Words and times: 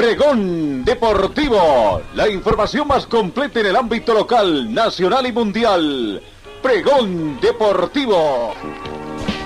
Pregón 0.00 0.82
Deportivo, 0.82 2.00
la 2.14 2.26
información 2.26 2.88
más 2.88 3.06
completa 3.06 3.60
en 3.60 3.66
el 3.66 3.76
ámbito 3.76 4.14
local, 4.14 4.72
nacional 4.72 5.26
y 5.26 5.32
mundial. 5.32 6.22
Pregón 6.62 7.38
Deportivo. 7.38 8.54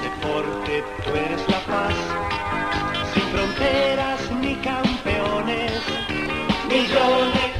Deporte, 0.00 0.84
tú 1.04 1.10
eres 1.10 1.40
la 1.48 1.58
paz, 1.66 1.94
sin 3.12 3.22
fronteras 3.32 4.20
ni 4.40 4.54
campeones, 4.54 5.72
millones. 6.68 7.50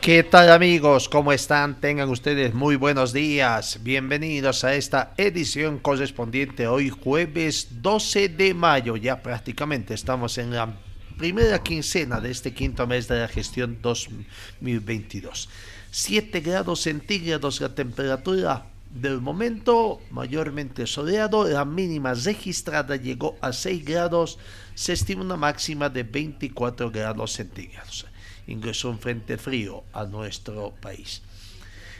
¿Qué 0.00 0.22
tal 0.22 0.52
amigos? 0.52 1.08
¿Cómo 1.08 1.32
están? 1.32 1.80
Tengan 1.80 2.08
ustedes 2.08 2.54
muy 2.54 2.76
buenos 2.76 3.12
días. 3.12 3.80
Bienvenidos 3.82 4.62
a 4.62 4.74
esta 4.74 5.12
edición 5.16 5.80
correspondiente 5.80 6.68
hoy 6.68 6.88
jueves 6.90 7.82
12 7.82 8.28
de 8.28 8.54
mayo. 8.54 8.96
Ya 8.96 9.24
prácticamente 9.24 9.92
estamos 9.94 10.38
en 10.38 10.52
la 10.52 10.72
primera 11.18 11.60
quincena 11.62 12.20
de 12.20 12.30
este 12.30 12.54
quinto 12.54 12.86
mes 12.86 13.08
de 13.08 13.18
la 13.18 13.28
gestión 13.28 13.78
2022. 13.82 15.48
7 15.90 16.40
grados 16.40 16.82
centígrados 16.82 17.60
la 17.60 17.74
temperatura 17.74 18.66
del 18.88 19.20
momento, 19.20 20.00
mayormente 20.10 20.86
soleado, 20.86 21.46
la 21.46 21.64
mínima 21.64 22.14
registrada 22.14 22.96
llegó 22.96 23.36
a 23.40 23.52
6 23.52 23.84
grados, 23.84 24.38
se 24.74 24.92
estima 24.92 25.22
una 25.22 25.36
máxima 25.36 25.88
de 25.88 26.04
24 26.04 26.90
grados 26.90 27.32
centígrados. 27.32 28.06
Ingresó 28.46 28.88
un 28.88 29.00
frente 29.00 29.36
frío 29.36 29.82
a 29.92 30.04
nuestro 30.04 30.72
país. 30.80 31.22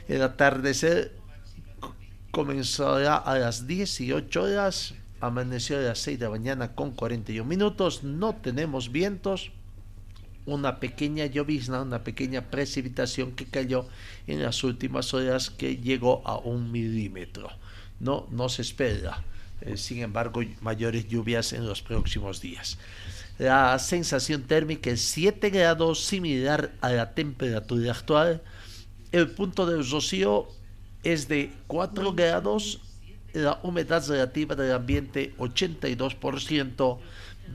El 0.07 0.21
atardecer 0.23 1.11
comenzará 2.31 3.17
a 3.17 3.37
las 3.37 3.67
18 3.67 4.41
horas 4.41 4.93
amaneció 5.21 5.77
a 5.77 5.81
las 5.81 5.99
6 5.99 6.19
de 6.19 6.25
la 6.25 6.31
mañana 6.31 6.75
con 6.75 6.91
41 6.91 7.47
minutos, 7.47 8.03
no 8.03 8.35
tenemos 8.35 8.91
vientos, 8.91 9.51
una 10.45 10.79
pequeña 10.79 11.25
llovizna, 11.25 11.81
una 11.81 12.03
pequeña 12.03 12.41
precipitación 12.49 13.33
que 13.33 13.45
cayó 13.45 13.87
en 14.27 14.41
las 14.41 14.63
últimas 14.63 15.13
horas 15.13 15.49
que 15.49 15.77
llegó 15.77 16.21
a 16.25 16.37
un 16.37 16.71
milímetro. 16.71 17.49
No, 17.99 18.27
no 18.31 18.49
se 18.49 18.61
espera, 18.61 19.23
eh, 19.61 19.77
sin 19.77 19.99
embargo, 19.99 20.41
mayores 20.61 21.07
lluvias 21.07 21.53
en 21.53 21.65
los 21.65 21.81
próximos 21.81 22.41
días. 22.41 22.77
La 23.37 23.77
sensación 23.79 24.43
térmica 24.43 24.89
es 24.89 25.01
7 25.01 25.49
grados, 25.49 26.03
similar 26.03 26.71
a 26.81 26.89
la 26.89 27.13
temperatura 27.13 27.91
actual. 27.91 28.41
El 29.11 29.29
punto 29.31 29.65
del 29.65 29.89
rocío 29.89 30.47
es 31.03 31.27
de 31.27 31.51
4 31.67 32.13
grados 32.13 32.81
la 33.33 33.59
humedad 33.63 34.05
relativa 34.07 34.55
del 34.55 34.73
ambiente 34.73 35.35
82%, 35.37 36.99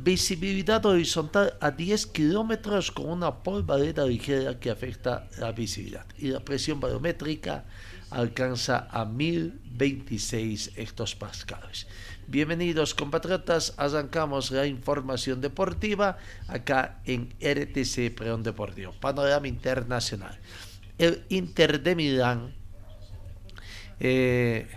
visibilidad 0.03 0.85
horizontal 0.87 1.55
a 1.61 1.71
10 1.71 2.07
kilómetros 2.07 2.91
con 2.91 3.09
una 3.09 3.43
polvareda 3.43 4.05
ligera 4.07 4.59
que 4.59 4.71
afecta 4.71 5.29
la 5.39 5.53
visibilidad 5.53 6.07
y 6.19 6.29
la 6.29 6.41
presión 6.41 6.81
barométrica 6.81 7.65
alcanza 8.11 8.89
a 8.91 9.05
1026 9.05 10.73
hectopascales. 10.77 11.87
Bienvenidos 12.27 12.95
compatriotas, 12.95 13.75
arrancamos 13.77 14.51
la 14.51 14.67
información 14.67 15.41
deportiva 15.41 16.19
acá 16.49 17.01
en 17.05 17.35
RTC 17.41 18.15
Preón 18.15 18.43
Deportivo, 18.43 18.93
panorama 18.93 19.49
internacional. 19.49 20.39
El 20.97 21.25
Inter 21.29 21.83
de 21.83 21.97
Milán 21.97 22.55
eh, 24.01 24.69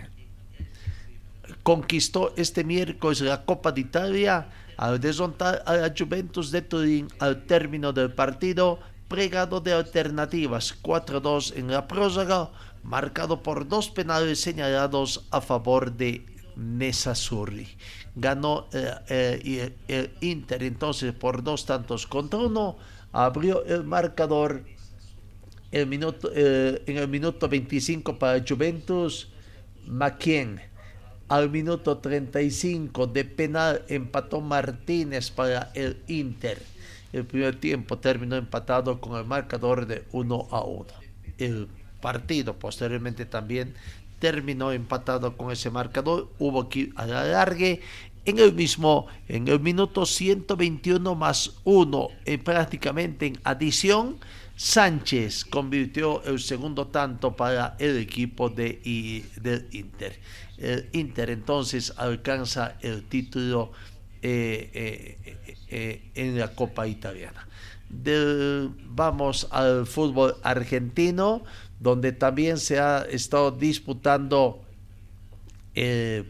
conquistó 1.68 2.32
este 2.36 2.64
miércoles 2.64 3.20
la 3.20 3.44
Copa 3.44 3.72
de 3.72 3.82
Italia 3.82 4.48
al 4.78 4.98
desmontar 4.98 5.62
a 5.66 5.92
Juventus 5.94 6.50
de 6.50 6.62
Turín 6.62 7.08
al 7.18 7.44
término 7.44 7.92
del 7.92 8.10
partido 8.10 8.78
pregado 9.06 9.60
de 9.60 9.74
alternativas 9.74 10.74
4-2 10.82 11.58
en 11.58 11.70
la 11.70 11.86
prórroga, 11.86 12.50
marcado 12.82 13.42
por 13.42 13.68
dos 13.68 13.90
penales 13.90 14.40
señalados 14.40 15.26
a 15.30 15.42
favor 15.42 15.92
de 15.92 16.24
Nessazzurri. 16.56 17.68
Ganó 18.16 18.66
eh, 18.72 18.94
eh, 19.10 19.76
el 19.88 20.10
Inter 20.22 20.62
entonces 20.62 21.12
por 21.12 21.42
dos 21.42 21.66
tantos 21.66 22.06
contra 22.06 22.38
uno, 22.38 22.78
abrió 23.12 23.62
el 23.66 23.84
marcador 23.84 24.64
eh, 25.70 25.82
en 26.86 26.96
el 26.96 27.08
minuto 27.08 27.46
25 27.46 28.18
para 28.18 28.42
Juventus, 28.42 29.28
Maquien 29.86 30.62
al 31.28 31.50
minuto 31.50 31.98
35 31.98 33.06
de 33.06 33.24
penal 33.24 33.82
empató 33.88 34.40
Martínez 34.40 35.30
para 35.30 35.70
el 35.74 35.98
Inter. 36.08 36.60
El 37.12 37.24
primer 37.24 37.56
tiempo 37.56 37.98
terminó 37.98 38.36
empatado 38.36 39.00
con 39.00 39.18
el 39.18 39.24
marcador 39.24 39.86
de 39.86 40.04
1 40.12 40.48
a 40.50 40.62
1. 40.62 40.86
El 41.38 41.68
partido 42.00 42.54
posteriormente 42.54 43.26
también 43.26 43.74
terminó 44.18 44.72
empatado 44.72 45.36
con 45.36 45.52
ese 45.52 45.70
marcador. 45.70 46.28
Hubo 46.38 46.68
que 46.68 46.78
ir 46.80 46.94
a 46.96 47.46
en 48.24 48.38
el 48.38 48.52
mismo, 48.52 49.06
en 49.28 49.48
el 49.48 49.60
minuto 49.60 50.04
121 50.04 51.14
más 51.14 51.52
1, 51.64 52.08
eh, 52.26 52.38
prácticamente 52.38 53.26
en 53.26 53.38
adición. 53.44 54.16
Sánchez 54.54 55.44
convirtió 55.44 56.22
el 56.24 56.40
segundo 56.40 56.88
tanto 56.88 57.36
para 57.36 57.76
el 57.78 57.96
equipo 57.96 58.50
de, 58.50 59.24
del 59.40 59.66
Inter 59.70 60.18
Inter 60.92 61.30
entonces 61.30 61.92
alcanza 61.96 62.76
el 62.80 63.04
título 63.04 63.72
eh, 64.20 65.16
eh, 65.24 65.56
eh, 65.70 66.10
en 66.16 66.36
la 66.36 66.48
Copa 66.48 66.88
Italiana. 66.88 67.46
vamos 68.90 69.46
al 69.52 69.86
fútbol 69.86 70.34
argentino, 70.42 71.44
donde 71.78 72.10
también 72.10 72.58
se 72.58 72.80
ha 72.80 73.06
estado 73.08 73.52
disputando 73.52 74.64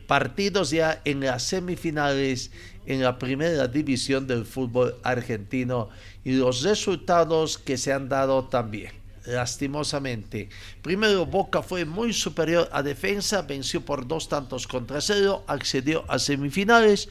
partidos 0.06 0.69
ya 0.69 1.00
en 1.06 1.21
las 1.21 1.45
semifinales 1.45 2.50
en 2.84 3.03
la 3.03 3.19
primera 3.19 3.66
división 3.66 4.27
del 4.27 4.45
fútbol 4.45 4.97
argentino 5.03 5.89
y 6.22 6.33
los 6.33 6.62
resultados 6.62 7.56
que 7.56 7.78
se 7.78 7.95
han 7.95 8.10
dado 8.10 8.45
también 8.45 8.97
lastimosamente. 9.28 10.49
Primero, 10.83 11.27
Boca 11.27 11.62
fue 11.62 11.84
muy 11.84 12.12
superior 12.12 12.69
a 12.72 12.83
defensa, 12.83 13.43
venció 13.43 13.84
por 13.84 14.06
dos 14.06 14.28
tantos 14.28 14.66
contra 14.66 15.00
cero, 15.00 15.44
accedió 15.47 16.05
a 16.09 16.19
semifinales 16.19 17.09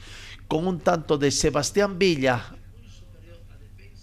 con 0.48 0.66
un 0.66 0.80
tanto 0.80 1.18
de 1.18 1.30
Sebastián 1.30 1.98
Villa 1.98 2.54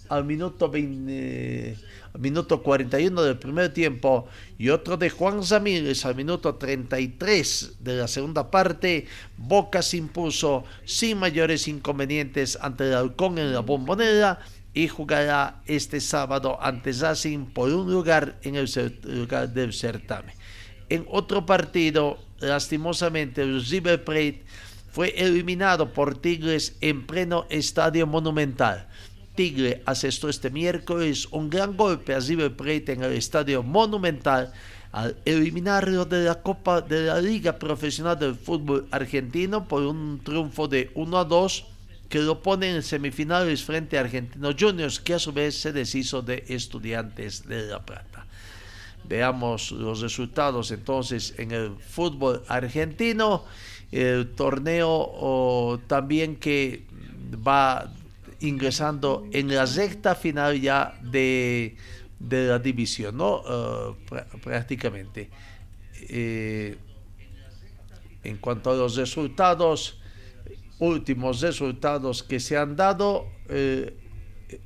al 0.08 0.24
minuto, 0.24 0.70
20, 0.70 1.76
al 2.14 2.20
minuto 2.20 2.62
41 2.62 3.22
del 3.22 3.38
primer 3.38 3.72
tiempo 3.72 4.28
y 4.56 4.68
otro 4.68 4.96
de 4.96 5.10
Juan 5.10 5.40
Ramírez 5.48 6.04
al 6.04 6.14
minuto 6.14 6.54
33 6.54 7.76
de 7.80 7.96
la 7.96 8.08
segunda 8.08 8.50
parte. 8.50 9.06
Boca 9.36 9.82
se 9.82 9.96
impuso 9.96 10.64
sin 10.84 11.18
mayores 11.18 11.66
inconvenientes 11.68 12.56
ante 12.60 12.84
el 12.84 12.94
Halcón 12.94 13.38
en 13.38 13.52
la 13.52 13.60
bombonera 13.60 14.38
y 14.76 14.88
jugará 14.88 15.62
este 15.64 16.02
sábado 16.02 16.58
ante 16.60 16.92
Racing 16.92 17.46
por 17.46 17.72
un 17.72 17.90
lugar 17.90 18.38
en 18.42 18.56
el 18.56 18.68
lugar 19.04 19.48
del 19.48 19.72
certamen. 19.72 20.34
En 20.90 21.06
otro 21.10 21.46
partido, 21.46 22.18
lastimosamente, 22.40 23.40
el 23.40 23.64
River 23.64 24.04
Plate 24.04 24.44
fue 24.92 25.14
eliminado 25.16 25.94
por 25.94 26.18
Tigres 26.18 26.76
en 26.82 27.06
pleno 27.06 27.46
estadio 27.48 28.06
monumental. 28.06 28.86
Tigre 29.34 29.82
asestó 29.86 30.28
este 30.28 30.50
miércoles 30.50 31.26
un 31.30 31.48
gran 31.48 31.74
golpe 31.74 32.14
a 32.14 32.20
River 32.20 32.54
Plate 32.54 32.92
en 32.92 33.02
el 33.02 33.12
estadio 33.14 33.62
monumental 33.62 34.52
al 34.92 35.16
eliminarlo 35.24 36.04
de 36.04 36.24
la 36.24 36.42
Copa 36.42 36.82
de 36.82 37.06
la 37.06 37.18
Liga 37.18 37.58
Profesional 37.58 38.18
del 38.18 38.34
Fútbol 38.34 38.86
Argentino 38.90 39.66
por 39.66 39.84
un 39.84 40.20
triunfo 40.22 40.68
de 40.68 40.90
1 40.94 41.18
a 41.18 41.24
2 41.24 41.75
que 42.08 42.20
lo 42.20 42.42
pone 42.42 42.70
en 42.70 42.82
semifinales 42.82 43.64
frente 43.64 43.98
a 43.98 44.02
Argentinos 44.02 44.54
Juniors, 44.58 45.00
que 45.00 45.14
a 45.14 45.18
su 45.18 45.32
vez 45.32 45.60
se 45.60 45.72
deshizo 45.72 46.22
de 46.22 46.44
Estudiantes 46.48 47.46
de 47.46 47.66
La 47.66 47.84
Plata. 47.84 48.26
Veamos 49.08 49.72
los 49.72 50.00
resultados 50.00 50.70
entonces 50.70 51.34
en 51.38 51.52
el 51.52 51.76
fútbol 51.76 52.42
argentino, 52.48 53.44
el 53.92 54.30
torneo 54.34 55.80
también 55.86 56.36
que 56.36 56.84
va 57.46 57.90
ingresando 58.40 59.26
en 59.32 59.54
la 59.54 59.64
recta 59.64 60.14
final 60.14 60.60
ya 60.60 60.98
de, 61.02 61.76
de 62.18 62.46
la 62.48 62.58
división, 62.58 63.16
¿no? 63.16 63.42
Eh, 63.48 64.24
prácticamente. 64.42 65.30
Eh, 66.08 66.76
en 68.24 68.36
cuanto 68.38 68.72
a 68.72 68.74
los 68.74 68.96
resultados, 68.96 70.00
últimos 70.78 71.40
resultados 71.40 72.22
que 72.22 72.40
se 72.40 72.56
han 72.56 72.76
dado 72.76 73.26
eh, 73.48 73.94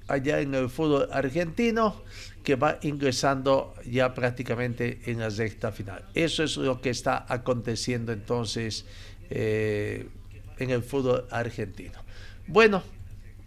allá 0.09 0.41
en 0.41 0.55
el 0.55 0.69
fútbol 0.69 1.09
argentino, 1.13 2.03
que 2.43 2.57
va 2.57 2.79
ingresando 2.83 3.75
ya 3.87 4.15
prácticamente 4.15 5.01
en 5.07 5.21
la 5.21 5.31
sexta 5.31 5.73
final. 5.73 6.05
Eso 6.15 6.43
es 6.43 6.57
lo 6.57 6.81
que 6.81 6.91
está 6.91 7.27
aconteciendo 7.29 8.13
entonces 8.13 8.87
en 9.31 10.71
el 10.71 10.83
fútbol 10.83 11.27
argentino. 11.31 11.99
Bueno, 12.47 12.83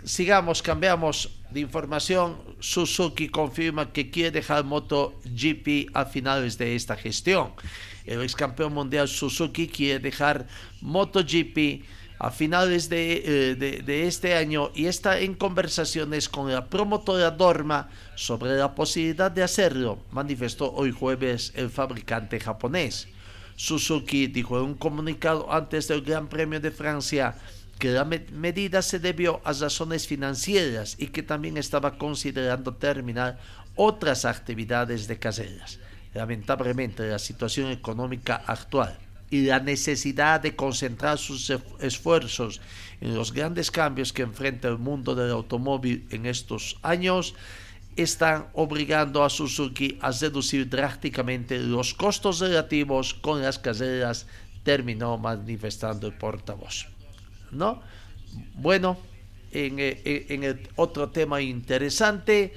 sigamos, 0.04 0.62
cambiamos 0.62 1.30
de 1.52 1.62
información. 1.62 2.38
Suzuki 2.60 3.30
confirma 3.30 3.92
que 3.92 4.10
quiere 4.10 4.32
dejar 4.32 4.64
MotoGP 4.64 5.92
a 5.94 6.06
finales 6.06 6.58
de 6.58 6.76
esta 6.76 6.96
gestión. 6.96 7.52
El 8.06 8.22
ex 8.22 8.36
campeón 8.36 8.74
mundial 8.74 9.08
Suzuki 9.08 9.68
quiere 9.68 10.00
dejar 10.00 10.48
MotoGP 10.82 11.84
a 12.24 12.32
finales 12.32 12.88
eh, 12.90 13.56
de, 13.60 14.08
este 14.08 14.34
año 14.34 14.72
y 14.74 14.86
está 14.86 15.20
en 15.20 15.36
conversaciones 15.36 16.30
con 16.30 16.50
la 16.50 16.68
promotora 16.68 17.30
Dorma 17.32 17.90
sobre 18.16 18.56
la 18.56 18.74
posibilidad 18.76 19.30
de 19.30 19.44
hacerlo, 19.44 20.00
manifestó 20.10 20.72
hoy 20.72 20.92
jueves 20.92 21.52
el 21.54 21.70
fabricante 21.70 22.40
japonés. 22.40 23.10
Suzuki 23.58 24.28
dijo 24.28 24.58
en 24.58 24.68
un 24.68 24.76
comunicado 24.76 25.52
antes 25.52 25.90
del 25.90 26.02
Gran 26.02 26.30
Premio 26.30 26.62
de 26.62 26.72
Francia 26.72 27.36
que 27.78 27.92
la 27.92 28.06
medida 28.06 28.82
se 28.82 29.00
debió 29.00 29.42
a 29.44 29.52
razones 29.52 30.08
financieras 30.08 30.96
y 30.98 31.08
que 31.08 31.24
también 31.24 31.58
estaba 31.58 31.98
considerando 31.98 32.74
terminar 32.74 33.38
otras 33.76 34.24
actividades 34.24 35.10
de 35.10 35.20
carreras. 35.20 35.78
Lamentablemente, 36.14 37.06
la 37.06 37.20
situación 37.20 37.70
económica 37.70 38.42
actual 38.48 38.98
y 39.34 39.42
la 39.42 39.60
necesidad 39.60 40.42
de 40.42 40.56
concentrar 40.56 41.18
sus 41.18 41.52
esfuerzos 41.80 42.62
en 43.02 43.16
los 43.16 43.34
grandes 43.34 43.72
cambios 43.72 44.14
que 44.14 44.22
enfrenta 44.22 44.68
el 44.68 44.78
mundo 44.78 45.16
del 45.16 45.32
automóvil 45.32 46.06
en 46.12 46.28
estos 46.28 46.78
años 46.84 47.34
están 47.96 48.46
obligando 48.54 49.24
a 49.24 49.32
Suzuki 49.32 49.98
a 50.02 50.12
reducir 50.12 50.70
drásticamente 50.70 51.58
los 51.58 51.96
costos 51.96 52.42
relativos 52.42 53.16
con 53.16 53.42
las 53.42 53.58
carreras, 53.58 54.28
terminó 54.62 55.18
manifestando 55.18 56.06
el 56.06 56.14
portavoz. 56.14 56.86
¿no? 57.50 57.82
Bueno, 58.54 59.00
en, 59.52 59.80
eh, 59.80 60.00
eh, 60.06 60.26
el 60.30 60.70
otro 60.76 61.10
tema 61.10 61.42
interesante, 61.42 62.54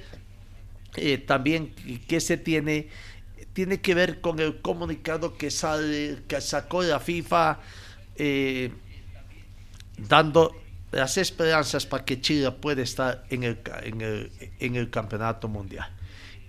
eh, 0.95 1.17
también 1.17 1.73
que 2.07 2.19
se 2.19 2.37
tiene, 2.37 2.89
tiene 3.57 3.81
que 3.81 3.95
ver 3.95 4.21
con 4.21 4.39
el 4.39 4.61
comunicado 4.61 5.35
que, 5.35 5.49
sale, 5.49 6.19
que 6.27 6.39
sacó 6.41 6.83
la 6.83 6.99
FIFA 6.99 7.57
dando 10.07 10.55
las 10.91 11.17
esperanzas 11.17 11.87
para 11.87 12.05
que 12.05 12.21
Chile 12.21 12.51
pueda 12.51 12.83
estar 12.83 13.25
en 13.31 13.41
el, 13.41 13.59
en 13.81 14.01
el, 14.01 14.31
en 14.59 14.75
el 14.75 14.91
campeonato 14.91 15.47
mundial. 15.47 15.89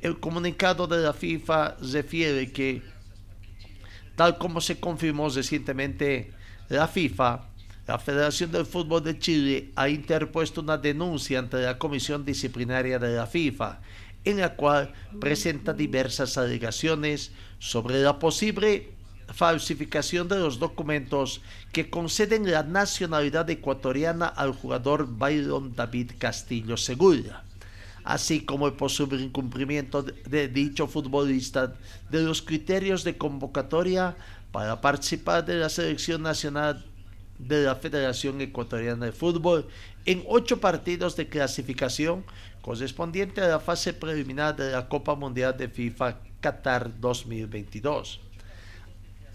El 0.02 0.20
comunicado 0.20 0.86
de 0.86 0.98
la 0.98 1.14
FIFA 1.14 1.76
refiere 1.80 2.52
que, 2.52 2.82
tal 4.14 4.36
como 4.36 4.60
se 4.60 4.78
confirmó 4.78 5.30
recientemente, 5.30 6.30
la 6.68 6.88
FIFA 6.88 7.48
la 7.88 7.98
Federación 7.98 8.52
del 8.52 8.66
Fútbol 8.66 9.02
de 9.02 9.18
Chile 9.18 9.70
ha 9.74 9.88
interpuesto 9.88 10.60
una 10.60 10.76
denuncia 10.76 11.38
ante 11.38 11.56
la 11.56 11.78
Comisión 11.78 12.22
Disciplinaria 12.22 12.98
de 12.98 13.16
la 13.16 13.26
FIFA, 13.26 13.80
en 14.24 14.38
la 14.38 14.56
cual 14.56 14.92
presenta 15.20 15.72
diversas 15.72 16.36
alegaciones 16.38 17.32
sobre 17.58 18.00
la 18.00 18.18
posible 18.18 18.90
falsificación 19.32 20.28
de 20.28 20.38
los 20.38 20.58
documentos 20.58 21.42
que 21.72 21.90
conceden 21.90 22.50
la 22.50 22.62
nacionalidad 22.62 23.48
ecuatoriana 23.50 24.26
al 24.26 24.52
jugador 24.52 25.06
Byron 25.06 25.74
David 25.74 26.12
Castillo 26.18 26.76
Segura, 26.76 27.44
así 28.04 28.40
como 28.40 28.66
el 28.66 28.74
posible 28.74 29.22
incumplimiento 29.22 30.02
de 30.02 30.48
dicho 30.48 30.86
futbolista 30.86 31.74
de 32.10 32.22
los 32.22 32.42
criterios 32.42 33.04
de 33.04 33.18
convocatoria 33.18 34.16
para 34.50 34.80
participar 34.80 35.44
de 35.44 35.56
la 35.56 35.68
selección 35.68 36.22
nacional 36.22 36.84
de 37.38 37.64
la 37.64 37.76
Federación 37.76 38.40
Ecuatoriana 38.40 39.06
de 39.06 39.12
Fútbol 39.12 39.68
en 40.06 40.24
ocho 40.26 40.58
partidos 40.60 41.16
de 41.16 41.28
clasificación 41.28 42.24
correspondiente 42.68 43.40
a 43.40 43.48
la 43.48 43.60
fase 43.60 43.94
preliminar 43.94 44.54
de 44.54 44.72
la 44.72 44.86
Copa 44.86 45.14
Mundial 45.14 45.56
de 45.56 45.70
FIFA 45.70 46.18
Qatar 46.38 47.00
2022. 47.00 48.20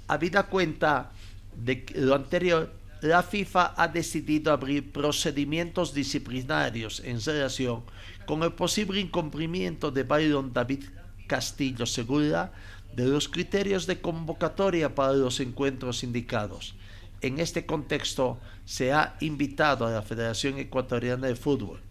Habida 0.08 0.44
cuenta 0.44 1.10
de 1.56 1.84
lo 1.96 2.14
anterior, 2.14 2.72
la 3.02 3.24
FIFA 3.24 3.74
ha 3.76 3.88
decidido 3.88 4.54
abrir 4.54 4.92
procedimientos 4.92 5.96
disciplinarios 5.96 7.02
en 7.04 7.20
relación 7.20 7.82
con 8.28 8.44
el 8.44 8.54
posible 8.54 9.00
incumplimiento 9.00 9.90
de 9.90 10.04
Byron 10.04 10.54
David 10.54 10.84
Castillo 11.26 11.88
Segura 11.88 12.54
de 12.96 13.08
los 13.08 13.28
criterios 13.28 13.88
de 13.88 14.00
convocatoria 14.00 14.94
para 14.94 15.14
los 15.14 15.40
encuentros 15.40 16.04
indicados 16.04 16.76
en 17.22 17.40
este 17.40 17.66
contexto 17.66 18.38
se 18.66 18.94
ha 18.94 19.16
invitado 19.22 19.88
a 19.88 19.92
la 19.92 20.04
Federación 20.04 20.60
Ecuatoriana 20.60 21.26
de 21.26 21.36
Fútbol 21.36 21.82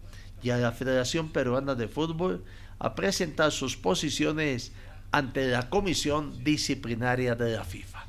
y 0.43 0.49
a 0.49 0.57
la 0.57 0.71
Federación 0.71 1.29
Peruana 1.29 1.73
de 1.75 1.87
Fútbol 1.87 2.43
a 2.79 2.93
presentar 2.95 3.51
sus 3.51 3.77
posiciones 3.77 4.71
ante 5.11 5.47
la 5.47 5.69
Comisión 5.69 6.43
Disciplinaria 6.43 7.35
de 7.35 7.55
la 7.55 7.63
FIFA. 7.63 8.05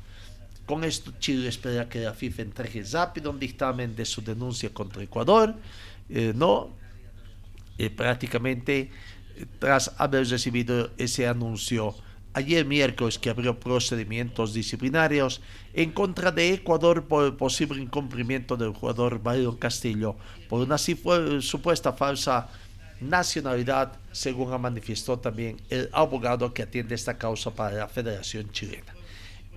Con 0.65 0.83
esto, 0.83 1.13
Chile 1.19 1.47
espera 1.47 1.87
que 1.87 1.99
la 1.99 2.13
FIFA 2.13 2.41
entregue 2.41 2.83
rápido 2.91 3.31
un 3.31 3.39
dictamen 3.39 3.95
de 3.95 4.05
su 4.05 4.21
denuncia 4.21 4.73
contra 4.73 5.03
Ecuador, 5.03 5.55
eh, 6.09 6.33
no 6.35 6.71
eh, 7.77 7.89
prácticamente 7.89 8.89
tras 9.59 9.93
haber 9.97 10.27
recibido 10.27 10.91
ese 10.97 11.27
anuncio 11.27 11.95
ayer 12.35 12.65
miércoles 12.65 13.17
que 13.17 13.29
abrió 13.29 13.57
procedimientos 13.57 14.53
disciplinarios 14.53 15.41
en 15.73 15.91
contra 15.91 16.31
de 16.31 16.53
Ecuador 16.53 17.05
por 17.05 17.23
el 17.23 17.33
posible 17.33 17.81
incumplimiento 17.81 18.57
del 18.57 18.73
jugador 18.73 19.23
Byron 19.23 19.55
Castillo 19.55 20.17
por 20.49 20.59
una 20.61 20.77
supuesta 20.77 21.93
falsa 21.93 22.49
nacionalidad, 22.99 23.93
según 24.11 24.51
ha 24.51 24.57
manifestado 24.57 25.19
también 25.19 25.61
el 25.69 25.89
abogado 25.93 26.53
que 26.53 26.63
atiende 26.63 26.95
esta 26.95 27.17
causa 27.17 27.51
para 27.51 27.77
la 27.77 27.87
Federación 27.87 28.51
Chilena. 28.51 28.93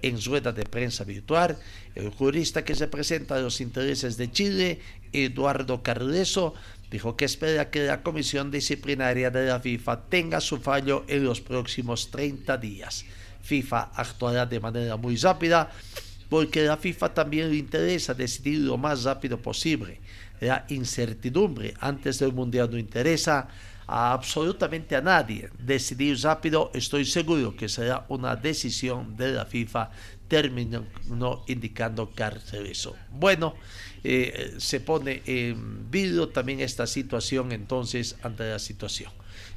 En 0.01 0.23
rueda 0.23 0.53
de 0.53 0.63
prensa 0.63 1.03
virtual, 1.03 1.59
el 1.97 2.11
jurista 2.11 2.65
que 2.65 2.75
representa 2.75 3.41
los 3.41 3.61
intereses 3.61 4.17
de 4.17 4.31
Chile, 4.31 4.81
Eduardo 5.13 5.83
Carleso, 5.83 6.55
dijo 6.91 7.17
que 7.17 7.25
espera 7.25 7.71
que 7.71 7.87
la 7.87 8.03
comisión 8.03 8.51
disciplinaria 8.51 9.31
de 9.31 9.47
la 9.47 9.61
FIFA 9.61 10.09
tenga 10.09 10.41
su 10.41 10.59
fallo 10.59 11.05
en 11.09 11.25
los 11.25 11.41
próximos 11.41 12.11
30 12.11 12.57
días. 12.59 13.05
FIFA 13.43 13.91
actuará 13.95 14.47
de 14.47 14.61
manera 14.61 14.97
muy 14.97 15.17
rápida 15.17 15.71
porque 16.29 16.61
a 16.61 16.65
la 16.65 16.77
FIFA 16.77 17.15
también 17.15 17.51
le 17.51 17.57
interesa 17.57 18.15
decidir 18.15 18.61
lo 18.61 18.77
más 18.77 19.05
rápido 19.05 19.41
posible. 19.41 20.01
La 20.41 20.65
incertidumbre 20.69 21.75
antes 21.81 22.19
del 22.19 22.33
Mundial 22.33 22.71
no 22.71 22.79
interesa 22.79 23.49
a 23.87 24.13
absolutamente 24.13 24.95
a 24.95 25.01
nadie. 25.01 25.49
Decidir 25.59 26.21
rápido, 26.23 26.71
estoy 26.75 27.07
seguro 27.07 27.57
que 27.57 27.69
será 27.69 28.05
una 28.09 28.37
decisión 28.37 29.17
de 29.17 29.33
la 29.33 29.47
FIFA, 29.47 29.91
terminó 30.29 30.85
indicando 31.47 32.13
eso. 32.53 32.95
Bueno, 33.11 33.55
eh, 34.11 34.55
se 34.57 34.81
pone 34.81 35.21
en 35.27 35.91
vidrio 35.91 36.31
también 36.31 36.61
esta 36.61 36.87
situación 36.87 37.53
entonces 37.53 38.17
ante 38.23 38.49
la 38.49 38.59
situación, 38.59 39.13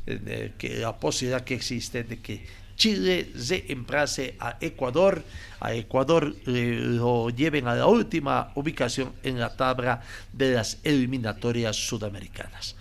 eh, 0.06 0.52
que 0.58 0.80
la 0.80 1.00
posibilidad 1.00 1.46
que 1.46 1.54
existe 1.54 2.04
de 2.04 2.20
que 2.20 2.46
Chile 2.76 3.32
reemplace 3.34 4.36
a 4.42 4.58
Ecuador, 4.60 5.24
a 5.62 5.74
Ecuador 5.74 6.36
eh, 6.48 6.80
lo 6.82 7.30
lleven 7.30 7.66
a 7.70 7.76
la 7.76 7.86
última 7.86 8.52
ubicación 8.56 9.14
en 9.24 9.40
la 9.40 9.56
tabla 9.56 10.02
de 10.34 10.52
las 10.52 10.80
eliminatorias 10.84 11.78
sudamericanas. 11.78 12.76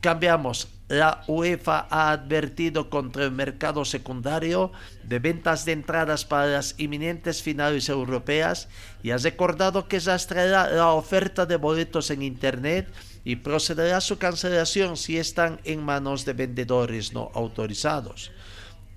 Cambiamos 0.00 0.68
la 0.90 1.22
UEFA 1.28 1.86
ha 1.88 2.10
advertido 2.10 2.90
contra 2.90 3.22
el 3.22 3.30
mercado 3.30 3.84
secundario 3.84 4.72
de 5.04 5.20
ventas 5.20 5.64
de 5.64 5.70
entradas 5.70 6.24
para 6.24 6.46
las 6.46 6.74
inminentes 6.78 7.44
finales 7.44 7.88
europeas 7.88 8.68
y 9.00 9.12
ha 9.12 9.16
recordado 9.16 9.86
que 9.86 10.00
rastreará 10.00 10.68
la 10.68 10.88
oferta 10.88 11.46
de 11.46 11.54
boletos 11.54 12.10
en 12.10 12.22
Internet 12.22 12.88
y 13.24 13.36
procederá 13.36 13.98
a 13.98 14.00
su 14.00 14.18
cancelación 14.18 14.96
si 14.96 15.16
están 15.16 15.60
en 15.62 15.80
manos 15.80 16.24
de 16.24 16.32
vendedores 16.32 17.12
no 17.12 17.30
autorizados. 17.34 18.32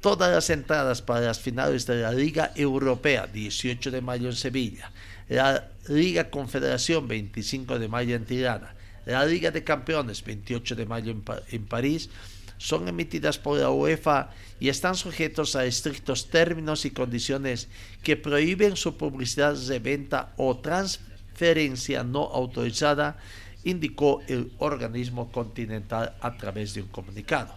Todas 0.02 0.32
las 0.32 0.50
entradas 0.50 1.04
para 1.04 1.22
las 1.22 1.40
finales 1.40 1.86
de 1.86 2.02
la 2.02 2.12
Liga 2.12 2.54
Europea, 2.56 3.28
18 3.28 3.92
de 3.92 4.02
mayo 4.02 4.30
en 4.30 4.36
Sevilla, 4.36 4.92
la 5.30 5.70
Liga 5.88 6.32
Confederación, 6.32 7.08
25 7.08 7.78
de 7.78 7.88
mayo 7.88 8.16
en 8.16 8.26
Tirana, 8.26 8.74
la 9.06 9.26
Liga 9.26 9.52
de 9.52 9.64
Campeones, 9.64 10.24
28 10.24 10.76
de 10.76 10.86
mayo 10.86 11.16
en, 11.52 11.66
París, 11.66 12.10
son 12.58 12.88
emitidas 12.88 13.38
por 13.38 13.60
la 13.60 13.70
UEFA 13.70 14.30
y 14.60 14.70
están 14.70 14.96
sujetos 14.96 15.56
a 15.56 15.66
estrictos 15.66 16.30
términos 16.30 16.86
y 16.86 16.92
condiciones 16.92 17.68
que 18.04 18.16
prohíben 18.16 18.78
su 18.78 18.96
publicidad 18.96 19.56
de 19.56 19.80
venta 19.80 20.34
o 20.38 20.58
transferencia 20.58 22.04
no 22.04 22.24
autorizada, 22.24 23.18
indicó 23.64 24.22
el 24.28 24.52
organismo 24.60 25.32
continental 25.32 26.16
a 26.22 26.38
través 26.38 26.74
de 26.74 26.82
un 26.82 26.90
comunicado. 26.90 27.54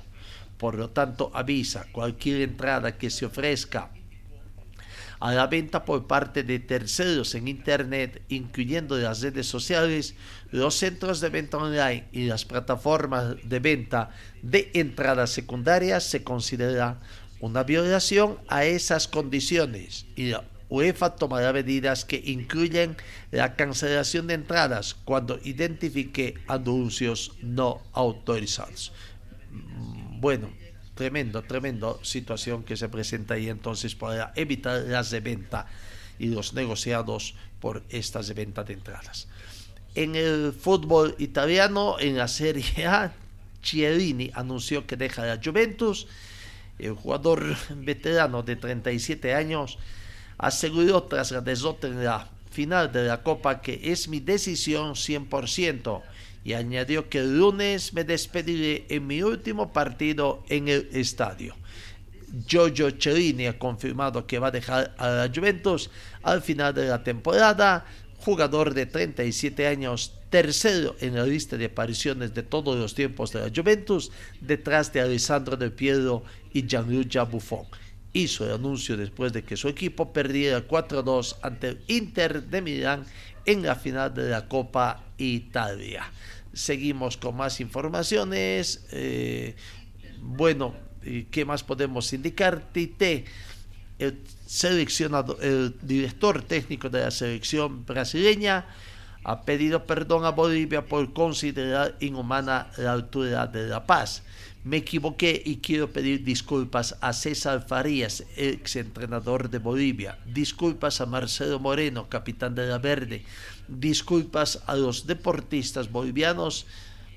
Por 0.58 0.74
lo 0.74 0.90
tanto, 0.90 1.30
avisa 1.34 1.86
cualquier 1.92 2.40
entrada 2.40 2.96
que 2.96 3.10
se 3.10 3.26
ofrezca 3.26 3.90
a 5.20 5.32
la 5.32 5.46
venta 5.46 5.84
por 5.84 6.06
parte 6.06 6.42
de 6.42 6.58
terceros 6.58 7.34
en 7.34 7.48
Internet, 7.48 8.22
incluyendo 8.28 8.96
las 8.98 9.20
redes 9.20 9.46
sociales, 9.46 10.14
los 10.50 10.74
centros 10.74 11.20
de 11.20 11.30
venta 11.30 11.58
online 11.58 12.06
y 12.12 12.26
las 12.26 12.44
plataformas 12.44 13.36
de 13.42 13.58
venta 13.60 14.10
de 14.42 14.70
entradas 14.74 15.30
secundarias, 15.30 16.04
se 16.04 16.22
considera 16.22 17.00
una 17.40 17.62
violación 17.62 18.38
a 18.48 18.64
esas 18.64 19.08
condiciones 19.08 20.06
y 20.16 20.26
la 20.26 20.44
UEFA 20.68 21.16
tomará 21.16 21.52
medidas 21.52 22.04
que 22.04 22.20
incluyen 22.24 22.96
la 23.30 23.54
cancelación 23.54 24.26
de 24.26 24.34
entradas 24.34 24.94
cuando 25.04 25.38
identifique 25.44 26.34
anuncios 26.48 27.32
no 27.40 27.82
autorizados. 27.92 28.92
Bueno, 30.18 30.50
tremendo, 30.96 31.42
tremendo 31.42 32.00
situación 32.02 32.64
que 32.64 32.76
se 32.76 32.88
presenta 32.88 33.34
ahí 33.34 33.48
entonces 33.48 33.94
para 33.94 34.32
evitar 34.34 34.80
las 34.80 35.10
de 35.10 35.20
venta 35.20 35.66
y 36.18 36.28
los 36.28 36.54
negociados 36.54 37.36
por 37.60 37.84
estas 37.90 38.26
de 38.26 38.34
venta 38.34 38.64
de 38.64 38.72
entradas. 38.72 39.28
En 39.94 40.16
el 40.16 40.52
fútbol 40.52 41.14
italiano, 41.18 41.96
en 42.00 42.16
la 42.16 42.28
Serie 42.28 42.86
A, 42.86 43.12
Chiellini 43.62 44.30
anunció 44.34 44.86
que 44.86 44.96
deja 44.96 45.26
la 45.26 45.40
Juventus. 45.42 46.06
El 46.78 46.92
jugador 46.92 47.56
veterano 47.76 48.42
de 48.42 48.56
37 48.56 49.34
años 49.34 49.78
aseguró 50.38 51.02
tras 51.04 51.30
la 51.30 51.40
derrota 51.40 51.86
en 51.88 52.04
la 52.04 52.28
final 52.50 52.90
de 52.90 53.04
la 53.04 53.22
Copa 53.22 53.60
que 53.60 53.80
es 53.92 54.08
mi 54.08 54.20
decisión 54.20 54.94
100% 54.94 56.02
y 56.46 56.54
añadió 56.54 57.08
que 57.08 57.18
el 57.18 57.38
lunes 57.38 57.92
me 57.92 58.04
despediré 58.04 58.86
en 58.88 59.04
mi 59.04 59.20
último 59.20 59.72
partido 59.72 60.44
en 60.48 60.68
el 60.68 60.88
estadio. 60.92 61.56
Giorgio 62.46 62.88
Cellini 62.96 63.46
ha 63.46 63.58
confirmado 63.58 64.28
que 64.28 64.38
va 64.38 64.46
a 64.46 64.50
dejar 64.52 64.94
a 64.96 65.08
la 65.08 65.32
Juventus 65.34 65.90
al 66.22 66.42
final 66.42 66.72
de 66.72 66.86
la 66.86 67.02
temporada. 67.02 67.84
Jugador 68.18 68.74
de 68.74 68.86
37 68.86 69.66
años, 69.66 70.20
tercero 70.30 70.94
en 71.00 71.16
la 71.16 71.26
lista 71.26 71.56
de 71.56 71.64
apariciones 71.64 72.32
de 72.32 72.44
todos 72.44 72.76
los 72.76 72.94
tiempos 72.94 73.32
de 73.32 73.40
la 73.40 73.50
Juventus, 73.52 74.12
detrás 74.40 74.92
de 74.92 75.00
Alessandro 75.00 75.56
Del 75.56 75.72
Piero 75.72 76.22
y 76.52 76.64
Gianluca 76.64 77.24
Buffon. 77.24 77.66
Hizo 78.12 78.46
el 78.46 78.52
anuncio 78.52 78.96
después 78.96 79.32
de 79.32 79.42
que 79.42 79.56
su 79.56 79.66
equipo 79.68 80.12
perdiera 80.12 80.66
4-2 80.66 81.38
ante 81.42 81.70
el 81.70 81.80
Inter 81.88 82.44
de 82.44 82.62
Milán 82.62 83.04
en 83.46 83.62
la 83.62 83.74
final 83.74 84.14
de 84.14 84.28
la 84.28 84.46
Copa 84.46 85.04
Italia. 85.18 86.04
Seguimos 86.56 87.18
con 87.18 87.36
más 87.36 87.60
informaciones. 87.60 88.86
Eh, 88.90 89.54
bueno, 90.22 90.74
¿qué 91.30 91.44
más 91.44 91.62
podemos 91.62 92.10
indicar? 92.14 92.72
Tite, 92.72 93.26
el 93.98 94.22
seleccionado, 94.46 95.38
el 95.42 95.74
director 95.82 96.42
técnico 96.42 96.88
de 96.88 97.02
la 97.02 97.10
selección 97.10 97.84
brasileña, 97.84 98.64
ha 99.22 99.42
pedido 99.42 99.84
perdón 99.84 100.24
a 100.24 100.30
Bolivia 100.30 100.86
por 100.86 101.12
considerar 101.12 101.94
inhumana 102.00 102.70
la 102.78 102.92
altura 102.92 103.46
de 103.46 103.66
La 103.66 103.84
Paz. 103.84 104.22
Me 104.64 104.78
equivoqué 104.78 105.42
y 105.44 105.58
quiero 105.58 105.90
pedir 105.90 106.24
disculpas 106.24 106.96
a 107.02 107.12
César 107.12 107.66
Farías, 107.68 108.24
ex 108.34 108.76
entrenador 108.76 109.50
de 109.50 109.58
Bolivia. 109.58 110.18
Disculpas 110.24 111.02
a 111.02 111.06
Marcelo 111.06 111.60
Moreno, 111.60 112.08
capitán 112.08 112.54
de 112.54 112.66
la 112.66 112.78
Verde 112.78 113.24
disculpas 113.68 114.62
a 114.66 114.76
los 114.76 115.06
deportistas 115.06 115.90
bolivianos, 115.90 116.66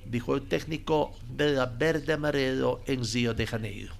dijo 0.05 0.35
el 0.35 0.47
técnico 0.47 1.13
Verde 1.29 2.13
Amarelo 2.13 2.81
en 2.85 3.03
Río 3.03 3.33
de 3.33 3.47
Janeiro. 3.47 3.93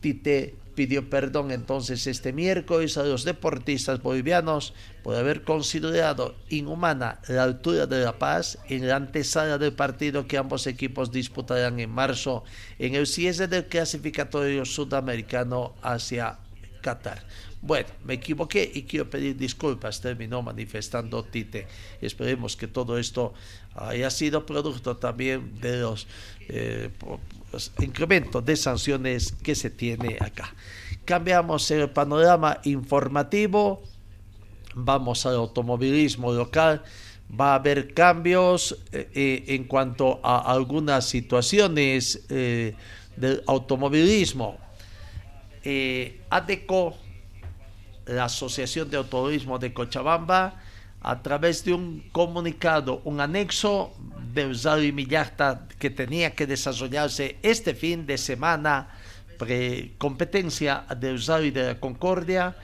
Tite 0.00 0.56
pidió 0.74 1.08
perdón 1.08 1.50
entonces 1.50 2.06
este 2.06 2.32
miércoles 2.32 2.96
a 2.96 3.04
los 3.04 3.24
deportistas 3.24 4.02
bolivianos 4.02 4.72
por 5.02 5.14
haber 5.14 5.42
considerado 5.44 6.34
inhumana 6.48 7.20
la 7.28 7.44
altura 7.44 7.86
de 7.86 8.02
La 8.02 8.18
Paz 8.18 8.58
en 8.68 8.88
la 8.88 8.96
antesala 8.96 9.58
del 9.58 9.74
partido 9.74 10.26
que 10.26 10.38
ambos 10.38 10.66
equipos 10.66 11.12
disputarán 11.12 11.78
en 11.78 11.90
marzo 11.90 12.44
en 12.78 12.94
el 12.94 13.06
cierre 13.06 13.48
del 13.48 13.66
clasificatorio 13.66 14.64
sudamericano 14.64 15.74
hacia 15.82 16.38
Qatar. 16.80 17.22
Bueno, 17.64 17.88
me 18.04 18.14
equivoqué 18.14 18.68
y 18.74 18.82
quiero 18.82 19.08
pedir 19.08 19.36
disculpas, 19.36 20.00
terminó 20.00 20.42
manifestando 20.42 21.22
Tite. 21.22 21.68
Esperemos 22.00 22.56
que 22.56 22.66
todo 22.66 22.98
esto 22.98 23.34
haya 23.76 24.10
sido 24.10 24.44
producto 24.44 24.96
también 24.96 25.60
de 25.60 25.76
los, 25.78 26.08
eh, 26.48 26.90
incrementos 27.78 28.44
de 28.44 28.56
sanciones 28.56 29.30
que 29.44 29.54
se 29.54 29.70
tiene 29.70 30.16
acá. 30.20 30.52
Cambiamos 31.04 31.70
el 31.70 31.88
panorama 31.88 32.58
informativo, 32.64 33.80
vamos 34.74 35.24
al 35.24 35.36
automovilismo 35.36 36.32
local. 36.32 36.82
Va 37.40 37.52
a 37.52 37.54
haber 37.54 37.94
cambios 37.94 38.76
eh, 38.90 39.08
eh, 39.14 39.44
en 39.54 39.64
cuanto 39.64 40.18
a 40.24 40.52
algunas 40.52 41.08
situaciones 41.08 42.26
del 42.26 43.42
automovilismo. 43.46 44.58
ADECO 46.28 46.96
la 48.06 48.24
Asociación 48.24 48.90
de 48.90 48.96
Autorismo 48.96 49.58
de 49.58 49.72
Cochabamba, 49.72 50.60
a 51.00 51.22
través 51.22 51.64
de 51.64 51.74
un 51.74 52.08
comunicado, 52.12 53.02
un 53.04 53.20
anexo 53.20 53.92
de 54.32 54.46
Usado 54.46 54.82
y 54.82 54.92
Millarta 54.92 55.66
que 55.78 55.90
tenía 55.90 56.34
que 56.34 56.46
desarrollarse 56.46 57.38
este 57.42 57.74
fin 57.74 58.06
de 58.06 58.18
semana, 58.18 58.88
pre 59.38 59.94
competencia 59.98 60.84
de 60.96 61.12
Usado 61.12 61.44
y 61.44 61.50
de 61.50 61.66
la 61.66 61.80
Concordia, 61.80 62.54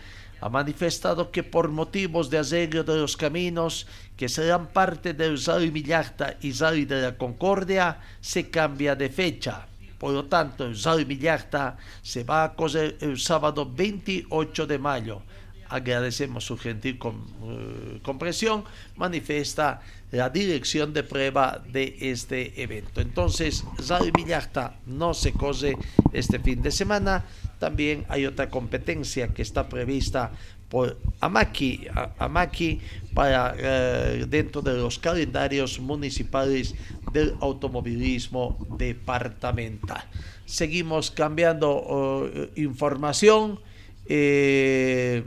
ha 0.41 0.49
manifestado 0.49 1.33
que 1.33 1.43
por 1.43 1.69
motivos 1.69 2.31
de 2.31 2.39
arreglo 2.39 2.85
de 2.85 2.97
los 2.97 3.17
caminos 3.17 3.89
que 4.17 4.29
serán 4.29 4.69
parte 4.69 5.13
de 5.15 5.31
Usado 5.31 5.65
y 5.65 5.73
Millarta 5.73 6.37
y 6.41 6.51
Usado 6.51 6.77
de 6.77 7.03
la 7.03 7.17
Concordia, 7.17 7.99
se 8.21 8.49
cambia 8.51 8.95
de 8.95 9.11
fecha. 9.11 9.67
Por 9.99 10.13
lo 10.13 10.27
tanto, 10.27 10.65
el 10.65 10.77
Sal 10.77 11.05
Millarta 11.07 11.77
se 12.03 12.25
va 12.25 12.45
a 12.45 12.55
coser 12.55 12.97
el 13.01 13.19
sábado 13.19 13.71
28 13.71 14.67
de 14.67 14.79
mayo. 14.79 15.23
Agradecemos 15.69 16.45
su 16.45 16.57
gentil 16.57 16.99
eh, 17.05 18.01
comprensión, 18.03 18.65
manifiesta 18.97 19.83
la 20.11 20.31
dirección 20.31 20.95
de 20.95 21.03
prueba 21.03 21.63
de 21.71 21.97
este 22.01 22.63
evento. 22.63 23.03
Entonces, 23.03 23.65
Sal 23.83 24.11
Millarta 24.17 24.77
no 24.87 25.13
se 25.13 25.33
cose 25.33 25.77
este 26.13 26.39
fin 26.39 26.63
de 26.63 26.71
semana. 26.71 27.25
También 27.59 28.07
hay 28.09 28.25
otra 28.25 28.49
competencia 28.49 29.29
que 29.29 29.43
está 29.43 29.69
prevista 29.69 30.31
por 30.69 30.99
Amaki, 31.21 31.87
Amaki 32.19 32.81
para 33.15 33.55
eh, 33.59 34.27
dentro 34.29 34.63
de 34.63 34.75
los 34.75 34.99
calendarios 34.99 35.81
municipales 35.81 36.75
del 37.13 37.35
automovilismo 37.41 38.59
departamental. 38.79 40.05
Seguimos 40.45 41.11
cambiando 41.11 41.71
oh, 41.71 42.29
información. 42.55 43.61
Eh, 44.07 45.25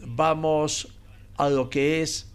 vamos 0.00 0.88
a 1.36 1.48
lo 1.48 1.70
que 1.70 2.02
es 2.02 2.28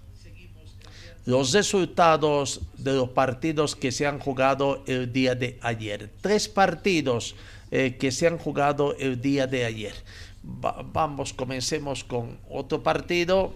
los 1.25 1.51
resultados 1.51 2.61
de 2.77 2.93
los 2.93 3.09
partidos 3.09 3.75
que 3.75 3.91
se 3.91 4.07
han 4.07 4.19
jugado 4.19 4.83
el 4.87 5.11
día 5.11 5.35
de 5.35 5.59
ayer. 5.61 6.09
Tres 6.21 6.47
partidos 6.47 7.35
eh, 7.69 7.97
que 7.99 8.11
se 8.11 8.27
han 8.27 8.37
jugado 8.37 8.95
el 8.97 9.21
día 9.21 9.45
de 9.45 9.65
ayer 9.65 9.93
vamos, 10.93 11.33
comencemos 11.33 12.03
con 12.03 12.37
otro 12.49 12.81
partido. 12.81 13.53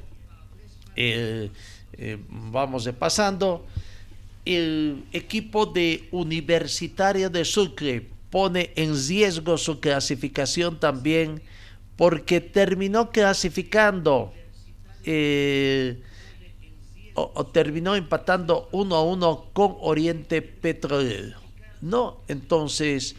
Eh, 0.96 1.50
vamos 2.30 2.84
de 2.84 2.94
pasando. 2.94 3.66
El 4.44 5.06
equipo 5.14 5.66
de 5.66 6.08
Universitario 6.12 7.30
de 7.30 7.46
Sucre 7.46 8.10
pone 8.30 8.72
en 8.76 8.96
riesgo 8.96 9.58
su 9.58 9.80
clasificación 9.80 10.80
también 10.80 11.42
porque 11.96 12.42
terminó 12.42 13.12
clasificando 13.12 14.34
eh, 15.04 16.02
o, 17.14 17.46
terminó 17.46 17.96
empatando 17.96 18.70
uno 18.72 18.96
a 18.96 19.04
uno 19.04 19.46
con 19.54 19.76
Oriente 19.82 20.42
Petrolero. 20.42 21.40
No, 21.82 22.22
entonces 22.28 23.16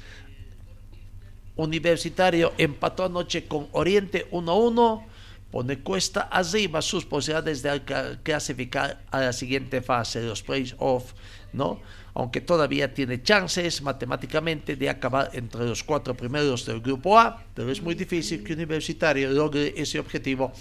Universitario 1.56 2.52
empató 2.56 3.04
anoche 3.04 3.46
con 3.46 3.68
Oriente 3.72 4.30
1-1, 4.30 5.04
pone 5.50 5.78
cuesta 5.80 6.22
arriba 6.22 6.80
sus 6.80 7.04
posibilidades 7.04 7.62
de 7.62 7.82
clasificar 8.22 9.02
a 9.10 9.20
la 9.20 9.32
siguiente 9.32 9.82
fase, 9.82 10.22
los 10.22 10.42
playoffs, 10.42 11.14
¿no? 11.52 11.80
aunque 12.14 12.40
todavía 12.40 12.92
tiene 12.92 13.22
chances 13.22 13.82
matemáticamente 13.82 14.76
de 14.76 14.88
acabar 14.88 15.30
entre 15.32 15.64
los 15.64 15.82
cuatro 15.82 16.14
primeros 16.14 16.66
del 16.66 16.80
grupo 16.80 17.18
A, 17.18 17.42
pero 17.54 17.70
es 17.70 17.80
muy 17.80 17.94
difícil 17.94 18.44
que 18.44 18.52
Universitario 18.52 19.30
logre 19.30 19.72
ese 19.76 19.98
objetivo 19.98 20.52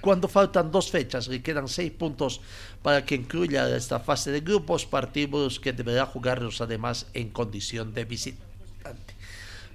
cuando 0.00 0.28
faltan 0.28 0.70
dos 0.70 0.90
fechas 0.90 1.28
y 1.30 1.40
quedan 1.40 1.68
seis 1.68 1.92
puntos 1.92 2.40
para 2.82 3.04
que 3.04 3.14
incluya 3.14 3.68
esta 3.76 4.00
fase 4.00 4.30
de 4.30 4.40
grupos, 4.40 4.86
partidos 4.86 5.60
que 5.60 5.72
deberá 5.72 6.06
jugarlos 6.06 6.60
además 6.60 7.06
en 7.12 7.28
condición 7.30 7.92
de 7.92 8.04
visitante. 8.04 9.19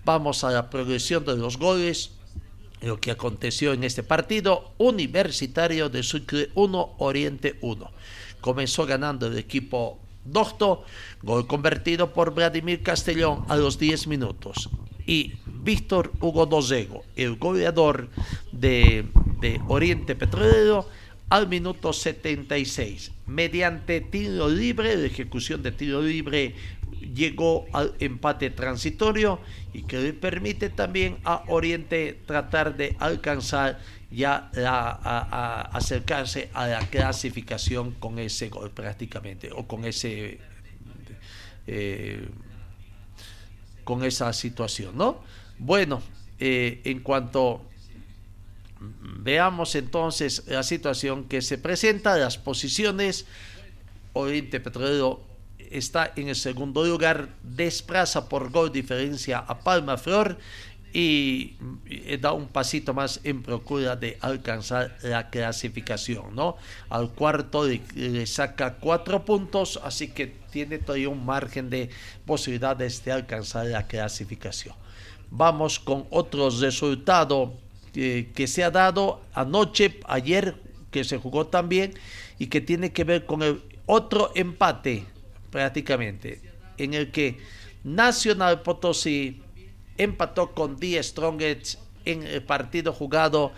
Vamos 0.05 0.43
a 0.43 0.51
la 0.51 0.69
progresión 0.69 1.25
de 1.25 1.35
los 1.35 1.57
goles. 1.57 2.12
Lo 2.81 3.01
que 3.01 3.09
aconteció 3.09 3.74
en 3.74 3.83
este 3.83 4.03
partido, 4.03 4.74
Universitario 4.77 5.89
de 5.89 6.03
Sucre 6.03 6.50
1, 6.53 6.95
Oriente 7.00 7.57
1. 7.62 7.91
Comenzó 8.39 8.85
ganando 8.85 9.25
el 9.25 9.38
equipo 9.39 9.97
Docto, 10.24 10.83
gol 11.24 11.47
convertido 11.47 12.13
por 12.13 12.35
Vladimir 12.35 12.83
Castellón 12.83 13.45
a 13.47 13.55
los 13.55 13.79
10 13.79 14.05
minutos. 14.05 14.69
Y 15.07 15.33
Víctor 15.45 16.12
Hugo 16.19 16.45
Dosego, 16.45 17.03
el 17.15 17.35
goleador 17.38 18.09
de, 18.51 19.05
Oriente 19.67 20.15
Petrolero, 20.15 20.88
al 21.29 21.47
minuto 21.47 21.93
76. 21.93 23.12
Mediante 23.25 24.01
tiro 24.01 24.50
libre, 24.50 24.95
la 24.97 25.07
ejecución 25.07 25.63
de 25.63 25.71
tiro 25.71 26.01
libre 26.03 26.53
llegó 27.13 27.65
al 27.74 27.93
empate 28.00 28.50
transitorio 28.50 29.39
y 29.74 29.83
que 29.83 29.97
le 30.00 30.13
permite 30.13 30.69
también 30.69 31.17
a 31.24 31.43
Oriente 31.47 32.19
tratar 32.25 32.75
de 32.75 32.95
alcanzar 33.00 33.79
ya 34.12 34.50
a, 34.55 35.69
acercarse 35.74 36.50
a 36.53 36.67
la 36.67 36.79
clasificación 36.88 37.91
con 37.91 38.19
ese 38.19 38.50
gol 38.50 38.71
prácticamente 38.71 39.50
o 39.51 39.67
con 39.67 39.85
ese 39.85 40.39
eh, 41.67 42.27
con 43.83 44.03
esa 44.03 44.31
situación 44.31 44.97
no 44.97 45.24
bueno 45.57 46.01
eh, 46.39 46.81
en 46.85 47.00
cuanto 47.00 47.62
veamos 48.79 49.75
entonces 49.75 50.43
la 50.47 50.63
situación 50.63 51.25
que 51.25 51.41
se 51.41 51.57
presenta 51.57 52.17
las 52.17 52.38
posiciones. 52.38 53.25
Oriente 54.13 54.59
Petrolero 54.59 55.21
está 55.72 56.13
en 56.15 56.29
el 56.29 56.36
segundo 56.36 56.86
lugar 56.86 57.29
desplaza 57.43 58.27
por 58.27 58.51
gol 58.51 58.72
diferencia 58.72 59.39
a 59.39 59.60
Palma 59.60 59.98
Flor 59.98 60.38
y 60.98 61.57
da 62.22 62.31
un 62.31 62.48
pasito 62.48 62.93
más 62.93 63.19
en 63.25 63.43
procura 63.43 63.98
de 63.98 64.17
alcanzar 64.22 64.98
la 65.01 65.29
clasificación, 65.29 66.34
¿no? 66.34 66.55
Al 66.88 67.10
cuarto 67.10 67.65
le, 67.65 68.25
saca 68.25 68.75
cuatro 68.75 69.25
puntos, 69.25 69.77
así 69.84 70.07
que 70.07 70.27
tiene 70.51 70.77
todavía 70.77 71.10
un 71.10 71.25
margen 71.25 71.69
de 71.69 71.89
posibilidades 72.25 73.03
de 73.03 73.12
alcanzar 73.12 73.65
la 73.65 73.86
clasificación. 73.88 74.74
Vamos 75.29 75.79
con 75.79 76.05
otro 76.12 76.50
resultado 76.50 77.53
que, 77.91 78.31
que 78.34 78.48
se 78.48 78.63
ha 78.63 78.72
dado 78.72 79.22
anoche, 79.34 80.00
ayer, 80.07 80.55
que 80.91 81.03
se 81.03 81.17
jugó 81.17 81.48
también 81.48 81.93
y 82.39 82.48
que 82.48 82.62
tiene 82.62 82.93
que 82.93 83.03
ver 83.03 83.25
con 83.25 83.43
el 83.43 83.62
otro 83.86 84.31
empate 84.34 85.03
prácticamente, 85.55 86.41
en 86.77 86.93
el 86.93 87.12
que 87.12 87.38
Nacional 87.85 88.62
Potosí 88.62 89.41
empató 89.97 90.51
con 90.51 90.75
Die 90.75 91.01
Strongets 91.01 91.77
en 92.03 92.24
el 92.24 92.43
partido 92.43 92.91
jugado 92.91 93.53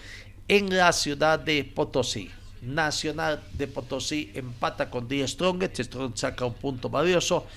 en 0.47 0.77
la 0.77 0.93
ciudad 0.93 1.39
de 1.39 1.63
Potosí. 1.63 2.29
Nacional 2.61 3.43
de 3.53 3.65
Potosí 3.65 4.31
empata 4.35 4.91
con 4.91 5.07
Die 5.07 5.27
Strongets, 5.27 5.79
Strongets 5.79 6.21
saca 6.21 6.45
un 6.45 6.53
punto 6.53 6.87
valioso 6.87 7.47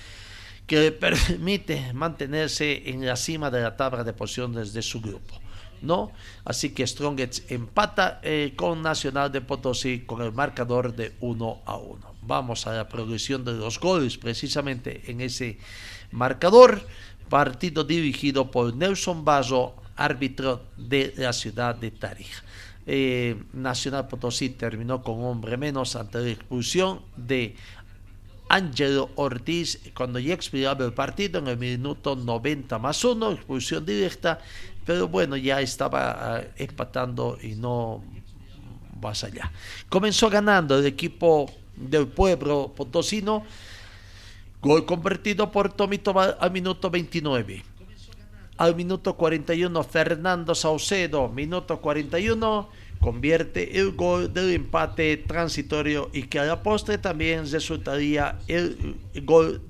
que 0.65 0.79
le 0.79 0.91
permite 0.91 1.93
mantenerse 1.93 2.89
en 2.89 3.05
la 3.05 3.17
cima 3.17 3.51
de 3.51 3.61
la 3.61 3.77
tabla 3.77 4.03
de 4.03 4.13
posiciones 4.13 4.73
de 4.73 4.81
su 4.81 5.01
grupo. 5.01 5.39
¿no? 5.83 6.11
Así 6.45 6.71
que 6.71 6.87
Strongets 6.87 7.43
empata 7.49 8.19
eh, 8.23 8.53
con 8.55 8.81
Nacional 8.81 9.31
de 9.31 9.41
Potosí 9.41 9.99
con 9.99 10.23
el 10.23 10.31
marcador 10.31 10.95
de 10.95 11.13
1 11.19 11.61
a 11.63 11.77
1. 11.77 12.10
Vamos 12.23 12.67
a 12.67 12.73
la 12.73 12.87
progresión 12.87 13.43
de 13.43 13.53
los 13.53 13.79
goles 13.79 14.17
precisamente 14.17 15.03
en 15.07 15.21
ese 15.21 15.57
marcador 16.11 16.85
partido 17.29 17.83
dirigido 17.83 18.51
por 18.51 18.75
Nelson 18.75 19.23
Bazo, 19.23 19.75
árbitro 19.95 20.63
de 20.77 21.13
la 21.17 21.33
ciudad 21.33 21.75
de 21.75 21.91
Tarija. 21.91 22.43
Eh, 22.85 23.41
Nacional 23.53 24.07
Potosí 24.07 24.49
terminó 24.49 25.01
con 25.03 25.23
hombre 25.23 25.55
menos 25.55 25.95
ante 25.95 26.19
la 26.19 26.29
expulsión 26.29 27.01
de 27.15 27.55
Ángelo 28.49 29.11
Ortiz 29.15 29.79
cuando 29.95 30.19
ya 30.19 30.33
expiraba 30.33 30.83
el 30.83 30.93
partido 30.93 31.39
en 31.39 31.47
el 31.47 31.57
minuto 31.57 32.15
90 32.15 32.79
más 32.79 33.03
1, 33.03 33.31
expulsión 33.31 33.85
directa, 33.85 34.39
pero 34.85 35.07
bueno, 35.07 35.37
ya 35.37 35.61
estaba 35.61 36.41
eh, 36.41 36.51
empatando 36.57 37.37
y 37.41 37.55
no 37.55 38.03
más 39.01 39.23
allá. 39.23 39.51
Comenzó 39.87 40.29
ganando 40.29 40.77
el 40.77 40.85
equipo 40.85 41.49
del 41.75 42.07
pueblo 42.07 42.73
potosino 42.75 43.43
Gol 44.61 44.85
convertido 44.85 45.51
por 45.51 45.73
Tomito 45.73 46.13
al 46.19 46.51
minuto 46.51 46.91
29. 46.91 47.63
Al 48.57 48.75
minuto 48.75 49.17
41, 49.17 49.83
Fernando 49.83 50.53
Saucedo, 50.53 51.29
minuto 51.29 51.81
41, 51.81 52.69
convierte 52.99 53.79
el 53.79 53.93
gol 53.93 54.31
del 54.31 54.51
empate 54.51 55.17
transitorio 55.17 56.11
y 56.13 56.23
que 56.23 56.37
a 56.37 56.43
la 56.43 56.61
postre 56.61 56.99
también 56.99 57.49
resultaría 57.51 58.37
el 58.47 58.97
gol 59.23 59.63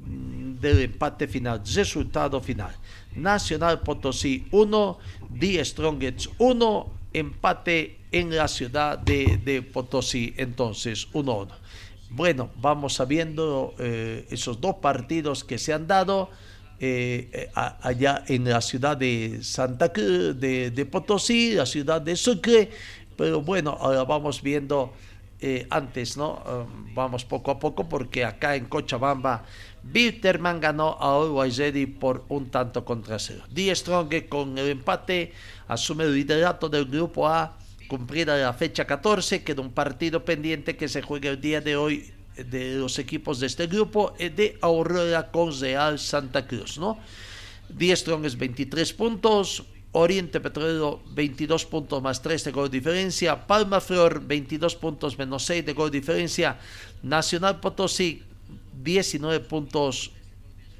del 0.59 0.81
empate 0.81 1.29
final, 1.29 1.61
resultado 1.73 2.41
final. 2.41 2.75
Nacional 3.15 3.79
Potosí 3.79 4.45
1, 4.51 4.99
Die 5.29 5.63
Strongets 5.63 6.29
1, 6.37 6.91
empate 7.13 7.97
en 8.11 8.35
la 8.35 8.49
ciudad 8.49 8.97
de, 8.97 9.37
de 9.37 9.61
Potosí, 9.61 10.33
entonces 10.35 11.07
1-1. 11.13 11.47
Bueno, 12.13 12.49
vamos 12.57 12.95
sabiendo 12.95 13.73
eh, 13.79 14.27
esos 14.29 14.59
dos 14.59 14.75
partidos 14.75 15.45
que 15.45 15.57
se 15.57 15.71
han 15.71 15.87
dado 15.87 16.29
eh, 16.77 17.29
eh, 17.31 17.49
allá 17.55 18.25
en 18.27 18.49
la 18.49 18.59
ciudad 18.59 18.97
de 18.97 19.39
Santa 19.41 19.93
Cruz, 19.93 20.37
de, 20.37 20.87
Potosí, 20.91 21.53
la 21.53 21.65
ciudad 21.65 22.01
de 22.01 22.17
Sucre, 22.17 22.69
pero 23.15 23.39
bueno, 23.39 23.77
ahora 23.79 24.03
vamos 24.03 24.41
viendo 24.41 24.91
antes, 25.69 26.17
¿no? 26.17 26.43
Um, 26.45 26.93
vamos 26.93 27.25
poco 27.25 27.49
a 27.49 27.57
poco 27.57 27.89
porque 27.89 28.25
acá 28.25 28.55
en 28.55 28.65
Cochabamba, 28.65 29.43
Bitterman 29.81 30.59
ganó 30.59 30.97
a 30.99 31.15
Always 31.15 31.59
por 31.97 32.25
un 32.27 32.51
tanto 32.51 32.83
contra 32.83 33.17
cero. 33.19 33.43
Die 33.49 33.73
Strong 33.73 34.27
con 34.27 34.57
el 34.57 34.67
empate 34.69 35.31
asume 35.67 36.03
el 36.03 36.13
liderato 36.13 36.69
del 36.69 36.85
grupo 36.85 37.27
A 37.27 37.57
cumplida 37.91 38.37
la 38.37 38.53
fecha 38.53 38.87
14, 38.87 39.43
queda 39.43 39.59
un 39.59 39.73
partido 39.73 40.23
pendiente 40.23 40.77
que 40.77 40.87
se 40.87 41.01
juega 41.01 41.29
el 41.29 41.41
día 41.41 41.59
de 41.59 41.75
hoy 41.75 42.09
de 42.37 42.75
los 42.75 42.97
equipos 42.99 43.41
de 43.41 43.47
este 43.47 43.67
grupo 43.67 44.13
eh, 44.17 44.29
de 44.29 44.57
Aurora 44.61 45.29
con 45.29 45.51
Real 45.59 45.99
Santa 45.99 46.47
Cruz, 46.47 46.77
¿no? 46.77 46.97
10 47.67 47.99
Strong 47.99 48.37
23 48.37 48.93
puntos, 48.93 49.65
Oriente 49.91 50.39
Petrolero 50.39 51.03
22 51.11 51.65
puntos 51.65 52.01
más 52.01 52.21
3 52.21 52.45
de 52.45 52.51
gol 52.53 52.71
diferencia, 52.71 53.45
Palma 53.45 53.81
Flor 53.81 54.25
22 54.25 54.73
puntos 54.77 55.17
menos 55.19 55.43
6 55.43 55.65
de 55.65 55.73
gol 55.73 55.91
diferencia, 55.91 56.57
Nacional 57.03 57.59
Potosí 57.59 58.23
19 58.81 59.41
puntos, 59.41 60.11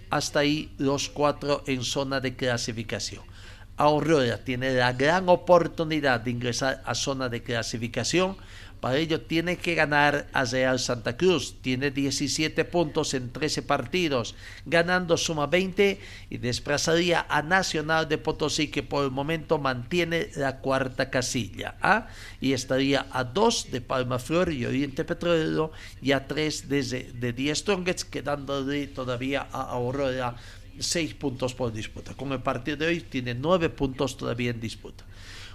hasta 0.10 0.39
ahí 0.39 0.71
los 0.78 1.10
cuatro 1.10 1.62
en 1.67 1.84
zona 1.84 2.21
de 2.21 2.38
clasificación. 2.38 3.31
Aurora 3.77 4.38
tiene 4.43 4.73
la 4.73 4.93
gran 4.93 5.29
oportunidad 5.29 6.21
de 6.21 6.31
ingresar 6.31 6.81
a 6.86 6.93
zona 6.95 7.29
de 7.29 7.41
clasificación. 7.41 8.38
Para 8.81 8.97
ello 8.97 9.21
tiene 9.21 9.57
que 9.57 9.75
ganar 9.75 10.27
a 10.34 10.43
Real 10.43 10.79
Santa 10.79 11.15
Cruz. 11.15 11.62
Tiene 11.62 11.91
17 11.91 12.65
puntos 12.65 13.13
en 13.13 13.31
13 13.31 13.62
partidos. 13.62 14.34
Ganando 14.65 15.17
suma 15.17 15.45
20 15.45 15.99
y 16.31 16.38
desplazaría 16.39 17.27
a 17.29 17.43
Nacional 17.43 18.10
de 18.10 18.17
Potosí 18.17 18.69
que 18.69 18.81
por 18.81 19.05
el 19.05 19.12
momento 19.12 19.60
mantiene 19.60 20.29
la 20.36 20.62
cuarta 20.62 21.12
casilla. 21.12 21.75
¿ah? 21.79 22.07
Y 22.39 22.53
estaría 22.53 23.05
a 23.12 23.23
2 23.23 23.71
de 23.71 23.81
Palma 23.81 24.17
Flor 24.17 24.51
y 24.51 24.65
Oriente 24.65 25.05
Petrolero 25.05 25.71
y 26.01 26.13
a 26.13 26.27
3 26.27 26.67
desde 26.67 27.13
de 27.13 27.34
10 27.34 27.60
Strongets 27.60 28.03
quedándole 28.03 28.88
todavía 28.88 29.47
a 29.51 29.62
Aurora 29.62 30.36
6 30.82 31.13
puntos 31.15 31.54
por 31.54 31.72
disputa. 31.72 32.13
Con 32.13 32.32
el 32.32 32.41
partido 32.41 32.78
de 32.78 32.88
hoy 32.88 33.02
tiene 33.02 33.34
9 33.34 33.70
puntos 33.70 34.17
todavía 34.17 34.52
en 34.52 34.60
disputa. 34.60 35.06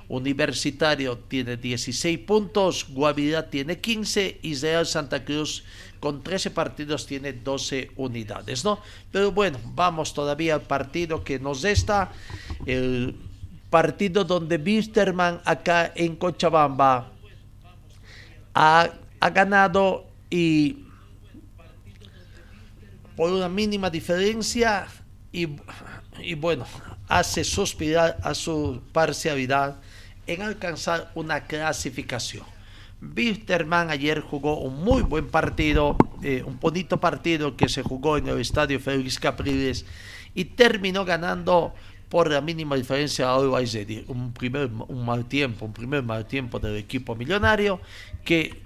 Universitario 0.08 1.18
tiene 1.18 1.56
16 1.56 2.18
puntos, 2.20 2.86
Guavirá 2.88 3.50
tiene 3.50 3.80
15 3.80 4.38
y 4.42 4.54
Real 4.54 4.86
Santa 4.86 5.24
Cruz 5.24 5.64
con 5.98 6.22
13 6.22 6.50
partidos 6.50 7.06
tiene 7.06 7.32
12 7.32 7.90
unidades, 7.96 8.64
¿no? 8.64 8.78
Pero 9.10 9.32
bueno, 9.32 9.58
vamos 9.74 10.14
todavía 10.14 10.54
al 10.54 10.62
partido 10.62 11.24
que 11.24 11.38
nos 11.40 11.64
está, 11.64 12.12
el 12.66 13.16
partido 13.70 14.24
donde 14.24 14.58
Bisterman 14.58 15.40
acá 15.44 15.92
en 15.96 16.14
Cochabamba 16.14 17.10
ha, 18.54 18.90
ha 19.18 19.30
ganado 19.30 20.06
y 20.30 20.84
por 23.16 23.32
una 23.32 23.48
mínima 23.48 23.90
diferencia 23.90 24.86
y, 25.36 26.34
bueno, 26.34 26.64
hace 27.08 27.44
suspirar 27.44 28.16
a 28.22 28.34
su 28.34 28.80
parcialidad 28.92 29.76
en 30.26 30.40
alcanzar 30.40 31.10
una 31.14 31.44
clasificación. 31.46 32.44
Wisterman 33.02 33.90
ayer 33.90 34.22
jugó 34.22 34.58
un 34.58 34.82
muy 34.82 35.02
buen 35.02 35.28
partido, 35.28 35.98
eh, 36.22 36.42
un 36.46 36.58
bonito 36.58 36.98
partido 36.98 37.54
que 37.54 37.68
se 37.68 37.82
jugó 37.82 38.16
en 38.16 38.28
el 38.28 38.40
estadio 38.40 38.80
Félix 38.80 39.18
Capriles 39.18 39.84
y 40.34 40.46
terminó 40.46 41.04
ganando 41.04 41.74
por 42.08 42.30
la 42.30 42.40
mínima 42.40 42.76
diferencia 42.76 43.28
a 43.28 43.38
un 43.38 44.32
primer 44.32 44.70
mal 44.70 45.26
tiempo, 45.26 45.66
un 45.66 45.72
primer 45.74 46.02
mal 46.02 46.26
tiempo 46.26 46.58
del 46.58 46.76
equipo 46.76 47.14
millonario 47.14 47.78
que 48.24 48.62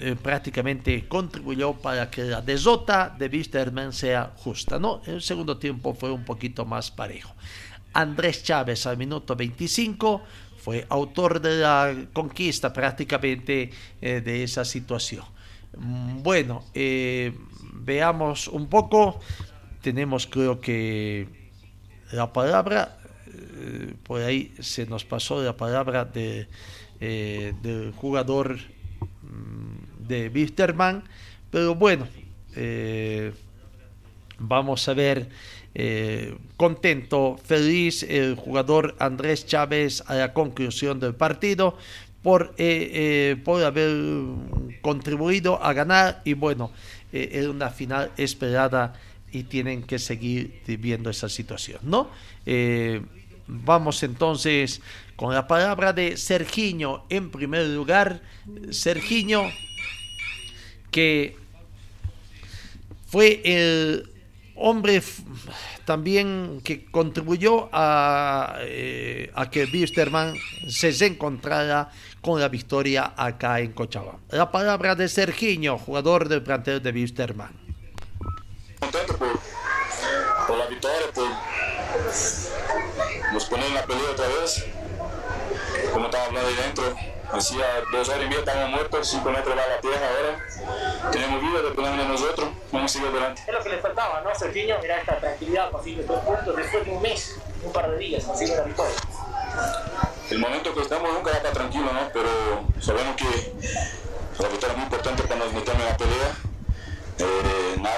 eh, 0.00 0.16
prácticamente 0.20 1.08
contribuyó 1.08 1.72
para 1.72 2.10
que 2.10 2.24
la 2.24 2.42
desota 2.42 3.08
de 3.18 3.26
Wisterman 3.28 3.94
sea 3.94 4.34
justa, 4.36 4.78
¿no? 4.78 5.00
El 5.06 5.22
segundo 5.22 5.56
tiempo 5.56 5.94
fue 5.94 6.10
un 6.10 6.26
poquito 6.26 6.66
más 6.66 6.90
parejo. 6.90 7.34
Andrés 7.94 8.42
Chávez 8.42 8.86
al 8.86 8.98
minuto 8.98 9.34
25 9.34 10.22
fue 10.58 10.84
autor 10.90 11.40
de 11.40 11.56
la 11.56 11.94
conquista 12.12 12.70
prácticamente 12.70 13.70
eh, 14.02 14.20
de 14.20 14.44
esa 14.44 14.62
situación. 14.66 15.24
Mm, 15.78 16.22
bueno, 16.22 16.64
eh, 16.74 17.32
veamos 17.72 18.48
un 18.48 18.66
poco. 18.66 19.20
Tenemos 19.80 20.26
creo 20.26 20.60
que 20.60 21.28
la 22.12 22.30
palabra, 22.30 22.98
por 24.02 24.20
ahí 24.20 24.52
se 24.60 24.84
nos 24.84 25.06
pasó 25.06 25.42
la 25.42 25.56
palabra 25.56 26.04
de, 26.04 26.46
del 27.00 27.92
jugador 27.96 28.58
mm, 28.58 28.71
de 30.06 30.28
Wisterman, 30.28 31.04
pero 31.50 31.74
bueno, 31.74 32.06
vamos 34.38 34.88
a 34.88 34.94
ver 34.94 35.28
eh, 35.74 36.36
contento, 36.58 37.38
feliz 37.42 38.02
el 38.02 38.34
jugador 38.34 38.94
Andrés 38.98 39.46
Chávez 39.46 40.02
a 40.06 40.14
la 40.14 40.34
conclusión 40.34 41.00
del 41.00 41.14
partido 41.14 41.78
por, 42.22 42.54
eh, 42.58 42.90
eh, 42.92 43.36
por 43.42 43.64
haber 43.64 43.90
contribuido 44.82 45.62
a 45.64 45.72
ganar 45.72 46.20
y 46.24 46.34
bueno, 46.34 46.70
es 47.10 47.46
una 47.46 47.70
final 47.70 48.10
esperada 48.16 48.94
y 49.32 49.44
tienen 49.44 49.82
que 49.82 49.98
seguir 49.98 50.60
viviendo 50.66 51.08
esa 51.10 51.28
situación, 51.28 51.80
¿no? 51.82 52.10
vamos 53.46 54.02
entonces 54.02 54.80
con 55.16 55.34
la 55.34 55.46
palabra 55.46 55.92
de 55.92 56.16
Sergiño 56.16 57.04
en 57.08 57.30
primer 57.30 57.66
lugar. 57.66 58.22
Sergiño 58.70 59.50
que 60.90 61.36
fue 63.06 63.40
el 63.44 64.08
hombre 64.54 65.02
también 65.84 66.60
que 66.62 66.84
contribuyó 66.84 67.68
a, 67.72 68.56
eh, 68.60 69.30
a 69.34 69.50
que 69.50 69.64
Wisterman 69.64 70.34
se 70.68 70.90
encontrara 71.04 71.90
con 72.20 72.40
la 72.40 72.48
victoria 72.48 73.14
acá 73.16 73.60
en 73.60 73.72
Cochabamba. 73.72 74.20
La 74.30 74.50
palabra 74.50 74.94
de 74.94 75.08
Sergiño, 75.08 75.78
jugador 75.78 76.28
del 76.28 76.42
plantel 76.42 76.82
de 76.82 76.90
Wisterman. 76.92 77.52
Contento 78.78 79.16
por, 79.18 79.40
por, 80.46 80.58
la 80.58 80.66
victoria, 80.66 81.06
por 81.14 81.28
nos 83.32 83.44
poner 83.46 83.66
en 83.66 83.74
la 83.74 83.84
pelea 83.84 84.10
otra 84.12 84.26
vez, 84.28 84.64
como 85.92 86.06
estaba 86.06 86.24
hablando 86.24 86.48
ahí 86.48 86.56
dentro 86.56 86.94
Hacía 87.32 87.64
dos 87.90 88.10
horas 88.10 88.24
y 88.24 88.26
media 88.26 88.40
estábamos 88.40 88.70
muertos, 88.72 89.08
cinco 89.08 89.30
metros 89.30 89.56
de 89.56 89.56
la 89.56 89.80
tierra 89.80 90.06
ahora. 90.06 91.10
Tenemos 91.10 91.40
vida, 91.40 91.62
dependemos 91.62 91.98
de 91.98 92.04
nosotros, 92.04 92.48
vamos 92.70 92.90
a 92.90 92.92
seguir 92.92 93.08
adelante. 93.08 93.42
Es 93.46 93.54
lo 93.54 93.62
que 93.62 93.68
le 93.70 93.78
faltaba, 93.78 94.20
¿no? 94.20 94.34
Sergiño, 94.34 94.76
mira 94.82 95.00
esta 95.00 95.18
tranquilidad, 95.18 95.70
consigue 95.70 96.02
dos 96.02 96.20
puntos 96.20 96.54
después 96.54 96.84
de 96.84 96.90
un 96.90 97.00
mes, 97.00 97.36
un 97.64 97.72
par 97.72 97.90
de 97.90 97.96
días, 97.96 98.24
consigue 98.24 98.54
la 98.54 98.64
victoria. 98.64 98.96
El 100.28 100.38
momento 100.40 100.74
que 100.74 100.82
estamos 100.82 101.10
nunca 101.10 101.30
para 101.30 101.52
tranquilo, 101.52 101.90
¿no? 101.90 102.10
Pero 102.12 102.28
sabemos 102.80 103.16
que 103.16 103.24
la 104.42 104.48
victoria 104.48 104.72
es 104.72 104.76
muy 104.76 104.84
importante 104.84 105.22
para 105.22 105.36
nos 105.36 105.52
metemos 105.54 105.80
en 105.80 105.88
la 105.88 105.96
pelea. 105.96 106.36
Eh, 107.18 107.76
nada, 107.80 107.96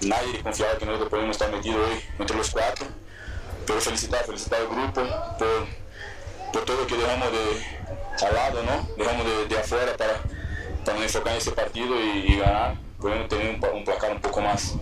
nadie 0.00 0.42
confiaba 0.42 0.76
que 0.78 0.84
nosotros 0.84 1.10
podíamos 1.10 1.36
estar 1.36 1.52
metidos 1.52 1.88
hoy 1.88 2.02
entre 2.18 2.36
los 2.36 2.50
cuatro. 2.50 2.86
Pero 3.66 3.80
felicitar, 3.80 4.24
felicitar 4.24 4.60
al 4.62 4.66
grupo 4.66 5.02
por, 5.38 5.66
por 6.52 6.64
todo 6.64 6.80
lo 6.82 6.86
que 6.86 6.96
dejamos 6.96 7.32
de 7.32 8.26
al 8.26 8.34
lado, 8.34 8.62
¿no? 8.62 8.88
Dejamos 8.96 9.26
de, 9.26 9.46
de 9.46 9.58
afuera 9.58 9.96
para, 9.96 10.20
para 10.84 10.98
enfocar 10.98 11.32
en 11.32 11.38
ese 11.38 11.52
partido 11.52 12.00
y, 12.00 12.32
y 12.32 12.38
ganar. 12.38 12.76
Podemos 13.00 13.28
tener 13.28 13.54
un, 13.54 13.76
un, 13.76 13.84
placar 13.84 14.10
un 14.10 14.20
poco 14.20 14.40
más 14.40 14.74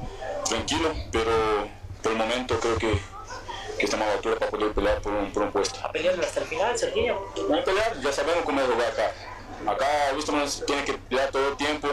tranquilo, 0.48 0.94
pero 1.12 1.68
por 2.02 2.12
el 2.12 2.18
momento 2.18 2.59
creo 2.59 2.76
que, 2.79 2.98
que 3.79 3.85
estamos 3.85 4.07
a 4.07 4.11
la 4.11 4.16
altura 4.16 4.37
para 4.37 4.50
poder 4.50 4.72
pelear 4.72 5.02
por 5.02 5.12
un, 5.12 5.31
por 5.33 5.42
un 5.42 5.52
puesto. 5.52 5.79
¿A 5.85 5.92
pelear 5.92 6.18
hasta 6.18 6.40
el 6.40 6.46
final, 6.46 6.79
Sergio? 6.79 7.26
Vamos 7.37 7.61
a 7.61 7.64
pelear, 7.64 8.00
ya 8.00 8.12
sabemos 8.12 8.44
cómo 8.44 8.61
es 8.61 8.66
jugar 8.66 8.90
acá. 8.90 9.12
Acá 9.66 9.87
Bustamante 10.14 10.64
tiene 10.66 10.85
que 10.85 10.94
pelear 10.94 11.31
todo 11.31 11.48
el 11.48 11.57
tiempo, 11.57 11.88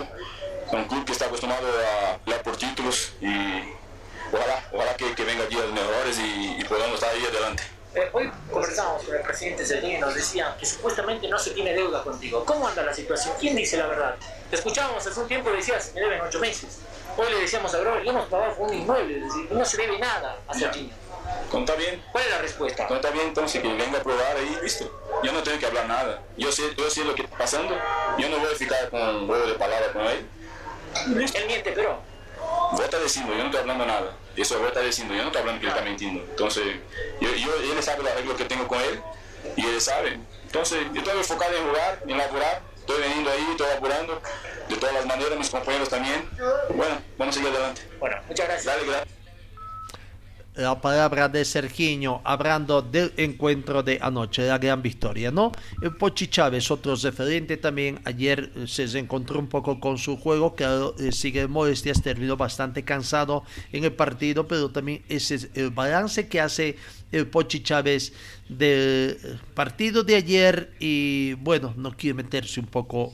es 0.67 0.73
un 0.73 0.85
club 0.85 1.05
que 1.05 1.11
está 1.11 1.25
acostumbrado 1.25 1.67
a 1.67 2.17
pelear 2.19 2.41
por 2.43 2.55
títulos 2.55 3.13
y 3.19 3.27
ojalá, 4.33 4.63
ojalá 4.71 4.95
que, 4.95 5.13
que 5.15 5.23
venga 5.25 5.45
días 5.45 5.65
mejores 5.73 6.19
y, 6.19 6.57
y 6.59 6.63
podamos 6.63 6.95
estar 6.95 7.09
ahí 7.13 7.25
adelante. 7.25 7.63
Eh, 7.95 8.09
hoy 8.11 8.31
conversamos 8.51 9.03
con 9.03 9.15
el 9.15 9.21
presidente 9.21 9.63
Sergio 9.63 9.91
y 9.91 9.97
nos 9.99 10.15
decía 10.15 10.55
que 10.59 10.65
supuestamente 10.65 11.27
no 11.27 11.37
se 11.37 11.51
tiene 11.51 11.73
deuda 11.73 12.03
contigo. 12.03 12.43
¿Cómo 12.43 12.67
anda 12.67 12.81
la 12.81 12.93
situación? 12.93 13.35
¿Quién 13.39 13.55
dice 13.55 13.77
la 13.77 13.85
verdad? 13.85 14.15
Te 14.49 14.55
escuchábamos 14.55 15.05
hace 15.05 15.19
un 15.19 15.27
tiempo 15.27 15.51
y 15.51 15.57
decías, 15.57 15.91
me 15.93 16.01
deben 16.01 16.21
ocho 16.21 16.39
meses. 16.39 16.79
Hoy 17.15 17.31
le 17.31 17.41
decíamos 17.41 17.71
a 17.75 17.77
Grover, 17.77 18.03
le 18.03 18.09
hemos 18.09 18.25
pagado 18.29 18.55
un 18.57 18.73
inmueble, 18.73 19.17
es 19.19 19.25
decir, 19.25 19.51
no 19.51 19.63
se 19.63 19.77
debe 19.77 19.99
nada 19.99 20.39
a 20.47 20.53
Sergio. 20.55 20.89
¿Conta 21.51 21.75
bien? 21.75 22.03
¿Cuál 22.11 22.23
es 22.23 22.31
la 22.31 22.37
respuesta? 22.39 22.87
Conta 22.87 23.11
bien, 23.11 23.27
entonces 23.27 23.61
que 23.61 23.67
venga 23.67 23.99
a 23.99 24.03
probar 24.03 24.37
ahí, 24.37 24.57
listo. 24.63 24.91
Yo 25.21 25.31
no 25.31 25.43
tengo 25.43 25.59
que 25.59 25.65
hablar 25.67 25.87
nada. 25.87 26.23
Yo 26.35 26.51
sé, 26.51 26.73
yo 26.75 26.89
sé 26.89 27.05
lo 27.05 27.13
que 27.13 27.21
está 27.21 27.37
pasando. 27.37 27.75
Yo 28.17 28.27
no 28.29 28.39
voy 28.39 28.51
a 28.51 28.55
ficar 28.55 28.89
con 28.89 29.01
un 29.01 29.27
juego 29.27 29.45
de 29.45 29.53
palabras 29.53 29.91
con 29.91 30.01
él. 30.07 30.25
Él 31.05 31.45
miente, 31.47 31.71
pero 31.73 32.01
vos 32.71 32.81
estás 32.81 33.03
diciendo, 33.03 33.33
yo 33.33 33.39
no 33.39 33.45
estoy 33.45 33.61
hablando 33.61 33.85
nada. 33.85 34.15
Eso 34.35 34.57
vos 34.57 34.67
estás 34.67 34.85
diciendo, 34.85 35.13
yo 35.13 35.21
no 35.21 35.27
estoy 35.27 35.41
hablando 35.41 35.61
que 35.61 35.67
él 35.67 35.73
está 35.73 35.85
mintiendo. 35.85 36.21
Entonces, 36.21 36.63
yo, 37.21 37.29
yo, 37.35 37.55
él 37.55 37.83
sabe 37.83 38.03
los 38.03 38.11
arreglos 38.11 38.37
que 38.37 38.45
tengo 38.45 38.67
con 38.67 38.79
él 38.81 39.01
y 39.55 39.65
él 39.65 39.79
sabe. 39.81 40.19
Entonces, 40.45 40.79
yo 40.93 41.01
estoy 41.01 41.17
enfocado 41.17 41.55
en 41.55 41.67
jugar, 41.67 42.03
en 42.07 42.17
laburar. 42.17 42.61
Estoy 42.79 43.01
veniendo 43.01 43.31
ahí, 43.31 43.47
estoy 43.51 43.67
apurando. 43.75 44.21
De 44.67 44.75
todas 44.75 44.95
las 44.95 45.05
maneras, 45.05 45.37
mis 45.37 45.49
compañeros 45.49 45.89
también. 45.89 46.27
Bueno, 46.69 47.01
vamos 47.17 47.35
a 47.35 47.39
seguir 47.39 47.55
adelante. 47.55 47.81
Bueno, 47.99 48.17
muchas 48.27 48.47
gracias. 48.47 48.65
Dale, 48.65 48.85
gracias 48.85 49.12
la 50.55 50.79
palabra 50.79 51.29
de 51.29 51.43
Sergiño 51.45 52.21
hablando 52.23 52.81
del 52.81 53.11
encuentro 53.17 53.81
de 53.81 53.97
anoche, 54.01 54.47
la 54.47 54.57
gran 54.57 54.81
victoria, 54.81 55.31
¿no? 55.31 55.51
El 55.81 55.95
Pochi 55.95 56.27
Chávez, 56.27 56.69
otro 56.69 56.95
referente 56.95 57.57
también, 57.57 57.99
ayer 58.05 58.51
eh, 58.55 58.67
se 58.67 58.83
encontró 58.99 59.39
un 59.39 59.47
poco 59.47 59.79
con 59.79 59.97
su 59.97 60.17
juego, 60.17 60.55
claro, 60.55 60.95
eh, 60.99 61.11
sigue 61.11 61.47
molestias, 61.47 62.01
terminó 62.01 62.37
bastante 62.37 62.83
cansado 62.83 63.43
en 63.71 63.83
el 63.83 63.93
partido, 63.93 64.47
pero 64.47 64.69
también 64.69 65.03
ese 65.09 65.35
es 65.35 65.49
el 65.55 65.71
balance 65.71 66.27
que 66.27 66.39
hace 66.39 66.77
el 67.11 67.27
Pochi 67.27 67.61
Chávez 67.61 68.13
del 68.49 69.39
partido 69.53 70.03
de 70.03 70.15
ayer 70.15 70.73
y 70.79 71.33
bueno, 71.35 71.73
no 71.77 71.95
quiere 71.95 72.15
meterse 72.15 72.59
un 72.59 72.67
poco 72.67 73.13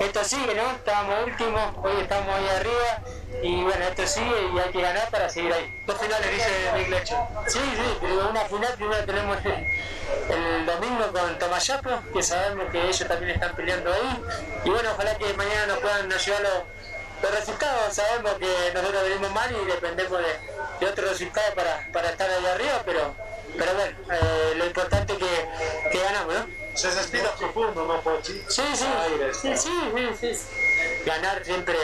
esto 0.00 0.24
sigue, 0.24 0.54
¿no? 0.54 0.70
Estábamos 0.70 1.26
últimos, 1.26 1.74
hoy 1.82 2.00
estamos 2.00 2.34
ahí 2.34 2.48
arriba 2.48 3.02
y 3.42 3.62
bueno, 3.62 3.84
esto 3.84 4.06
sigue 4.06 4.50
y 4.54 4.58
hay 4.58 4.70
que 4.70 4.80
ganar 4.80 5.10
para 5.10 5.28
seguir 5.28 5.52
ahí. 5.52 5.82
Dos 5.86 5.98
finales, 5.98 6.30
dice 6.30 6.88
Nick 6.88 7.06
Sí, 7.48 7.58
sí, 7.58 7.98
pero 8.00 8.30
una 8.30 8.40
final 8.40 8.74
primero 8.74 9.04
tenemos 9.04 9.38
el, 9.44 10.66
domingo 10.66 11.12
con 11.12 11.38
Tomayapo, 11.38 11.90
que 12.14 12.22
sabemos 12.22 12.70
que 12.70 12.82
ellos 12.82 13.06
también 13.06 13.32
están 13.32 13.54
peleando 13.54 13.92
ahí. 13.92 14.24
Y 14.64 14.70
bueno, 14.70 14.90
ojalá 14.92 15.14
que 15.16 15.34
mañana 15.34 15.66
nos 15.66 15.78
puedan 15.78 16.08
nos 16.08 16.24
llevar 16.24 16.42
los, 16.42 17.30
resultados. 17.32 17.94
Sabemos 17.94 18.32
que 18.34 18.72
nosotros 18.72 19.02
venimos 19.02 19.32
mal 19.32 19.50
y 19.54 19.66
dependemos 19.66 20.18
de, 20.18 20.86
de 20.86 20.90
otros 20.90 21.10
resultados 21.10 21.50
para, 21.54 21.86
para 21.92 22.10
estar 22.10 22.30
ahí 22.30 22.46
arriba, 22.46 22.82
pero, 22.86 23.14
pero 23.58 23.74
bueno, 23.74 23.96
eh, 24.12 24.54
lo 24.56 24.64
importante 24.64 25.12
es 25.12 25.18
que, 25.18 25.90
que 25.92 25.98
ganamos, 25.98 26.34
¿no? 26.34 26.59
Se 26.80 26.90
respira 26.90 27.30
profundo, 27.34 27.84
¿no, 27.84 28.00
Pochi? 28.00 28.42
Sí, 28.48 28.62
sí, 28.74 28.86
sí, 29.42 29.54
sí, 29.54 30.34
sí, 30.34 30.46
Ganar 31.04 31.44
siempre 31.44 31.76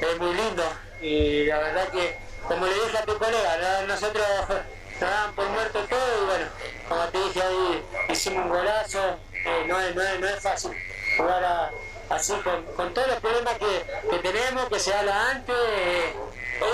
es 0.00 0.18
muy 0.20 0.34
lindo. 0.34 0.62
Y 1.00 1.46
la 1.46 1.58
verdad 1.58 1.88
que 1.88 2.16
como 2.46 2.64
le 2.64 2.74
dije 2.74 2.96
a 2.96 3.04
tu 3.04 3.18
colega, 3.18 3.82
nosotros 3.88 4.24
nos 4.48 5.00
daban 5.00 5.34
por 5.34 5.48
muerto 5.48 5.80
todo 5.90 6.22
y 6.22 6.26
bueno, 6.26 6.46
como 6.88 7.04
te 7.06 7.18
dije 7.24 7.42
ahí, 7.42 7.84
hicimos 8.08 8.44
un 8.44 8.50
golazo, 8.50 9.18
eh, 9.32 9.64
no, 9.66 9.80
es, 9.80 9.96
no, 9.96 10.02
es, 10.02 10.20
no 10.20 10.28
es 10.28 10.40
fácil 10.40 10.70
jugar 11.16 11.72
así 12.08 12.32
con, 12.44 12.62
con, 12.76 12.94
todos 12.94 13.08
los 13.08 13.16
problemas 13.16 13.54
que, 13.58 13.84
que, 14.10 14.18
tenemos, 14.18 14.68
que 14.68 14.78
se 14.78 14.94
habla 14.94 15.30
antes, 15.30 15.56
eh, 15.56 16.14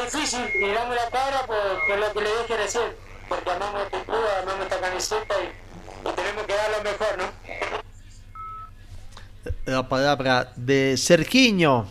es 0.05 0.13
difícil 0.13 0.45
y 0.57 0.75
damos 0.75 0.95
la 0.95 1.09
cara 1.09 1.47
por, 1.47 1.87
por, 1.89 1.99
lo 1.99 2.13
que 2.13 2.21
le 2.21 2.37
dije 2.43 2.57
recién, 2.59 2.97
porque 3.31 3.51
amamos 3.51 3.85
este 3.85 4.03
club, 4.03 4.25
amamos 4.43 4.63
esta 4.65 4.79
camiseta 4.79 5.35
y 5.41 5.72
tenemos 6.11 6.45
que 6.45 6.55
dar 6.55 6.71
lo 6.71 6.83
mejor, 6.83 7.19
¿no? 7.19 7.25
La 9.67 9.89
palabra 9.89 10.53
de 10.57 10.97
Sergiño, 10.97 11.87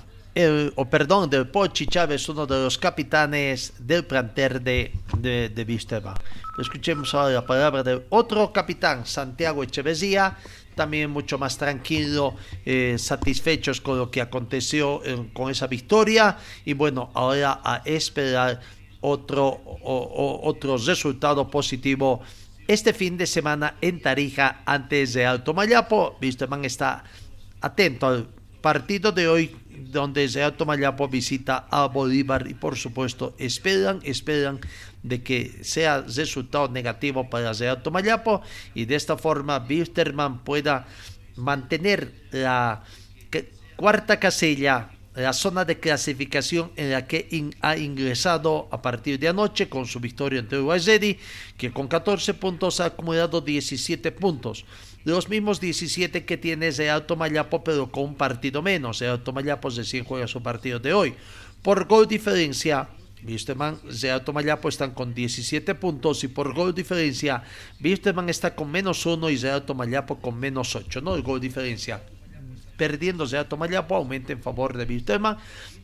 o 0.76 0.86
perdón, 0.90 1.30
del 1.30 1.48
Pochi 1.48 1.88
Chávez, 1.88 2.28
uno 2.30 2.46
de 2.46 2.64
los 2.64 2.78
capitanes 2.78 3.74
del 3.80 4.06
planter 4.06 4.62
de, 4.62 4.94
de, 5.18 5.50
de 5.50 5.66
Vistema. 5.66 6.14
Escuchemos 6.60 7.14
ahora 7.14 7.34
la 7.36 7.46
palabra 7.46 7.84
de 7.84 8.06
otro 8.10 8.52
capitán, 8.52 9.06
Santiago 9.06 9.64
Echeverría, 9.64 10.38
también 10.76 11.10
mucho 11.10 11.38
más 11.38 11.58
tranquilo, 11.58 12.36
eh, 12.66 12.96
satisfechos 12.98 13.82
con 13.82 13.98
lo 13.98 14.10
que 14.10 14.22
aconteció 14.22 15.02
con 15.34 15.52
esa 15.52 15.68
victoria 15.68 16.38
y 16.66 16.74
bueno, 16.74 17.12
ahora 17.14 17.62
a 17.64 17.82
esperar 17.86 18.60
otro, 19.02 19.48
o, 19.48 19.82
o, 19.84 20.48
otro 20.48 20.78
resultado 20.78 21.50
positivo 21.50 22.22
este 22.74 22.94
fin 22.94 23.18
de 23.18 23.28
semana 23.28 23.76
en 23.82 24.00
Tarija 24.00 24.62
antes 24.66 25.12
de 25.12 25.26
Alto 25.26 25.54
Mayapo. 25.54 26.18
Wisterman 26.22 26.64
está 26.64 27.04
atento 27.60 28.08
al 28.08 28.30
partido 28.62 29.12
de 29.12 29.28
hoy 29.28 29.56
donde 29.92 30.30
Alto 30.42 30.66
Mayapo 30.66 31.10
visita 31.10 31.68
a 31.70 31.88
Bolívar 31.88 32.48
y 32.48 32.54
por 32.54 32.78
supuesto 32.78 33.36
esperan, 33.38 34.00
esperan 34.04 34.62
de 35.04 35.22
que 35.22 35.60
sea 35.64 36.02
resultado 36.04 36.70
negativo 36.70 37.30
para 37.30 37.50
Alto 37.50 37.92
Mayapo 37.92 38.42
y 38.74 38.86
de 38.86 38.96
esta 38.96 39.18
forma 39.18 39.66
Wisterman 39.70 40.40
pueda 40.46 40.88
mantener 41.36 42.14
la 42.32 42.84
cuarta 43.76 44.18
casilla 44.18 44.92
la 45.16 45.34
zona 45.34 45.66
de 45.66 45.80
clasificación 45.80 46.72
en 46.78 46.92
la 46.92 47.06
que 47.06 47.52
ha 47.60 47.78
ingresado 47.78 48.70
a 48.72 48.82
partir 48.82 49.20
de 49.20 49.28
anoche 49.28 49.68
con 49.68 49.86
su 49.86 50.00
victoria 50.00 50.40
ante 50.40 50.56
Uruguay 50.56 51.18
que 51.58 51.72
con 51.72 51.88
14 51.88 52.34
puntos 52.36 52.80
ha 52.80 52.86
acumulado 52.86 53.42
17 53.42 54.12
puntos 54.14 54.66
los 55.04 55.30
mismos 55.30 55.60
17 55.60 56.26
que 56.26 56.38
tiene 56.38 56.68
ese 56.68 56.90
Alto 56.90 57.16
Mayapo, 57.16 57.64
pero 57.64 57.92
con 57.92 58.04
un 58.04 58.16
partido 58.16 58.62
menos. 58.62 59.02
El 59.02 59.10
Alto 59.10 59.34
Mayapo 59.34 59.70
recién 59.70 60.06
juega 60.06 60.28
su 60.28 60.44
partido 60.44 60.80
de 60.80 60.94
hoy. 60.94 61.16
Por 61.64 61.88
gol 61.88 62.08
diferencia, 62.08 62.88
Wisterman 63.24 63.80
y 63.84 64.08
Alto 64.08 64.32
Mayapo 64.32 64.70
están 64.70 64.92
con 64.92 65.16
17 65.16 65.74
puntos 65.74 66.24
y 66.24 66.28
por 66.28 66.54
gol 66.54 66.76
diferencia, 66.76 67.44
Wisterman 67.84 68.30
está 68.30 68.56
con 68.56 68.70
menos 68.70 69.04
1 69.06 69.30
y 69.32 69.46
Alto 69.48 69.74
Mayapo 69.74 70.20
con 70.20 70.40
menos 70.40 70.76
8, 70.76 71.02
¿no? 71.02 71.16
El 71.16 71.24
gol 71.24 71.42
diferencia 71.42 72.02
perdiendo 72.82 73.28
Alto 73.38 73.58
Mayapo 73.58 73.96
aumenta 73.96 74.34
en 74.34 74.42
favor 74.42 74.76
de 74.76 75.04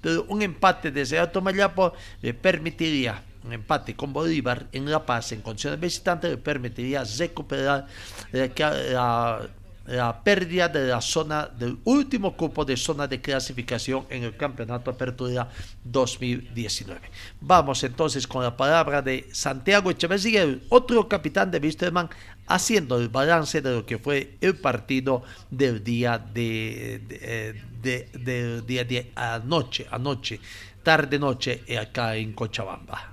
pero 0.01 0.25
un 0.29 0.41
empate 0.41 0.89
de 0.89 1.19
Alto 1.19 1.43
Mayapo 1.43 1.93
le 2.23 2.33
permitiría 2.33 3.21
un 3.43 3.53
empate 3.53 3.95
con 3.95 4.11
Bolívar 4.11 4.65
en 4.71 4.89
La 4.89 5.05
Paz 5.05 5.31
en 5.31 5.41
condiciones 5.41 5.79
visitantes 5.79 6.31
le 6.31 6.37
permitiría 6.37 7.03
recuperar 7.03 7.85
la, 8.31 9.47
la, 9.85 10.23
pérdida 10.23 10.67
de 10.69 10.87
la 10.87 10.99
zona 10.99 11.45
del 11.45 11.77
último 11.83 12.35
cupo 12.35 12.65
de 12.65 12.75
zona 12.75 13.07
de 13.07 13.21
clasificación 13.21 14.07
en 14.09 14.23
el 14.23 14.35
Campeonato 14.35 14.89
Apertura 14.89 15.47
2019. 15.83 16.99
Vamos 17.41 17.83
entonces 17.83 18.25
con 18.25 18.41
la 18.41 18.57
palabra 18.57 19.03
de 19.03 19.29
Santiago 19.31 19.91
Echeverría, 19.91 20.43
otro 20.69 21.07
capitán 21.07 21.51
de 21.51 21.59
Wisterman, 21.59 22.09
haciendo 22.47 22.97
el 22.97 23.09
balance 23.09 23.61
de 23.61 23.71
lo 23.71 23.85
que 23.85 23.97
fue 23.97 24.37
el 24.41 24.57
partido 24.57 25.23
del 25.49 25.83
día 25.83 26.17
de, 26.17 27.01
de, 27.07 27.61
de, 27.81 28.09
de 28.13 28.61
día 28.61 28.83
de 28.83 29.11
anoche, 29.15 29.87
anoche, 29.91 30.39
tarde 30.83 31.19
noche 31.19 31.63
acá 31.77 32.15
en 32.15 32.33
Cochabamba. 32.33 33.11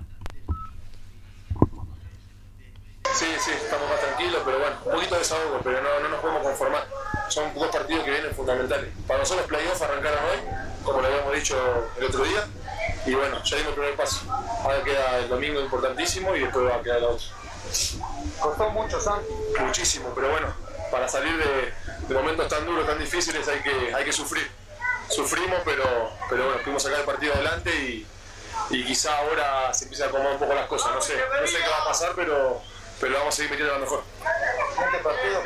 Sí, 3.13 3.27
sí, 3.39 3.51
estamos 3.51 3.87
más 3.89 4.01
tranquilos, 4.01 4.41
pero 4.43 4.59
bueno, 4.59 4.75
un 4.85 4.91
poquito 4.91 5.13
de 5.13 5.19
desahogo, 5.19 5.61
pero 5.63 5.81
no, 5.81 5.99
no 6.01 6.09
nos 6.09 6.19
podemos 6.19 6.43
conformar. 6.43 6.85
Son 7.29 7.53
dos 7.53 7.67
partidos 7.67 8.03
que 8.03 8.11
vienen 8.11 8.35
fundamentales. 8.35 8.89
Para 9.07 9.19
nosotros 9.19 9.47
playoffs 9.47 9.81
arrancaron 9.81 10.19
hoy, 10.25 10.39
como 10.83 10.99
lo 11.01 11.07
habíamos 11.07 11.33
dicho 11.33 11.55
el 11.97 12.05
otro 12.05 12.23
día, 12.25 12.45
y 13.05 13.13
bueno, 13.13 13.41
ya 13.43 13.55
dimos 13.55 13.69
el 13.69 13.75
primer 13.75 13.95
paso. 13.95 14.25
Ahora 14.29 14.83
queda 14.83 15.19
el 15.19 15.29
domingo 15.29 15.61
importantísimo 15.61 16.35
y 16.35 16.41
después 16.41 16.65
va 16.65 16.75
a 16.75 16.81
quedar 16.81 16.97
el 16.97 17.03
otro. 17.05 17.25
Costó 18.39 18.69
mucho, 18.71 18.99
Santi. 18.99 19.33
Muchísimo, 19.59 20.11
pero 20.15 20.29
bueno, 20.29 20.53
para 20.91 21.07
salir 21.07 21.37
de, 21.37 21.73
de, 22.07 22.13
momentos 22.13 22.47
tan 22.47 22.65
duros, 22.65 22.85
tan 22.85 22.99
difíciles, 22.99 23.47
hay 23.47 23.59
que, 23.61 23.93
hay 23.93 24.05
que 24.05 24.13
sufrir. 24.13 24.49
Sufrimos, 25.09 25.61
pero, 25.63 26.11
pero 26.29 26.45
bueno, 26.45 26.61
pudimos 26.61 26.83
sacar 26.83 26.99
el 26.99 27.05
partido 27.05 27.33
adelante 27.33 27.73
y, 27.75 28.07
y 28.71 28.85
quizá 28.85 29.17
ahora 29.17 29.73
se 29.73 29.85
empiezan 29.85 30.07
a 30.07 30.09
acomodar 30.09 30.33
un 30.33 30.39
poco 30.39 30.53
las 30.53 30.67
cosas. 30.67 30.93
No 30.93 31.01
sé, 31.01 31.13
no 31.15 31.47
sé 31.47 31.57
qué 31.57 31.69
va 31.69 31.81
a 31.81 31.85
pasar, 31.85 32.13
pero 32.15 32.61
pero 32.99 33.17
vamos 33.17 33.33
a 33.33 33.37
seguir 33.37 33.51
metiendo 33.51 33.73
lo 33.73 33.79
mejor. 33.81 34.03
Este 34.85 34.97
partido, 34.99 35.43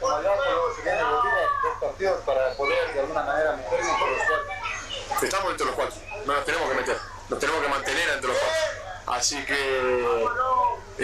con 0.00 0.10
Mayapo, 0.12 0.44
luego 0.44 0.74
se 0.74 0.82
viene 0.82 1.02
Bolívar, 1.02 1.48
dos 1.62 1.78
partidos 1.80 2.24
para 2.24 2.52
poder 2.54 2.92
de 2.94 3.00
alguna 3.00 3.22
manera 3.22 3.52
meternos 3.56 3.98
por 3.98 4.08
los 4.10 4.20
cuatro. 4.28 5.26
Estamos 5.26 5.50
entre 5.50 5.66
los 5.66 5.74
cuatro, 5.74 5.96
no 6.26 6.34
nos 6.34 6.44
tenemos 6.44 6.68
que 6.68 6.74
meter, 6.74 6.96
nos 7.28 7.38
tenemos 7.38 7.62
que 7.62 7.68
mantener 7.68 8.08
entre 8.10 8.28
los 8.28 8.38
cuatro. 8.38 8.90
Así 9.06 9.44
que 9.44 10.24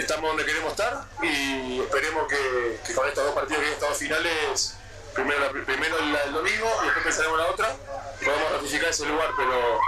estamos 0.01 0.29
donde 0.29 0.45
queremos 0.45 0.71
estar 0.71 1.05
y 1.23 1.79
esperemos 1.79 2.27
que, 2.27 2.79
que 2.85 2.93
con 2.93 3.07
estos 3.07 3.23
dos 3.25 3.33
partidos 3.33 3.61
que 3.61 3.67
han 3.67 3.73
estado 3.73 3.93
finales, 3.95 4.77
primero, 5.13 5.39
la, 5.39 5.49
primero 5.49 5.97
el, 5.99 6.33
domingo 6.33 6.67
y 6.81 6.85
después 6.85 7.05
pensaremos 7.05 7.37
la 7.37 7.47
otra, 7.47 7.75
podamos 8.23 8.51
ratificar 8.53 8.89
ese 8.89 9.05
lugar, 9.05 9.29
pero, 9.35 9.79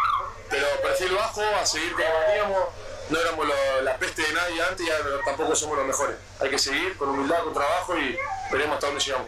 pero 0.49 0.65
perfil 0.81 1.15
bajo, 1.15 1.41
a 1.41 1.65
seguir 1.65 1.91
como 1.93 2.07
veníamos 2.27 2.63
no 3.09 3.19
éramos 3.19 3.47
lo, 3.47 3.81
la 3.81 3.97
peste 3.97 4.21
de 4.21 4.33
nadie 4.33 4.61
antes 4.61 4.85
y 4.85 4.89
ahora 4.89 5.23
tampoco 5.25 5.55
somos 5.55 5.77
los 5.77 5.87
mejores. 5.87 6.15
Hay 6.39 6.49
que 6.49 6.59
seguir 6.59 6.95
con 6.95 7.09
humildad, 7.09 7.43
con 7.43 7.53
trabajo 7.53 7.97
y 7.97 8.15
veremos 8.51 8.75
hasta 8.75 8.87
dónde 8.87 9.03
llegamos. 9.03 9.27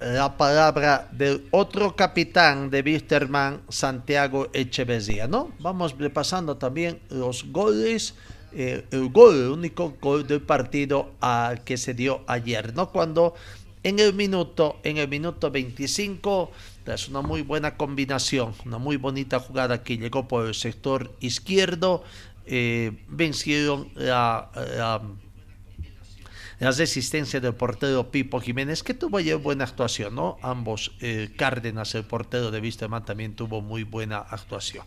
La 0.00 0.36
palabra 0.36 1.08
del 1.12 1.46
otro 1.50 1.94
capitán 1.94 2.68
de 2.68 2.80
Wisterman, 2.80 3.62
Santiago 3.68 4.48
Echeverría, 4.52 5.26
¿no? 5.26 5.52
Vamos 5.60 5.96
repasando 5.98 6.56
también 6.56 7.00
los 7.10 7.50
goles, 7.52 8.14
eh, 8.56 8.86
el 8.90 9.08
gol, 9.10 9.34
el 9.34 9.50
único 9.50 9.96
gol 10.00 10.26
del 10.26 10.40
partido 10.40 11.12
al 11.20 11.64
que 11.64 11.76
se 11.76 11.94
dio 11.94 12.22
ayer, 12.26 12.74
¿no? 12.74 12.90
Cuando 12.90 13.34
en 13.82 13.98
el 13.98 14.14
minuto, 14.14 14.80
en 14.82 14.96
el 14.96 15.08
minuto 15.08 15.50
25 15.50 16.50
es 16.86 17.08
una 17.08 17.20
muy 17.20 17.42
buena 17.42 17.76
combinación, 17.76 18.54
una 18.64 18.78
muy 18.78 18.96
bonita 18.96 19.40
jugada 19.40 19.82
que 19.82 19.98
llegó 19.98 20.28
por 20.28 20.46
el 20.46 20.54
sector 20.54 21.14
izquierdo. 21.20 22.04
Eh, 22.46 22.92
vencieron 23.08 23.88
la, 23.94 24.50
la, 24.54 25.02
la, 26.60 26.70
resistencia 26.72 27.40
del 27.40 27.54
portero 27.54 28.10
Pipo 28.10 28.40
Jiménez, 28.40 28.82
que 28.82 28.92
tuvo 28.92 29.16
ayer 29.16 29.36
buena 29.36 29.64
actuación, 29.64 30.14
¿no? 30.14 30.36
Ambos, 30.42 30.92
eh, 31.00 31.30
Cárdenas, 31.36 31.94
el 31.94 32.04
portero 32.04 32.50
de 32.50 32.60
Wisterman, 32.60 33.04
también 33.04 33.34
tuvo 33.34 33.62
muy 33.62 33.84
buena 33.84 34.18
actuación. 34.18 34.84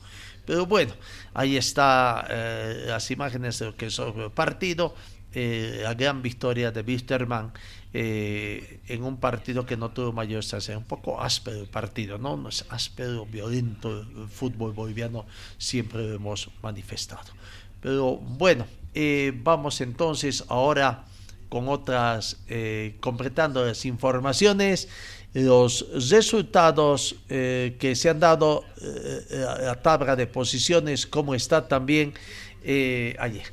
Pero 0.48 0.66
bueno, 0.66 0.94
ahí 1.34 1.58
está 1.58 2.26
eh, 2.30 2.86
las 2.88 3.12
imágenes 3.12 3.60
de 3.60 3.66
lo 3.66 3.76
que 3.76 3.88
el 3.88 4.32
partido. 4.34 4.96
Eh, 5.34 5.82
la 5.84 5.94
gran 5.94 6.22
victoria 6.24 6.72
de 6.72 6.82
Wisterman 6.82 7.52
eh, 7.94 8.80
en 8.88 9.04
un 9.04 9.18
partido 9.18 9.66
que 9.66 9.76
no 9.76 9.92
tuvo 9.92 10.14
mayor 10.14 10.40
estancia. 10.40 10.78
Un 10.78 10.86
poco 10.86 11.22
áspero 11.22 11.60
el 11.60 11.68
partido, 11.68 12.18
¿no? 12.18 12.38
no 12.38 12.48
es 12.48 12.66
áspero, 12.70 13.26
violento, 13.26 14.02
el 14.02 14.30
fútbol 14.30 14.72
boliviano 14.72 15.26
siempre 15.58 16.08
lo 16.08 16.16
hemos 16.16 16.50
manifestado. 16.64 17.34
Pero 17.82 18.16
bueno, 18.16 18.66
eh, 18.94 19.34
vamos 19.44 19.82
entonces 19.82 20.46
ahora 20.48 21.06
con 21.50 21.70
otras, 21.70 22.38
eh, 22.48 22.98
completando 23.00 23.66
las 23.66 23.86
informaciones, 23.86 24.90
los 25.34 25.86
resultados 26.10 27.16
que 27.28 27.94
se 27.96 28.10
han 28.10 28.20
dado, 28.20 28.66
la 29.30 29.76
tabla 29.82 30.16
de 30.16 30.28
posiciones, 30.28 31.06
como 31.06 31.36
está 31.36 31.68
también 31.68 32.14
ayer. 32.64 33.46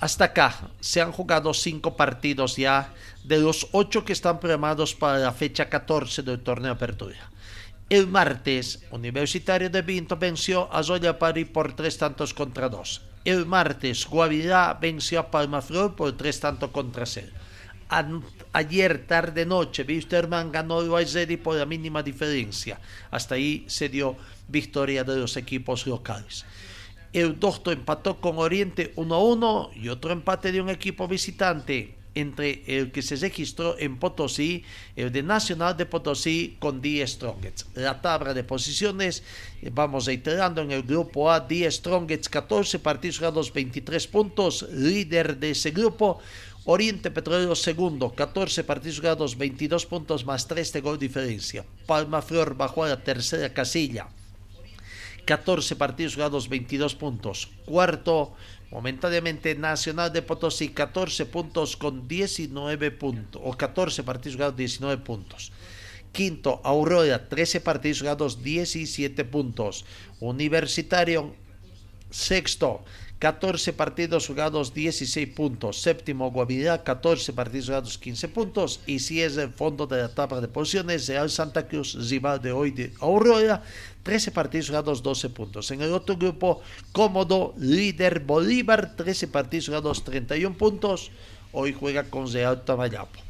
Hasta 0.00 0.24
acá 0.24 0.70
se 0.80 1.00
han 1.02 1.12
jugado 1.12 1.52
cinco 1.52 1.94
partidos 1.94 2.56
ya 2.56 2.94
de 3.22 3.38
los 3.38 3.68
ocho 3.72 4.02
que 4.02 4.14
están 4.14 4.40
programados 4.40 4.94
para 4.94 5.18
la 5.18 5.30
fecha 5.30 5.68
14 5.68 6.22
del 6.22 6.40
torneo 6.40 6.72
Apertura. 6.72 7.30
El 7.90 8.06
martes, 8.06 8.82
Universitario 8.92 9.68
de 9.68 9.82
Vinto 9.82 10.16
venció 10.16 10.72
a 10.72 10.82
Zoya 10.82 11.18
Pari 11.18 11.44
por 11.44 11.74
tres 11.74 11.98
tantos 11.98 12.32
contra 12.32 12.68
dos. 12.68 13.02
El 13.24 13.44
martes, 13.44 14.06
Guavirá 14.06 14.72
venció 14.80 15.20
a 15.20 15.30
Palmaflor 15.30 15.94
por 15.96 16.16
tres 16.16 16.40
tantos 16.40 16.70
contra 16.70 17.04
cero. 17.04 17.32
Ayer 18.52 19.06
tarde 19.06 19.46
noche, 19.46 19.84
Wisterman 19.86 20.52
ganó 20.52 20.80
el 20.80 21.38
por 21.38 21.56
la 21.56 21.66
mínima 21.66 22.02
diferencia. 22.02 22.80
Hasta 23.10 23.34
ahí 23.36 23.64
se 23.68 23.88
dio 23.88 24.16
victoria 24.48 25.04
de 25.04 25.16
los 25.16 25.36
equipos 25.36 25.86
locales. 25.86 26.44
El 27.12 27.38
empató 27.66 28.20
con 28.20 28.38
Oriente 28.38 28.94
1-1 28.94 29.70
y 29.74 29.88
otro 29.88 30.12
empate 30.12 30.52
de 30.52 30.60
un 30.60 30.68
equipo 30.68 31.08
visitante 31.08 31.96
entre 32.14 32.62
el 32.66 32.90
que 32.90 33.02
se 33.02 33.16
registró 33.16 33.78
en 33.78 33.98
Potosí, 33.98 34.64
el 34.96 35.12
de 35.12 35.22
Nacional 35.22 35.76
de 35.76 35.86
Potosí 35.86 36.56
con 36.58 36.80
10 36.80 37.10
Strongets. 37.10 37.66
La 37.74 38.00
tabla 38.00 38.34
de 38.34 38.42
posiciones, 38.42 39.22
eh, 39.62 39.70
vamos 39.72 40.06
reiterando, 40.06 40.62
en 40.62 40.72
el 40.72 40.82
grupo 40.82 41.30
A, 41.30 41.40
10 41.40 41.74
Strongets, 41.74 42.28
14 42.28 42.78
partidos 42.80 43.18
jugados, 43.18 43.52
23 43.52 44.06
puntos, 44.08 44.66
líder 44.72 45.36
de 45.38 45.50
ese 45.50 45.70
grupo. 45.70 46.20
Oriente 46.64 47.10
Petrolero 47.10 47.56
segundo, 47.56 48.12
14 48.12 48.64
partidos 48.64 48.98
jugados, 48.98 49.38
22 49.38 49.86
puntos 49.86 50.26
más 50.26 50.46
3 50.46 50.72
de 50.74 50.80
gol 50.80 50.98
diferencia. 50.98 51.64
Palma 51.86 52.20
Flor 52.20 52.54
bajó 52.54 52.84
a 52.84 52.88
la 52.88 53.02
tercera 53.02 53.48
casilla, 53.54 54.08
14 55.24 55.76
partidos 55.76 56.14
jugados, 56.14 56.50
22 56.50 56.94
puntos. 56.96 57.48
Cuarto, 57.64 58.34
momentáneamente 58.70 59.54
Nacional 59.54 60.12
de 60.12 60.20
Potosí, 60.20 60.68
14 60.68 61.24
puntos 61.26 61.76
con 61.76 62.06
19 62.06 62.90
puntos, 62.90 63.40
o 63.42 63.56
14 63.56 64.02
partidos 64.02 64.36
jugados, 64.36 64.56
19 64.56 65.02
puntos. 65.02 65.52
Quinto, 66.12 66.60
Aurora, 66.62 67.28
13 67.28 67.60
partidos 67.60 68.00
jugados, 68.00 68.42
17 68.42 69.24
puntos. 69.24 69.86
Universitario, 70.20 71.34
sexto, 72.10 72.84
14 73.20 73.74
partidos 73.74 74.26
jugados, 74.26 74.72
16 74.72 75.28
puntos. 75.36 75.82
Séptimo, 75.82 76.30
Guavirá, 76.30 76.82
14 76.82 77.34
partidos 77.34 77.66
jugados, 77.66 77.98
15 77.98 78.28
puntos. 78.28 78.80
Y 78.86 78.98
si 79.00 79.20
es 79.20 79.36
el 79.36 79.50
fondo 79.50 79.86
de 79.86 79.98
la 80.00 80.08
tabla 80.08 80.40
de 80.40 80.48
posiciones, 80.48 81.06
Real 81.06 81.28
Santa 81.28 81.68
Cruz, 81.68 82.08
rival 82.08 82.40
de 82.40 82.50
hoy 82.50 82.70
de 82.70 82.94
Aurora, 82.98 83.62
13 84.04 84.30
partidos 84.30 84.68
jugados, 84.68 85.02
12 85.02 85.28
puntos. 85.28 85.70
En 85.70 85.82
el 85.82 85.92
otro 85.92 86.16
grupo, 86.16 86.62
cómodo, 86.92 87.52
líder 87.58 88.20
Bolívar, 88.20 88.96
13 88.96 89.28
partidos 89.28 89.66
jugados, 89.66 90.02
31 90.02 90.56
puntos. 90.56 91.10
Hoy 91.52 91.76
juega 91.78 92.04
con 92.04 92.32
Real 92.32 92.64
Tamayapo. 92.64 93.20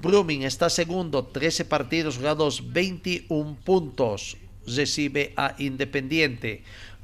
Brumming 0.00 0.44
está 0.44 0.70
segundo, 0.70 1.24
13 1.24 1.64
partidos 1.64 2.18
jugados, 2.18 2.72
21 2.72 3.56
puntos. 3.64 4.36
Recibe 4.64 5.34
a 5.36 5.56
Independiente. 5.58 6.62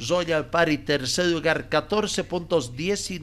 Royal 0.09 0.47
Party, 0.47 0.79
tercer 0.79 1.27
lugar, 1.27 1.69
14 1.69 2.25
puntos, 2.25 2.77
10, 2.77 3.21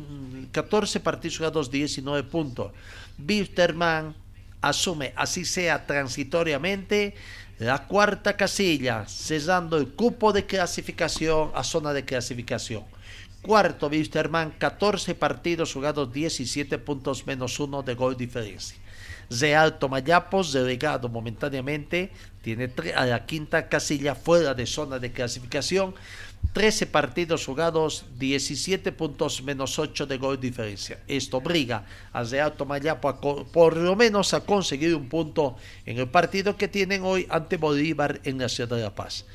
14 0.52 1.00
partidos 1.00 1.38
jugados, 1.38 1.72
19 1.72 2.24
puntos. 2.24 2.72
Bisterman 3.18 4.16
asume, 4.62 5.14
así 5.16 5.46
sea 5.46 5.86
transitoriamente, 5.86 7.16
la 7.60 7.88
cuarta 7.88 8.38
casilla, 8.38 9.06
cesando 9.08 9.78
el 9.78 9.88
cupo 9.90 10.32
de 10.32 10.46
clasificación 10.46 11.52
a 11.56 11.64
zona 11.64 11.94
de 11.94 12.06
clasificación. 12.06 12.84
Cuarto, 13.42 13.90
Bisterman, 13.90 14.52
14 14.52 15.16
partidos 15.16 15.74
jugados, 15.74 16.12
17 16.12 16.78
puntos 16.80 17.26
menos 17.26 17.60
1 17.60 17.82
de 17.82 17.96
gol 17.96 18.18
diferencia. 18.18 18.78
Real 19.30 19.78
Tomayapos, 19.78 20.54
delegado 20.54 21.10
momentáneamente, 21.10 22.12
tiene 22.42 22.72
a 22.96 23.06
la 23.06 23.26
quinta 23.26 23.68
casilla 23.68 24.16
fuera 24.16 24.54
de 24.54 24.66
zona 24.66 25.00
de 25.00 25.12
clasificación 25.12 25.96
13 26.54 26.88
partidos 26.88 27.46
jugados, 27.46 28.06
17 28.18 28.92
puntos 28.92 29.44
menos 29.44 29.78
8 29.78 30.08
de 30.08 30.18
gol 30.18 30.40
diferencia. 30.40 31.00
Esto 31.08 31.38
obliga 31.38 31.86
a 32.12 32.24
Real 32.24 32.54
Tomayapo 32.54 33.10
a, 33.10 33.22
por 33.46 33.78
lo 33.78 33.96
menos 33.96 34.34
a 34.34 34.42
conseguir 34.42 34.96
un 34.96 35.08
punto 35.08 35.56
en 35.86 36.00
el 36.00 36.08
partido 36.08 36.58
que 36.58 36.68
tienen 36.68 37.04
hoy 37.04 37.28
ante 37.30 37.58
Bolívar 37.58 38.22
en 38.24 38.40
la 38.40 38.50
ciudad 38.50 38.76
de 38.76 38.84
La 38.84 38.96
Paz. 38.96 39.26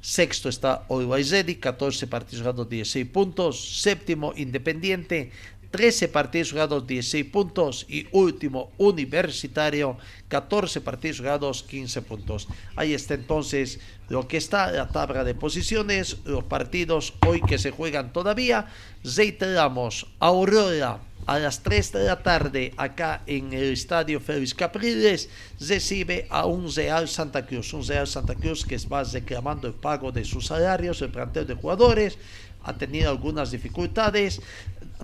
Sexto 0.00 0.48
está 0.48 0.84
Ready, 0.90 1.54
14 1.54 2.08
partidos 2.08 2.40
jugados, 2.40 2.68
16 2.68 3.06
puntos. 3.06 3.80
Séptimo, 3.80 4.34
Independiente, 4.36 5.30
13 5.72 6.08
partidos 6.08 6.52
jugados, 6.52 6.86
16 6.86 7.24
puntos. 7.24 7.86
Y 7.88 8.06
último, 8.12 8.70
Universitario, 8.78 9.96
14 10.28 10.80
partidos 10.82 11.18
jugados, 11.18 11.64
15 11.64 12.02
puntos. 12.02 12.46
Ahí 12.76 12.94
está 12.94 13.14
entonces 13.14 13.80
lo 14.08 14.28
que 14.28 14.36
está 14.36 14.70
la 14.70 14.88
tabla 14.88 15.24
de 15.24 15.34
posiciones, 15.34 16.18
los 16.24 16.44
partidos 16.44 17.14
hoy 17.26 17.40
que 17.40 17.58
se 17.58 17.72
juegan 17.72 18.12
todavía. 18.12 18.68
Reiteramos, 19.02 20.06
Aurora 20.20 21.00
a 21.26 21.38
las 21.38 21.62
3 21.62 21.92
de 21.92 22.04
la 22.04 22.22
tarde 22.22 22.74
acá 22.76 23.22
en 23.26 23.52
el 23.52 23.72
estadio 23.72 24.20
Félix 24.20 24.54
Capriles 24.54 25.28
recibe 25.60 26.26
a 26.30 26.46
un 26.46 26.72
Real 26.74 27.08
Santa 27.08 27.46
Cruz, 27.46 27.72
un 27.72 27.86
Real 27.86 28.06
Santa 28.06 28.34
Cruz 28.34 28.64
que 28.64 28.76
va 28.90 29.04
reclamando 29.04 29.68
el 29.68 29.74
pago 29.74 30.10
de 30.10 30.24
sus 30.24 30.46
salarios, 30.46 31.00
el 31.00 31.10
plantel 31.10 31.46
de 31.46 31.54
jugadores, 31.54 32.18
ha 32.64 32.74
tenido 32.74 33.10
algunas 33.10 33.50
dificultades, 33.50 34.40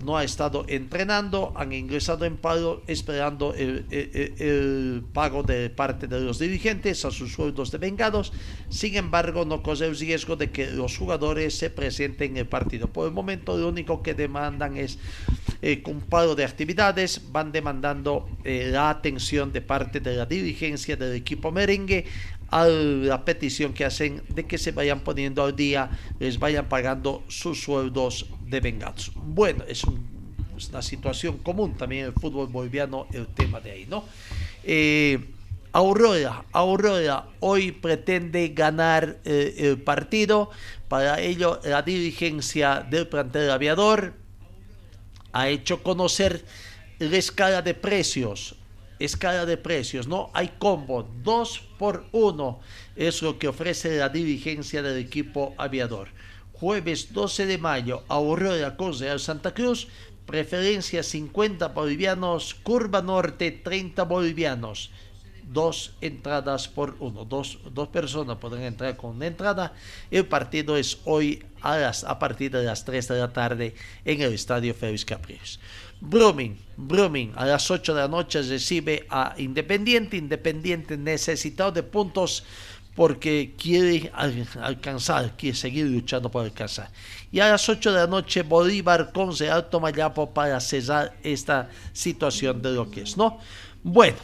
no 0.03 0.17
ha 0.17 0.23
estado 0.23 0.65
entrenando, 0.67 1.53
han 1.55 1.73
ingresado 1.73 2.25
en 2.25 2.37
paro 2.37 2.83
esperando 2.87 3.53
el, 3.53 5.03
pago 5.13 5.43
de 5.43 5.69
parte 5.69 6.07
de 6.07 6.19
los 6.19 6.39
dirigentes 6.39 7.05
a 7.05 7.11
sus 7.11 7.33
sueldos 7.33 7.71
de 7.71 7.77
vengados. 7.77 8.33
Sin 8.69 8.95
embargo, 8.95 9.45
no 9.45 9.61
corre 9.63 9.87
el 9.87 9.97
riesgo 9.97 10.35
de 10.35 10.51
que 10.51 10.71
los 10.71 10.97
jugadores 10.97 11.57
se 11.57 11.69
presenten 11.69 12.31
en 12.31 12.37
el 12.37 12.47
partido. 12.47 12.87
Por 12.87 13.07
el 13.07 13.13
momento, 13.13 13.57
lo 13.57 13.69
único 13.69 14.01
que 14.01 14.13
demandan 14.13 14.77
es 14.77 14.97
eh, 15.61 15.81
un 15.85 16.01
paro 16.01 16.35
de 16.35 16.45
actividades, 16.45 17.31
van 17.31 17.51
demandando 17.51 18.29
eh, 18.43 18.69
la 18.71 18.89
atención 18.89 19.51
de 19.51 19.61
parte 19.61 19.99
de 19.99 20.15
la 20.15 20.25
dirigencia 20.25 20.95
del 20.95 21.15
equipo 21.15 21.51
merengue 21.51 22.05
a 22.51 22.65
la 22.65 23.23
petición 23.25 23.73
que 23.73 23.85
hacen 23.85 24.23
de 24.29 24.45
que 24.45 24.57
se 24.57 24.71
vayan 24.71 25.01
poniendo 25.01 25.43
al 25.43 25.55
día, 25.55 25.91
les 26.19 26.39
vayan 26.39 26.67
pagando 26.67 27.23
sus 27.27 27.61
sueldos 27.61 28.25
de 28.49 28.59
vengados. 28.59 29.11
Bueno, 29.15 29.63
es, 29.67 29.83
una 29.83 30.81
situación 30.81 31.37
común 31.37 31.75
también 31.77 32.01
en 32.01 32.07
el 32.07 32.13
fútbol 32.13 32.47
boliviano 32.47 33.07
el 33.13 33.27
tema 33.27 33.61
de 33.61 33.71
ahí, 33.71 33.85
¿no? 33.85 34.03
Eh, 34.63 35.19
Aurora, 35.71 36.43
Aurora 36.51 37.27
hoy 37.39 37.71
pretende 37.71 38.49
ganar 38.49 39.19
eh, 39.23 39.55
el 39.57 39.81
partido. 39.81 40.49
Para 40.87 41.21
ello, 41.21 41.59
la 41.63 41.81
dirigencia 41.83 42.85
del 42.89 43.07
plantel 43.07 43.51
aviador 43.51 44.13
ha 45.31 45.47
hecho 45.47 45.83
conocer 45.83 46.43
la 46.97 47.17
escala 47.17 47.61
de 47.61 47.75
precios 47.75 48.55
escala 48.99 49.45
de 49.45 49.57
precios, 49.57 50.07
¿no? 50.07 50.29
Hay 50.33 50.49
combo, 50.59 51.09
2 51.23 51.63
por 51.79 52.05
1 52.11 52.59
es 52.95 53.21
lo 53.21 53.39
que 53.39 53.47
ofrece 53.47 53.97
la 53.97 54.09
dirigencia 54.09 54.81
del 54.81 54.97
equipo 54.97 55.55
aviador. 55.57 56.09
Jueves 56.59 57.13
12 57.13 57.45
de 57.45 57.57
mayo, 57.57 58.03
Aurora 58.09 58.75
con 58.75 58.97
Real 58.97 59.19
Santa 59.19 59.53
Cruz, 59.53 59.87
preferencia 60.25 61.03
50 61.03 61.69
bolivianos, 61.69 62.53
curva 62.53 63.01
norte 63.01 63.51
30 63.51 64.03
bolivianos. 64.03 64.91
Dos 65.43 65.95
entradas 66.01 66.67
por 66.67 66.97
uno, 66.99 67.23
dos, 67.23 67.59
dos 67.73 67.87
personas 67.87 68.37
pueden 68.37 68.61
entrar 68.63 68.97
con 68.97 69.15
una 69.15 69.27
entrada. 69.27 69.73
El 70.11 70.27
partido 70.27 70.75
es 70.75 70.99
hoy 71.05 71.43
a, 71.61 71.77
las, 71.77 72.03
a 72.03 72.19
partir 72.19 72.51
de 72.51 72.63
las 72.63 72.83
3 72.83 73.07
de 73.07 73.19
la 73.19 73.31
tarde 73.31 73.73
en 74.03 74.21
el 74.21 74.33
Estadio 74.33 74.75
Félix 74.75 75.05
Capriles. 75.05 75.59
Brumming, 76.01 76.57
Brumming 76.77 77.33
a 77.35 77.45
las 77.45 77.71
8 77.71 77.95
de 77.95 78.01
la 78.01 78.07
noche 78.07 78.41
recibe 78.41 79.07
a 79.09 79.33
Independiente, 79.37 80.17
Independiente 80.17 80.97
necesitado 80.97 81.71
de 81.71 81.83
puntos 81.83 82.43
porque 82.99 83.55
quiere 83.57 84.11
alcanzar, 84.13 85.37
quiere 85.37 85.55
seguir 85.55 85.85
luchando 85.85 86.29
por 86.29 86.43
alcanzar. 86.43 86.91
Y 87.31 87.39
a 87.39 87.47
las 87.47 87.69
8 87.69 87.93
de 87.93 87.97
la 87.97 88.07
noche 88.07 88.41
Bolívar 88.43 89.13
con 89.13 89.33
Real 89.37 89.69
Tomayapo 89.69 90.31
para 90.31 90.59
cesar 90.59 91.15
esta 91.23 91.69
situación 91.93 92.61
de 92.61 92.71
lo 92.71 92.91
que 92.91 93.03
es, 93.03 93.15
¿no? 93.15 93.39
Bueno, 93.83 94.17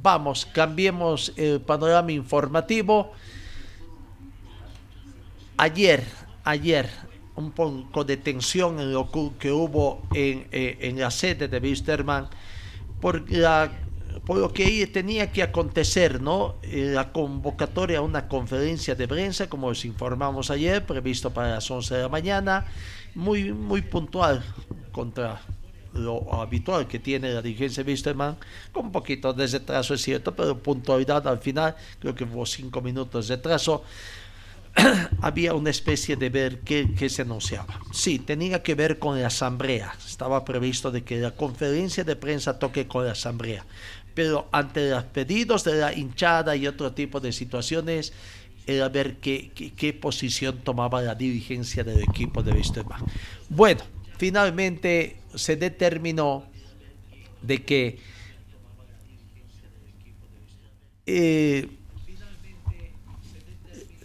vamos, 0.00 0.46
cambiemos 0.46 1.32
el 1.34 1.62
panorama 1.62 2.12
informativo. 2.12 3.12
Ayer, 5.56 6.04
ayer 6.44 6.88
un 7.34 7.50
poco 7.50 8.04
de 8.04 8.18
tensión 8.18 8.78
en 8.78 8.92
lo 8.92 9.10
que 9.36 9.50
hubo 9.50 10.00
en, 10.14 10.46
eh, 10.52 10.78
en 10.82 11.00
la 11.00 11.10
sede 11.10 11.48
de 11.48 11.58
Wisterman 11.58 12.28
por, 13.00 13.28
la, 13.32 13.72
por 14.26 14.38
lo 14.38 14.52
que 14.52 14.86
tenía 14.86 15.32
que 15.32 15.42
acontecer, 15.42 16.20
¿no? 16.20 16.56
Eh, 16.62 16.90
la 16.92 17.12
convocatoria 17.12 17.98
a 17.98 18.02
una 18.02 18.28
conferencia 18.28 18.94
de 18.94 19.08
prensa, 19.08 19.48
como 19.48 19.70
les 19.70 19.84
informamos 19.84 20.50
ayer, 20.50 20.84
previsto 20.84 21.30
para 21.32 21.50
las 21.50 21.70
11 21.70 21.94
de 21.96 22.02
la 22.02 22.08
mañana, 22.08 22.66
muy, 23.14 23.52
muy 23.52 23.82
puntual 23.82 24.44
contra 24.92 25.42
lo 25.94 26.32
habitual 26.34 26.86
que 26.86 26.98
tiene 26.98 27.32
la 27.32 27.42
dirigencia 27.42 27.84
de 27.84 27.90
Wisterman, 27.90 28.36
con 28.72 28.86
un 28.86 28.92
poquito 28.92 29.32
de 29.32 29.46
retraso, 29.46 29.94
es 29.94 30.02
cierto, 30.02 30.34
pero 30.34 30.56
puntualidad 30.58 31.26
al 31.26 31.38
final, 31.38 31.76
creo 31.98 32.14
que 32.14 32.24
hubo 32.24 32.46
cinco 32.46 32.80
minutos 32.80 33.28
de 33.28 33.36
retraso 33.36 33.82
había 35.20 35.54
una 35.54 35.70
especie 35.70 36.16
de 36.16 36.30
ver 36.30 36.60
que, 36.60 37.08
se 37.08 37.22
anunciaba. 37.22 37.80
Sí, 37.92 38.18
tenía 38.18 38.62
que 38.62 38.74
ver 38.74 38.98
con 38.98 39.20
la 39.20 39.26
asamblea. 39.26 39.94
Estaba 40.06 40.44
previsto 40.44 40.90
de 40.90 41.02
que 41.02 41.18
la 41.18 41.32
conferencia 41.32 42.04
de 42.04 42.16
prensa 42.16 42.58
toque 42.58 42.86
con 42.86 43.04
la 43.04 43.12
asamblea. 43.12 43.64
Pero 44.14 44.48
ante 44.52 44.90
los 44.90 45.04
pedidos 45.04 45.64
de 45.64 45.74
la 45.74 45.92
hinchada 45.92 46.54
y 46.56 46.66
otro 46.66 46.92
tipo 46.92 47.20
de 47.20 47.32
situaciones, 47.32 48.12
era 48.66 48.88
ver 48.88 49.16
qué, 49.16 49.50
qué, 49.76 49.92
posición 49.92 50.58
tomaba 50.58 51.02
la 51.02 51.14
dirigencia 51.14 51.82
del 51.82 52.02
equipo 52.02 52.42
de 52.42 52.52
Wisterman. 52.52 53.02
Bueno, 53.48 53.82
finalmente 54.18 55.16
se 55.34 55.56
determinó 55.56 56.44
de 57.40 57.64
que 57.64 57.98
eh, 61.06 61.68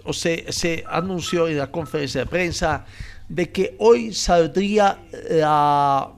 o 0.03 0.13
se, 0.13 0.51
se 0.51 0.83
anunció 0.87 1.47
en 1.47 1.57
la 1.57 1.69
conferencia 1.69 2.21
de 2.21 2.27
prensa 2.27 2.85
de 3.29 3.51
que 3.51 3.75
hoy 3.77 4.13
saldría 4.13 4.99
la, 5.29 6.13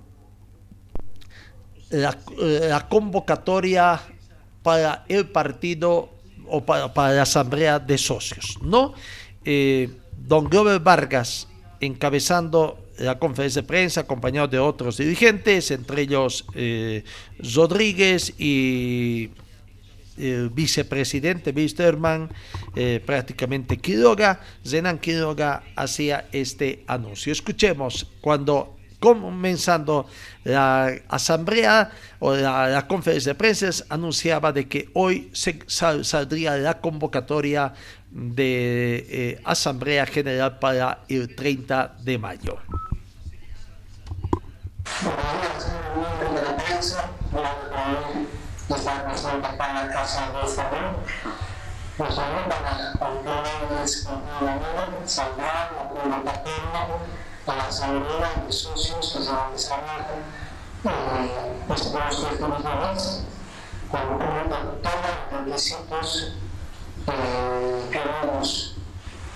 la, 1.90 2.88
convocatoria 2.90 4.02
para 4.64 5.06
el 5.08 5.28
partido 5.28 6.10
o 6.48 6.66
para, 6.66 7.14
la 7.14 7.22
asamblea 7.22 7.80
de 7.80 7.98
socios, 7.98 8.58
¿no? 8.62 8.94
Eh, 9.46 9.90
don 10.18 10.50
Glover 10.50 10.80
Vargas 10.80 11.48
encabezando 11.80 12.86
la 12.98 13.18
conferencia 13.18 13.62
de 13.62 13.68
prensa 13.68 14.02
acompañado 14.02 14.48
de 14.48 14.60
otros 14.60 14.98
dirigentes, 14.98 15.72
entre 15.72 16.02
ellos 16.02 16.46
eh, 16.54 17.04
Rodríguez 17.56 18.34
y 18.38 19.30
el 20.18 20.50
vicepresidente 20.50 21.52
Wisterman, 21.52 22.30
eh, 22.76 23.02
prácticamente 23.06 23.78
Quiroga, 23.78 24.42
Zenan 24.66 25.00
Quiroga 25.00 25.64
hacía 25.76 26.28
este 26.34 26.84
anuncio. 26.88 27.32
Escuchemos 27.32 28.06
cuando 28.20 28.79
comenzando 29.00 30.08
la 30.43 30.91
asamblea 31.08 31.91
o 32.20 32.36
la, 32.36 32.86
conferencia 32.88 33.32
de 33.34 33.36
prensa 33.36 33.70
anunciaba 33.89 34.52
de 34.52 34.68
que 34.68 34.89
hoy 34.93 35.30
se 35.34 35.60
saldría 35.68 36.58
la 36.58 36.80
convocatoria 36.80 37.74
de 38.12 39.06
eh, 39.10 39.41
asamblea 39.43 40.06
general 40.06 40.60
para 40.60 41.00
el 41.08 41.36
30 41.36 41.95
de 42.02 42.18
mayo 42.18 42.58
la 57.50 57.56
de 57.56 57.60
la 57.60 57.64
a 57.64 57.64
la 57.64 57.68
asamblea 57.68 58.43
de 58.45 58.52
socios 58.52 59.14
que 59.14 59.24
se 59.24 59.32
realizará 59.32 60.08
eh, 60.84 61.66
después 61.68 61.93
de 61.93 62.30
estos 62.30 62.39
días, 62.39 63.24
con 63.89 64.20
todos 64.20 65.02
los 65.32 65.45
requisitos 65.45 66.34
eh, 67.08 67.89
que 67.91 68.00
vemos 68.00 68.76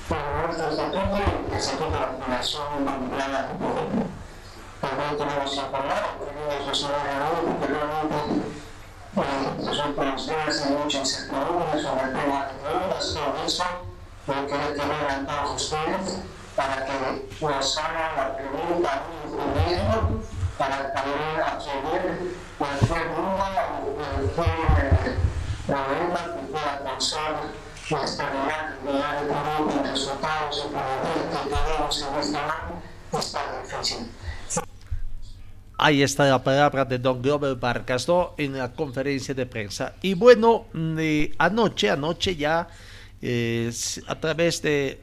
en 0.09 0.41
nuestro 0.45 0.70
estatuto 0.70 1.18
y 1.18 1.51
que 1.51 1.59
se 1.59 1.78
quede 1.78 1.89
la 1.91 2.07
fundación 2.20 2.86
vinculada. 2.86 3.49
También 4.82 5.18
tenemos 5.18 5.55
informado 5.55 6.07
que 6.20 6.30
viene 6.36 6.66
José 6.68 6.86
Manuel 6.86 7.57
que 7.59 7.68
realmente 7.68 8.18
nosotros 9.64 10.28
días 10.28 10.66
hay 10.66 10.72
mucha 10.76 10.99
incertidumbre 10.99 11.82
sobre 11.82 12.03
el 12.03 12.11
tema 12.11 12.45
de 12.45 12.53
deudas, 12.70 13.14
todo 13.14 13.45
eso, 13.45 13.64
yo 14.28 14.34
quiero 14.47 14.68
tener 14.74 15.09
a 15.09 15.26
todos 15.26 15.61
ustedes 15.64 16.32
para 16.56 16.86
que 16.86 17.45
nos 17.45 17.78
hagan 17.78 18.16
la 18.16 18.38
pregunta 18.38 19.04
incluyendo 19.26 20.24
para 20.58 20.93
también 20.93 21.41
acceder 21.45 22.20
cualquier 22.58 23.16
duda 23.16 23.80
o 23.82 24.28
cualquier 24.36 25.18
problema 25.66 26.36
que 26.36 26.51
pueda 26.51 26.84
causar 26.84 27.41
nuestra 27.89 28.30
realidad 28.30 29.22
de 29.84 29.91
resultados 29.91 30.62
que 30.62 31.49
tenemos 31.49 32.01
en 32.01 32.20
esta 32.20 32.47
mano 32.47 32.82
está 33.20 33.62
difícil. 33.62 34.08
Ahí 35.78 36.01
está 36.01 36.26
la 36.26 36.41
palabra 36.41 36.86
de 36.86 36.97
don 36.97 37.22
Glover 37.22 37.56
Vargas 37.56 38.08
en 38.38 38.58
la 38.58 38.72
conferencia 38.72 39.34
de 39.34 39.45
prensa. 39.45 39.95
Y 40.01 40.14
bueno, 40.14 40.68
eh, 40.74 41.34
anoche, 41.38 41.89
anoche 41.89 42.36
ya, 42.36 42.68
eh, 43.22 43.72
a 44.08 44.20
través 44.20 44.62
de 44.62 45.01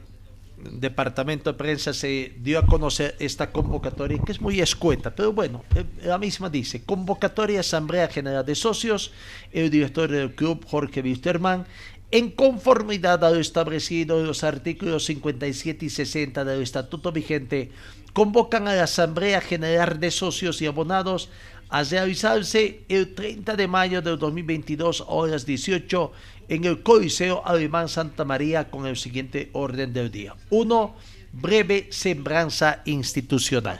departamento 0.63 1.51
de 1.51 1.57
prensa 1.57 1.93
se 1.93 2.33
dio 2.39 2.59
a 2.59 2.65
conocer 2.65 3.15
esta 3.19 3.51
convocatoria 3.51 4.21
que 4.25 4.31
es 4.31 4.41
muy 4.41 4.59
escueta, 4.61 5.13
pero 5.15 5.33
bueno, 5.33 5.63
eh, 5.75 5.85
la 6.03 6.17
misma 6.17 6.49
dice, 6.49 6.83
convocatoria 6.83 7.61
Asamblea 7.61 8.07
General 8.07 8.45
de 8.45 8.55
Socios, 8.55 9.11
el 9.51 9.69
director 9.69 10.09
del 10.09 10.35
club 10.35 10.65
Jorge 10.65 11.01
Wisterman, 11.01 11.65
en 12.11 12.29
conformidad 12.29 13.23
a 13.23 13.31
lo 13.31 13.39
establecido 13.39 14.19
en 14.19 14.27
los 14.27 14.43
artículos 14.43 15.05
57 15.05 15.85
y 15.85 15.89
60 15.89 16.43
del 16.43 16.61
estatuto 16.61 17.11
vigente 17.11 17.71
convocan 18.13 18.67
a 18.67 18.75
la 18.75 18.83
Asamblea 18.83 19.39
General 19.41 19.99
de 19.99 20.11
Socios 20.11 20.61
y 20.61 20.65
Abonados 20.65 21.29
a 21.71 21.83
realizarse 21.83 22.83
el 22.89 23.15
30 23.15 23.55
de 23.55 23.67
mayo 23.67 24.01
del 24.01 24.19
2022 24.19 25.05
horas 25.07 25.45
18 25.45 26.11
en 26.49 26.65
el 26.65 26.83
Coliseo 26.83 27.41
Alemán 27.45 27.87
Santa 27.87 28.25
María 28.25 28.69
con 28.69 28.85
el 28.85 28.97
siguiente 28.97 29.49
orden 29.53 29.93
del 29.93 30.11
día. 30.11 30.35
1. 30.49 30.95
Breve 31.31 31.87
sembranza 31.89 32.81
institucional. 32.83 33.79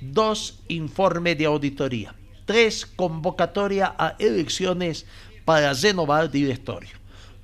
2. 0.00 0.60
Informe 0.68 1.34
de 1.34 1.46
auditoría. 1.46 2.14
3. 2.44 2.86
Convocatoria 2.94 3.96
a 3.98 4.14
elecciones 4.20 5.04
para 5.44 5.72
renovar 5.72 6.30
directorio. 6.30 6.94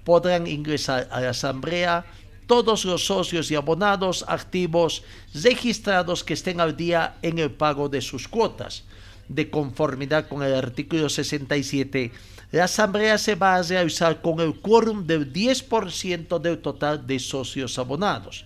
Podrán 0.04 0.46
ingresar 0.46 1.08
a 1.10 1.20
la 1.20 1.30
Asamblea 1.30 2.06
todos 2.46 2.84
los 2.84 3.04
socios 3.06 3.50
y 3.50 3.56
abonados 3.56 4.24
activos 4.28 5.02
registrados 5.34 6.22
que 6.22 6.34
estén 6.34 6.60
al 6.60 6.76
día 6.76 7.16
en 7.22 7.40
el 7.40 7.50
pago 7.50 7.88
de 7.88 8.00
sus 8.00 8.28
cuotas. 8.28 8.84
De 9.32 9.48
conformidad 9.48 10.28
con 10.28 10.42
el 10.42 10.54
artículo 10.54 11.08
67, 11.08 12.12
la 12.50 12.64
asamblea 12.64 13.16
se 13.16 13.34
va 13.34 13.56
a 13.56 13.62
realizar 13.62 14.20
con 14.20 14.40
el 14.40 14.60
quórum 14.60 15.06
del 15.06 15.32
10% 15.32 16.38
del 16.38 16.58
total 16.58 17.06
de 17.06 17.18
socios 17.18 17.78
abonados. 17.78 18.44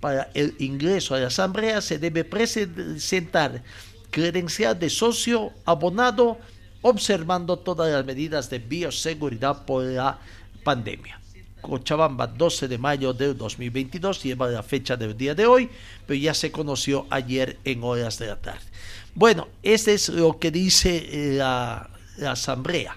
Para 0.00 0.30
el 0.32 0.54
ingreso 0.58 1.14
a 1.14 1.20
la 1.20 1.26
asamblea 1.26 1.82
se 1.82 1.98
debe 1.98 2.24
presentar 2.24 3.62
credencial 4.10 4.78
de 4.78 4.88
socio 4.88 5.52
abonado 5.66 6.38
observando 6.80 7.58
todas 7.58 7.92
las 7.92 8.04
medidas 8.04 8.48
de 8.48 8.58
bioseguridad 8.58 9.66
por 9.66 9.84
la 9.84 10.18
pandemia. 10.64 11.20
Cochabamba 11.60 12.26
12 12.26 12.68
de 12.68 12.78
mayo 12.78 13.12
del 13.12 13.36
2022, 13.36 14.22
lleva 14.22 14.48
la 14.48 14.62
fecha 14.62 14.96
del 14.96 15.16
día 15.16 15.34
de 15.34 15.46
hoy, 15.46 15.70
pero 16.06 16.18
ya 16.18 16.34
se 16.34 16.50
conoció 16.50 17.06
ayer 17.08 17.58
en 17.64 17.84
horas 17.84 18.18
de 18.18 18.26
la 18.26 18.36
tarde. 18.40 18.71
Bueno, 19.14 19.48
este 19.62 19.94
es 19.94 20.08
lo 20.08 20.38
que 20.38 20.50
dice 20.50 21.32
eh, 21.32 21.36
la, 21.36 21.90
asamblea. 22.26 22.96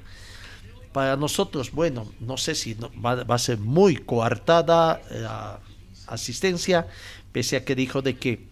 Para 0.93 1.17
nosotros, 1.17 1.71
bueno, 1.71 2.09
no 2.21 2.37
sé 2.37 2.55
si 2.55 2.73
va, 2.73 3.21
a 3.27 3.37
ser 3.37 3.57
muy 3.57 3.97
coartada 3.97 5.01
la 5.11 5.59
asistencia, 6.07 6.87
pese 7.33 7.57
a 7.57 7.65
que 7.65 7.75
dijo 7.75 8.01
de 8.01 8.17
que 8.17 8.47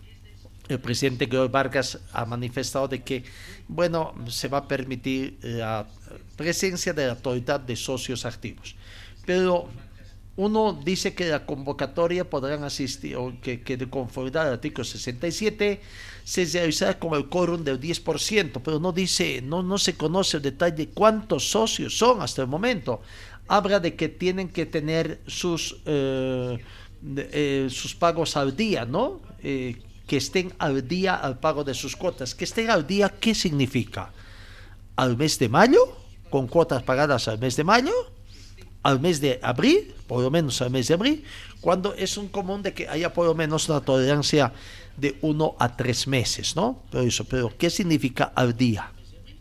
el 0.68 0.80
presidente 0.80 1.28
Glover 1.28 1.51
Vargas 1.51 1.99
ha 2.11 2.26
manifestado 2.26 2.88
de 2.88 3.01
que, 3.01 3.24
bueno, 3.68 4.14
se 4.28 4.49
va 4.49 4.59
a 4.59 4.68
permitir 4.68 5.38
la 5.41 5.88
presencia 6.36 6.93
de 6.93 7.05
la 7.05 7.14
autoridad 7.14 7.61
de 7.61 7.76
socios 7.78 8.26
activos. 8.26 8.76
Pero 9.26 9.70
uno 10.36 10.74
dice 10.74 11.14
que 11.14 11.30
la 11.30 11.45
convocatoria 11.45 12.30
podrán 12.30 12.64
asistir, 12.64 13.16
o 13.16 13.34
que, 13.41 13.57
de 13.57 13.89
conformidad 13.89 14.47
al 14.47 14.53
artículo 14.53 14.84
67 14.84 15.82
se 16.24 16.45
realizará 16.45 16.97
con 16.97 17.13
el 17.15 17.28
quórum 17.28 17.63
del 17.63 17.80
10%, 17.80 18.61
pero 18.63 18.80
no 18.80 18.91
dice, 18.91 19.41
no, 19.41 19.61
no 19.61 19.78
se 19.78 19.95
conoce 19.95 20.38
el 20.38 20.43
detalle 20.43 20.76
de 20.76 20.89
cuántos 20.89 21.49
socios 21.49 21.97
son 21.97 22.21
hasta 22.21 22.41
el 22.41 22.47
momento. 22.47 23.01
Habla 23.47 23.80
de 23.80 23.95
que 23.95 24.09
tienen 24.09 24.49
que 24.49 24.65
tener 24.65 25.21
sus, 25.28 25.78
eh, 25.86 26.57
eh, 27.15 27.67
sus 27.69 27.93
pagos 27.93 28.38
al 28.38 28.55
día, 28.55 28.86
¿no? 28.86 29.21
Eh, 29.43 29.82
que 30.07 30.17
estén 30.17 30.53
al 30.59 30.88
día 30.88 31.15
al 31.15 31.39
pago 31.39 31.63
de 31.63 31.74
sus 31.74 31.95
cuotas. 31.95 32.36
Que 32.36 32.45
estén 32.45 32.69
al 32.69 32.88
día, 32.88 33.09
¿qué 33.09 33.36
significa? 33.36 34.11
¿Al 34.95 35.17
mes 35.17 35.39
de 35.39 35.49
mayo? 35.49 35.97
¿Con 36.30 36.47
cuotas 36.47 36.84
pagadas 36.84 37.28
al 37.28 37.39
mes 37.39 37.55
de 37.55 37.63
mayo? 37.63 37.93
al 38.84 38.99
mes 38.99 39.21
de 39.21 39.39
abril, 39.41 39.95
por 40.07 40.21
lo 40.21 40.30
menos 40.30 40.61
al 40.61 40.69
mes 40.69 40.89
de 40.89 40.93
abril, 40.93 41.24
cuando 41.61 41.93
es 41.95 42.17
un 42.17 42.28
común 42.28 42.61
de 42.61 42.74
que 42.74 42.88
haya 42.88 43.13
por 43.13 43.26
lo 43.26 43.34
menos 43.34 43.69
una 43.69 43.80
tolerancia 43.80 44.51
de 44.97 45.17
uno 45.21 45.55
a 45.59 45.75
tres 45.75 46.07
meses, 46.07 46.55
¿no? 46.55 46.83
Pero 46.91 47.03
eso, 47.03 47.25
pero 47.25 47.51
¿qué 47.57 47.69
significa 47.69 48.31
al 48.35 48.55
día? 48.55 48.91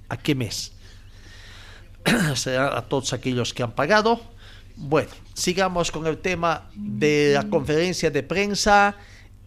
¿A 0.09 0.16
qué 0.16 0.34
mes? 0.34 0.72
Será 2.34 2.76
a 2.76 2.82
todos 2.82 3.12
aquellos 3.12 3.53
que 3.55 3.62
han 3.62 3.72
pagado, 3.72 4.20
Bueno, 4.76 5.11
sigamos 5.34 5.90
con 5.90 6.07
el 6.07 6.18
tema 6.18 6.70
de 6.74 7.32
la 7.34 7.48
conferencia 7.48 8.11
de 8.11 8.22
prensa 8.22 8.96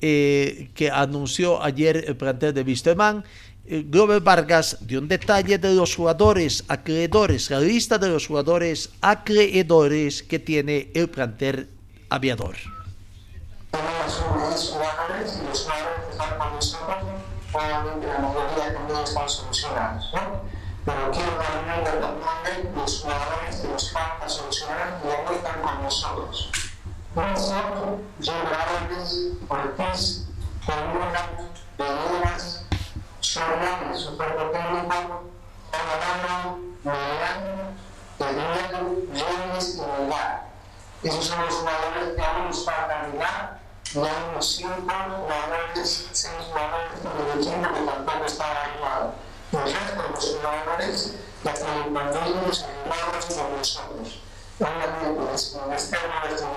eh, 0.01 0.69
que 0.75 0.91
anunció 0.91 1.63
ayer 1.63 2.05
el 2.07 2.15
plantel 2.15 2.53
de 2.53 2.61
Wisterman. 2.61 3.23
Eh, 3.65 3.83
Glover 3.87 4.21
Vargas 4.21 4.77
dio 4.81 4.99
un 4.99 5.07
detalle 5.07 5.57
de 5.57 5.73
los 5.73 5.95
jugadores 5.95 6.63
acreedores, 6.67 7.49
la 7.49 7.59
lista 7.59 7.97
de 7.97 8.09
los 8.09 8.27
jugadores 8.27 8.91
acreedores 9.01 10.21
que 10.21 10.37
tiene 10.37 10.91
el 10.93 11.09
plantel 11.09 11.69
aviador. 12.09 12.55
Obviamente 17.55 18.07
la 18.07 18.19
mayoría 18.19 18.73
también 18.73 18.99
están 18.99 19.29
solucionados, 19.29 20.11
¿no? 20.13 20.19
Pero 20.83 21.11
quiero 21.11 21.31
terminar 21.31 21.83
de 21.83 21.91
también 21.99 22.75
los 22.75 23.01
jugadores 23.01 23.55
que 23.55 23.67
nos 23.69 23.91
falta 23.91 24.29
solucionar 24.29 24.99
y 25.03 25.33
están 25.33 25.61
con 25.61 25.83
nosotros. 25.83 26.51
Nosotros, 27.15 27.99
Gilberto, 28.19 29.45
Ortiz, 29.47 30.27
Coluna, 30.65 31.29
Venegas, 31.77 32.65
Sordan, 33.21 33.97
su 33.97 34.17
cuerpo 34.17 34.51
técnico, 34.51 35.23
Orlando, 35.71 36.59
Mariano, 36.83 37.71
Pedro, 38.17 38.95
James 39.13 39.75
y 39.75 40.01
Melgar. 40.01 40.49
Esos 41.03 41.25
son 41.25 41.45
los 41.45 41.55
jugadores 41.55 42.15
que 42.15 42.21
aún 42.21 42.47
nos 42.47 42.65
faltan 42.65 43.11
llegar 43.11 43.64
y 43.95 44.29
unos 44.29 44.55
5 44.57 44.71
jugadores, 44.71 46.09
6 46.11 46.33
jugadores 46.49 47.01
del 47.01 47.39
equipo 47.39 47.73
que 47.73 47.81
tampoco 47.85 48.25
están 48.25 48.57
arribados. 48.57 49.13
El 49.53 49.63
resto 49.63 50.01
de 50.01 50.09
los 50.09 50.35
jugadores 50.35 51.15
ya 51.43 51.53
tienen 51.53 51.93
banderos 51.93 52.65
animados 52.65 53.25
con 53.25 53.57
nosotros. 53.57 54.21
Obviamente, 54.59 55.15
con 55.15 55.33
este 55.33 55.59
nuestra 55.67 55.99
delegación 56.01 56.51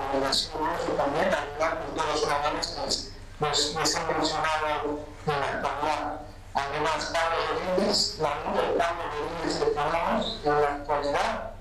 también 0.97 1.27
ayudar 1.27 1.79
con 1.79 1.95
todos 1.95 2.09
los 2.11 2.21
jugadores 2.21 2.67
que 2.67 2.85
les, 2.85 3.75
les 3.75 3.95
he 3.95 4.13
mencionado 4.13 4.99
en 5.25 5.39
la 5.39 5.45
actualidad. 5.45 6.21
Además, 6.53 7.13
Pablo 7.13 7.37
Rodríguez, 7.53 8.17
la 8.19 8.33
única 8.45 8.83
Pablo 8.83 9.03
Rodríguez 9.15 9.59
que 9.59 9.65
tenemos 9.65 10.39
en 10.43 10.61
la 10.61 10.67
actualidad 10.67 11.58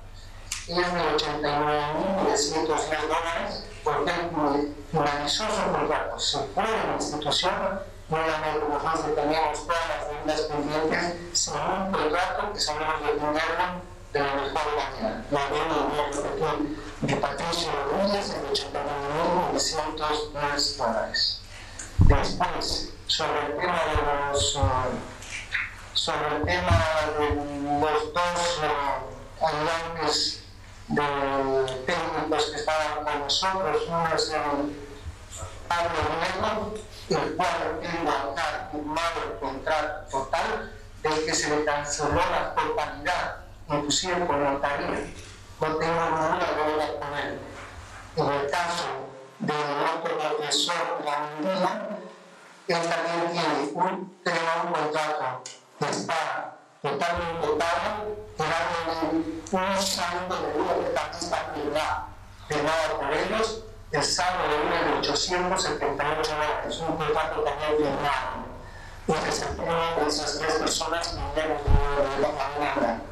es 0.73 0.93
de 0.93 1.01
89.310 1.17 3.09
dólares 3.09 3.65
él 3.89 4.75
finalizó 4.91 5.45
su 5.45 5.73
contrato, 5.73 6.19
se 6.19 6.39
fue 6.39 6.65
de 6.65 6.87
la 6.87 6.95
institución 6.95 7.81
nuevamente 8.09 8.65
nosotros 8.69 9.15
teníamos 9.15 9.67
todas 9.67 9.89
las 9.89 10.09
deudas 10.09 10.41
pendientes 10.43 11.39
sin 11.39 11.55
un 11.55 11.93
contrato 11.93 12.53
que 12.53 12.61
sabemos 12.61 13.01
defenderlo 13.01 13.83
de 14.13 14.21
la 14.21 14.35
mejor 14.35 14.77
manera. 14.77 15.25
La 15.31 15.47
deuda 15.49 15.77
de 17.03 17.17
Patricio 17.17 17.71
Rodríguez 17.91 18.27
en 18.31 18.43
89.910 19.55 20.77
dólares. 20.77 21.41
Después, 21.99 22.93
sobre 23.07 23.47
el 23.47 23.57
tema 23.57 23.81
de 23.85 23.97
los, 24.33 24.59
sobre 25.93 26.37
el 26.37 26.43
tema 26.45 26.77
de 27.19 27.35
los 27.81 28.13
dos 28.15 28.61
ayudantes 29.41 30.48
de 30.89 31.85
técnicos 31.87 32.47
que 32.47 32.57
estaban 32.57 33.05
con 33.05 33.21
nosotros, 33.21 33.83
uno 33.89 34.09
es 34.15 34.31
el 34.31 34.77
Pablo 35.69 35.99
Negro, 36.21 36.75
el 37.11 37.37
cual 37.37 37.81
tengo 37.83 38.11
acá 38.11 38.69
firmado 38.73 39.23
el 39.27 39.39
contrato 39.39 40.11
total 40.11 40.73
del 41.03 41.25
que 41.25 41.35
se 41.35 41.57
le 41.57 41.65
canceló 41.65 42.15
la 42.15 42.55
totalidad, 42.55 43.37
inclusive 43.69 44.27
con 44.27 44.43
notaría. 44.43 45.13
No 45.61 45.77
tengo 45.77 46.05
ninguna 46.05 46.49
deuda 46.57 46.87
con 46.99 47.19
él. 47.19 47.39
En 48.17 48.27
el 48.27 48.51
caso 48.51 48.85
del 49.41 49.57
otro 49.95 50.19
profesor 50.19 51.05
Gandía, 51.05 51.89
él 52.69 52.89
también 52.89 53.33
tiene 53.33 53.71
un, 53.75 53.85
un 53.85 54.73
contrato 54.73 55.43
que 55.79 55.91
está 55.91 56.58
totalmente 56.83 57.49
pago, 57.59 58.17
quedándole 58.37 59.39
un 59.51 59.83
saldo 59.83 60.37
de 60.37 60.53
que 60.53 60.91
también 60.91 61.19
está 61.19 61.53
firmado, 61.55 62.05
firmado 62.49 63.01
por 63.01 63.13
ellos 63.13 63.65
el 63.91 64.05
saldo 64.05 64.49
de 64.49 64.67
una 64.67 64.93
de 64.93 64.99
878 64.99 66.31
dólares, 66.31 66.79
un 66.79 66.97
contrato 66.97 67.41
también 67.41 67.77
firmado, 67.79 69.25
que 69.25 69.33
se 69.33 69.47
de 69.47 70.09
esas 70.09 70.39
tres 70.39 70.55
personas 70.55 71.17
vinieron 71.17 71.59
de 71.65 72.21
la 72.21 72.29
mañana. 72.29 73.03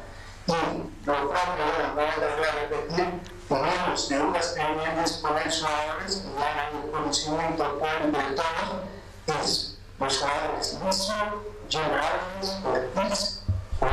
Y 0.45 1.05
lo 1.05 1.29
propio, 1.29 1.65
bueno, 1.95 1.95
voy 1.95 2.45
a 2.45 2.51
repetir, 2.51 3.21
tenemos 3.49 4.09
deudas 4.09 4.47
pendientes 4.55 5.11
con 5.17 5.37
esos 5.39 5.67
jugadores 5.67 6.15
que 6.15 6.39
ya 6.39 6.67
hay 6.67 6.83
el 6.83 6.91
conocimiento 6.91 7.79
público 7.79 8.17
de 8.17 8.35
todos, 8.35 9.41
es 9.41 9.77
los 9.99 10.17
jugadores 10.19 10.79
Niso, 10.83 11.13
Gerardes, 11.69 12.57
Ortiz, 12.63 13.46
A 13.81 13.89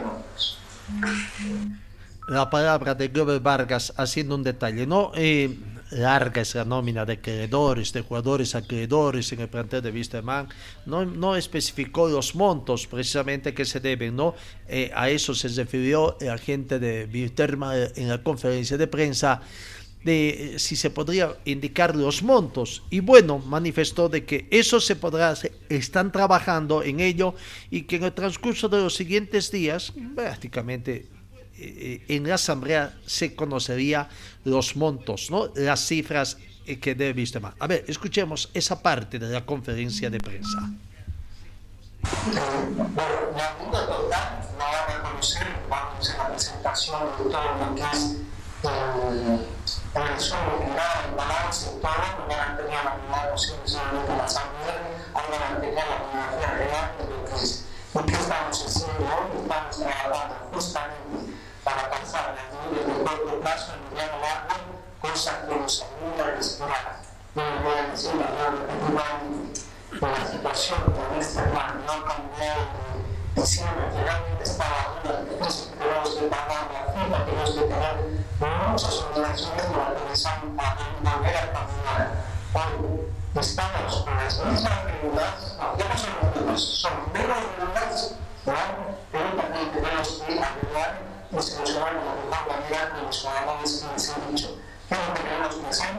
de. 0.00 0.58
La 2.28 2.50
palabra 2.50 2.94
de 2.94 3.08
Glover 3.08 3.40
Vargas 3.40 3.94
haciendo 3.96 4.34
un 4.34 4.42
detalle, 4.42 4.86
¿no? 4.86 5.12
Eh, 5.14 5.58
larga 5.90 6.42
es 6.42 6.54
la 6.54 6.64
nómina 6.64 7.04
de 7.04 7.14
acreedores, 7.14 7.92
de 7.92 8.02
jugadores 8.02 8.54
acreedores 8.54 9.32
en 9.32 9.40
el 9.40 9.48
plantel 9.48 9.82
de 9.82 9.90
Wisterman, 9.90 10.48
no, 10.86 11.04
no 11.04 11.36
especificó 11.36 12.08
los 12.08 12.34
montos 12.34 12.86
precisamente 12.86 13.54
que 13.54 13.64
se 13.64 13.80
deben, 13.80 14.16
¿no? 14.16 14.34
Eh, 14.68 14.90
a 14.94 15.10
eso 15.10 15.34
se 15.34 15.48
refirió 15.48 16.18
el 16.20 16.30
agente 16.30 16.78
de 16.78 17.08
Wisterman 17.12 17.90
en 17.96 18.08
la 18.08 18.22
conferencia 18.22 18.76
de 18.76 18.86
prensa 18.86 19.40
de 20.04 20.54
si 20.58 20.76
se 20.76 20.90
podría 20.90 21.36
indicar 21.44 21.96
los 21.96 22.22
montos 22.22 22.84
y 22.88 23.00
bueno 23.00 23.38
manifestó 23.40 24.08
de 24.08 24.24
que 24.24 24.46
eso 24.50 24.80
se 24.80 24.94
podrá 24.94 25.34
están 25.68 26.12
trabajando 26.12 26.84
en 26.84 27.00
ello 27.00 27.34
y 27.68 27.82
que 27.82 27.96
en 27.96 28.04
el 28.04 28.12
transcurso 28.12 28.68
de 28.68 28.80
los 28.80 28.94
siguientes 28.94 29.50
días 29.50 29.92
prácticamente 30.14 31.06
eh, 31.60 32.04
en 32.06 32.28
la 32.28 32.36
asamblea 32.36 32.96
se 33.04 33.34
conocería 33.34 34.08
los 34.50 34.76
montos 34.76 35.30
no 35.30 35.50
las 35.54 35.86
cifras 35.86 36.38
eh, 36.66 36.78
que 36.78 36.94
debe 36.94 37.12
visto 37.12 37.40
más 37.40 37.54
a 37.58 37.66
ver 37.66 37.84
escuchemos 37.88 38.50
esa 38.54 38.80
parte 38.80 39.18
de 39.18 39.28
la 39.28 39.44
conferencia 39.44 40.10
de 40.10 40.18
prensa 40.18 40.58
bueno, 42.22 43.16
la 43.36 43.54
la 43.68 43.86
la 47.76 47.92
es 47.92 48.18
el 49.94 50.20
solo 50.20 50.58
mirar 50.60 51.04
el 51.08 51.14
balance 51.14 51.70
todo, 51.80 52.26
no 52.28 52.36
mantenía 52.36 52.84
la 52.84 52.94
primera 52.96 53.30
posibilidad 53.30 53.92
de 53.92 54.16
la 54.16 54.24
asamblea, 54.24 54.82
ahora 55.14 55.50
mantenía 55.50 55.84
la 55.86 55.96
biografía 55.98 56.50
real 56.54 56.86
de 56.98 57.04
lo 57.10 57.24
que 57.24 57.34
es. 57.42 57.64
¿Y 57.94 58.02
qué 58.06 58.14
estamos 58.14 58.64
haciendo 58.64 59.04
hoy? 59.04 59.48
Para 59.48 59.64
las 62.24 62.47
niveles 63.08 63.18
de 63.20 63.24
corto 63.24 63.40
plazo 63.40 63.72
en 63.74 63.94
mediano 63.94 64.18
largo, 64.20 64.80
cosa 65.00 65.46
que 65.46 65.56
nos 65.56 65.82
ayuda 65.82 66.24
a 66.24 66.36
respirar. 66.36 67.00
No 67.34 67.42
me 67.42 67.62
voy 67.62 67.78
a 67.78 67.90
decir 67.90 68.10
efectivamente 68.10 69.60
que 69.90 70.06
la 70.06 70.26
situación 70.26 70.80
con 70.84 71.18
este 71.18 71.42
plan 71.42 71.82
no 71.86 72.04
cambió 72.04 72.54
diciendo 73.36 73.72
que 73.94 74.02
realmente 74.02 74.42
estaba 74.42 75.00
una 75.04 75.20
difícil, 75.22 75.70
que 75.70 75.78
tenemos 75.78 76.10
que 76.10 76.26
pagar 76.26 76.68
la 76.72 76.92
firma, 76.92 77.24
tenemos 77.24 77.50
que 77.50 77.60
tener 77.60 77.96
muchas 78.70 79.02
obligaciones 79.02 79.62
que 79.62 79.76
organizan 79.76 80.58
a 80.58 81.16
volver 81.16 81.36
a 81.36 81.52
caminar. 81.52 82.10
Hoy 82.54 83.40
estamos 83.40 83.96
con 84.04 84.16
las 84.16 84.44
mismas 84.44 84.78
no 85.08 85.96
son 85.96 86.34
deudas, 86.34 86.60
son 86.60 86.92
menos 87.12 87.38
deudas, 87.56 88.14
pero 88.44 89.28
también 89.36 89.70
tenemos 89.72 90.08
que 90.08 90.32
ayudar 90.32 91.08
y 91.30 91.42
solucionar 91.42 91.92
de 91.92 92.04
la 92.04 92.14
mejor 92.14 92.48
manera 92.48 92.90
con 92.90 93.04
los 93.06 93.16
ciudadanos 93.20 93.82
que 93.82 93.92
les 93.92 94.08
he 94.08 94.30
dicho. 94.30 94.48
¿Qué 94.88 94.94
es 94.94 95.00
lo 95.00 95.14
que 95.14 95.20
tenemos 95.22 95.54
que 95.54 95.66
hacer? 95.68 95.90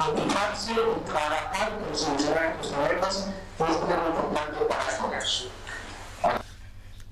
Ocuparse 0.00 0.72
y 0.72 0.78
trabajar 1.92 1.92
por 1.92 1.96
solucionar 1.96 2.56
estos 2.60 2.72
problemas 2.72 3.16
es 3.16 3.26
muy 3.58 3.68
importante 3.68 4.64
para 4.68 4.94
el 4.94 5.00
comercio. 5.00 5.48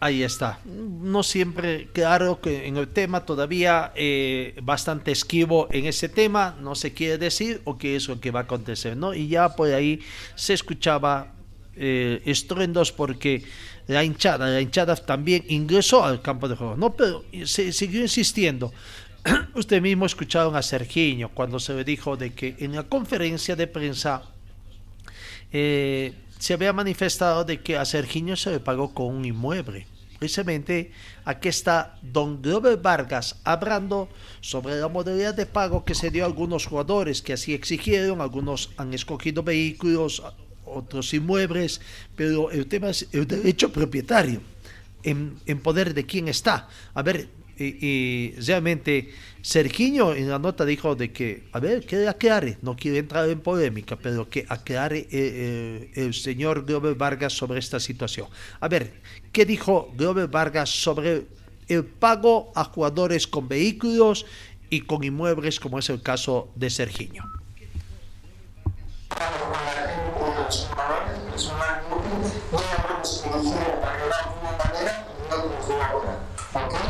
Ahí 0.03 0.22
está. 0.22 0.59
No 0.64 1.22
siempre, 1.22 1.89
claro 1.93 2.41
que 2.41 2.66
en 2.66 2.78
el 2.78 2.89
tema 2.89 3.26
todavía 3.26 3.93
eh, 3.95 4.59
bastante 4.62 5.12
esquivo 5.12 5.68
en 5.70 5.85
ese 5.85 6.09
tema, 6.09 6.57
no 6.59 6.74
se 6.74 6.95
quiere 6.95 7.18
decir 7.18 7.61
o 7.64 7.76
qué 7.76 7.97
es 7.97 8.09
lo 8.09 8.18
que 8.18 8.31
va 8.31 8.41
a 8.41 8.43
acontecer, 8.45 8.97
¿no? 8.97 9.12
Y 9.12 9.28
ya 9.28 9.55
por 9.55 9.70
ahí 9.70 10.01
se 10.37 10.55
escuchaba 10.55 11.35
eh, 11.76 12.22
estruendos 12.24 12.93
porque 12.93 13.45
la 13.89 14.03
hinchada, 14.03 14.49
la 14.49 14.61
hinchada 14.62 14.97
también 14.97 15.45
ingresó 15.49 16.03
al 16.03 16.22
campo 16.22 16.49
de 16.49 16.57
juego, 16.57 16.76
¿no? 16.76 16.97
Pero 16.97 17.22
se 17.45 17.70
siguió 17.70 18.01
insistiendo. 18.01 18.72
usted 19.55 19.83
mismo 19.83 20.07
escucharon 20.07 20.57
a 20.57 20.62
Sergiño 20.62 21.28
cuando 21.35 21.59
se 21.59 21.74
le 21.74 21.85
dijo 21.85 22.16
de 22.16 22.33
que 22.33 22.57
en 22.59 22.74
la 22.74 22.85
conferencia 22.85 23.55
de 23.55 23.66
prensa 23.66 24.22
eh, 25.53 26.14
se 26.38 26.55
había 26.55 26.72
manifestado 26.72 27.44
de 27.44 27.61
que 27.61 27.76
a 27.76 27.84
Sergiño 27.84 28.36
se 28.36 28.51
le 28.51 28.61
pagó 28.61 28.94
con 28.94 29.14
un 29.14 29.24
inmueble. 29.24 29.86
Precisamente 30.18 30.92
aquí 31.24 31.48
está 31.48 31.98
don 32.03 32.42
Glover 32.42 32.76
Vargas 32.76 33.40
hablando 33.42 34.09
sobre 34.42 34.78
la 34.78 34.88
modalidad 34.88 35.34
de 35.34 35.46
pago 35.46 35.84
que 35.84 35.94
se 35.94 36.11
dio 36.11 36.24
a 36.24 36.26
algunos 36.26 36.66
jugadores 36.66 37.22
que 37.22 37.32
así 37.32 37.55
exigieron, 37.55 38.20
algunos 38.20 38.70
han 38.76 38.92
escogido 38.92 39.42
vehículos, 39.42 40.22
otros 40.66 41.12
inmuebles, 41.14 41.80
pero 42.16 42.51
el 42.51 42.66
tema 42.66 42.90
es 42.90 43.09
el 43.12 43.26
derecho 43.26 43.72
propietario, 43.72 44.42
en, 45.03 45.38
en 45.46 45.61
poder 45.61 45.94
de 45.94 46.05
quién 46.05 46.28
está. 46.28 46.68
A 46.92 47.03
ver, 47.03 47.28
y, 47.61 48.35
realmente 48.47 49.13
Sergiño 49.43 50.13
en 50.13 50.29
la 50.29 50.39
nota 50.39 50.65
dijo 50.65 50.95
de 50.95 51.13
que, 51.13 51.45
a 51.53 51.61
ver, 51.61 51.87
que 51.87 52.07
aclare, 52.09 52.59
no 52.63 52.77
quiere 52.77 52.99
entrar 52.99 53.29
en 53.29 53.41
polémica, 53.41 53.97
pero 53.97 54.29
que 54.29 54.45
aclare 54.49 54.99
eh, 54.99 55.09
eh, 55.11 55.91
el 55.95 56.15
señor 56.15 56.65
Glover 56.65 56.95
Vargas 56.95 57.33
sobre 57.33 57.59
esta 57.59 57.81
situación. 57.81 58.29
A 58.61 58.69
ver, 58.69 59.01
¿qué 59.33 59.47
dijo 59.47 59.93
Glover 59.97 60.29
Vargas 60.29 60.69
sobre 60.71 61.27
el 61.69 61.85
pago 61.85 62.53
a 62.55 62.65
jugadores 62.65 63.27
con 63.27 63.49
vehículos 63.49 64.27
y 64.69 64.83
con 64.83 65.05
inmuebles, 65.05 65.59
como 65.59 65.79
es 65.79 65.89
el 65.89 66.03
caso 66.03 66.51
de 66.57 66.69
Sergiño? 66.69 67.25
Los 76.53 76.89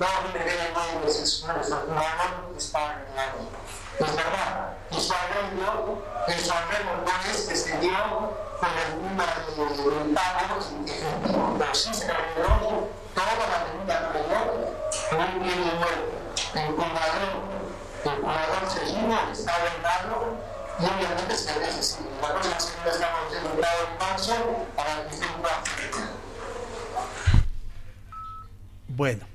que 0.00 0.08
manera 0.08 0.56
ya 0.56 0.56
están 0.56 0.56
arreglados. 0.56 0.56
Los 0.56 0.56
que 0.56 0.56
que 0.56 0.56
que 0.56 0.64
que. 0.64 0.80
El 0.80 0.90
es 0.90 0.96
que 0.96 0.96
se 0.96 0.96
tema 0.96 0.96
porque 0.96 0.96
el 0.96 1.04
teléfono 1.04 1.04
de 1.04 1.12
censura 1.12 1.58
que 1.58 1.64
se 1.64 1.74
hablaba, 1.74 2.24
no, 2.30 2.48
deben 2.48 2.96
no. 3.16 3.50
Es 4.00 4.16
verdad, 4.16 4.76
es 7.30 7.46
que 7.46 7.56
se 7.56 7.78
dio 7.78 7.98
con 8.60 8.70
alguna 8.70 9.24
pago 10.14 10.60
efectivo, 10.86 11.56
pero 11.58 11.74
sí 11.74 11.92
se 11.92 12.04
arregló 12.06 12.88
toda 13.14 13.32
la 13.36 13.58
un 15.18 15.42
bien 15.42 15.60
nuevo. 15.60 16.08
El 16.54 16.74
el 18.80 19.32
está 19.32 19.54
arreglado 19.54 20.36
y 20.78 20.84
obviamente 20.84 21.36
se. 21.36 21.50
La 22.22 22.28
próxima 22.28 22.58
semana 22.58 22.90
estamos 22.90 23.20
haciendo 23.26 23.50
un 23.50 23.60
en 23.60 23.98
marzo 23.98 24.34
para 24.74 25.08
que 25.08 25.14
se 25.14 25.24
Bueno, 28.88 29.29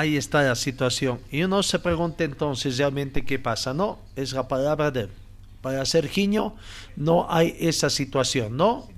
ahí 0.00 0.16
está 0.16 0.42
la 0.42 0.54
situación. 0.54 1.20
Y 1.30 1.42
uno 1.42 1.62
se 1.62 1.78
pregunta 1.78 2.24
entonces 2.24 2.78
realmente 2.78 3.24
qué 3.24 3.38
pasa. 3.38 3.74
No, 3.74 3.98
es 4.16 4.32
la 4.32 4.48
palabra 4.48 4.90
de. 4.90 5.08
Para 5.60 5.84
Sergiño 5.84 6.54
no 6.96 7.26
hay 7.30 7.54
esa 7.60 7.90
situación, 7.90 8.56
¿no? 8.56 8.88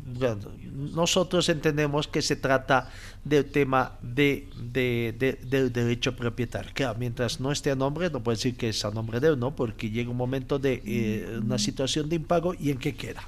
nosotros 0.95 1.49
entendemos 1.49 2.07
que 2.07 2.23
se 2.23 2.37
trata 2.37 2.89
del 3.25 3.47
tema 3.47 3.99
de, 4.01 4.49
del 4.73 5.73
derecho 5.73 6.15
propietario. 6.15 6.71
Claro, 6.73 6.99
mientras 6.99 7.41
no 7.41 7.51
esté 7.51 7.73
a 7.73 7.75
nombre, 7.75 8.11
no 8.11 8.23
puede 8.23 8.37
decir 8.37 8.57
que 8.57 8.69
es 8.69 8.85
a 8.85 8.93
nombre 8.93 9.19
de 9.19 9.29
él, 9.29 9.39
¿no? 9.39 9.57
Porque 9.57 9.91
llega 9.91 10.11
un 10.11 10.17
momento 10.17 10.59
de 10.61 10.83
eh, 10.85 11.41
una 11.43 11.59
situación 11.59 12.09
de 12.09 12.17
impago 12.17 12.55
y 12.55 12.71
en 12.71 12.79
qué 12.79 12.95
queda. 12.95 13.23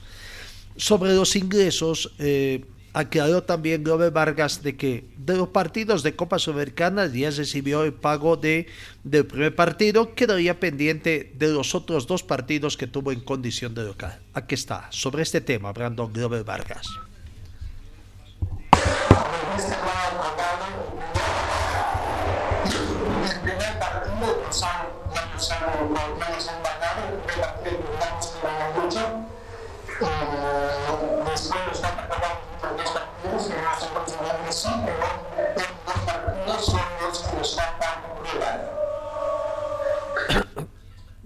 Sobre 0.77 1.15
los 1.15 1.35
ingresos, 1.35 2.13
eh, 2.19 2.65
aclaró 2.95 3.43
también 3.43 3.85
Glover 3.85 4.13
Vargas 4.13 4.63
de 4.63 4.77
que 4.77 5.05
de 5.19 5.37
los 5.37 5.49
partidos 5.49 6.03
de 6.03 6.15
Copa 6.15 6.39
Sudamericana 6.39 7.07
ya 7.07 7.31
recibió 7.31 7.83
el 7.83 7.93
pago 7.93 8.37
de, 8.37 8.69
del 9.03 9.27
primer 9.27 9.55
partido, 9.55 10.15
quedaría 10.15 10.61
pendiente 10.61 11.33
de 11.37 11.49
los 11.49 11.75
otros 11.75 12.07
dos 12.07 12.23
partidos 12.23 12.77
que 12.77 12.87
tuvo 12.87 13.13
en 13.13 13.21
condición 13.21 13.75
de 13.75 13.85
local. 13.85 14.21
Aquí 14.33 14.55
está, 14.55 14.87
sobre 14.91 15.23
este 15.23 15.41
tema, 15.41 15.73
Brandon 15.73 16.13
Glover 16.13 16.45
Vargas. 16.45 16.87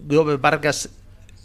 Glover 0.08 0.38
Vargas 0.38 0.88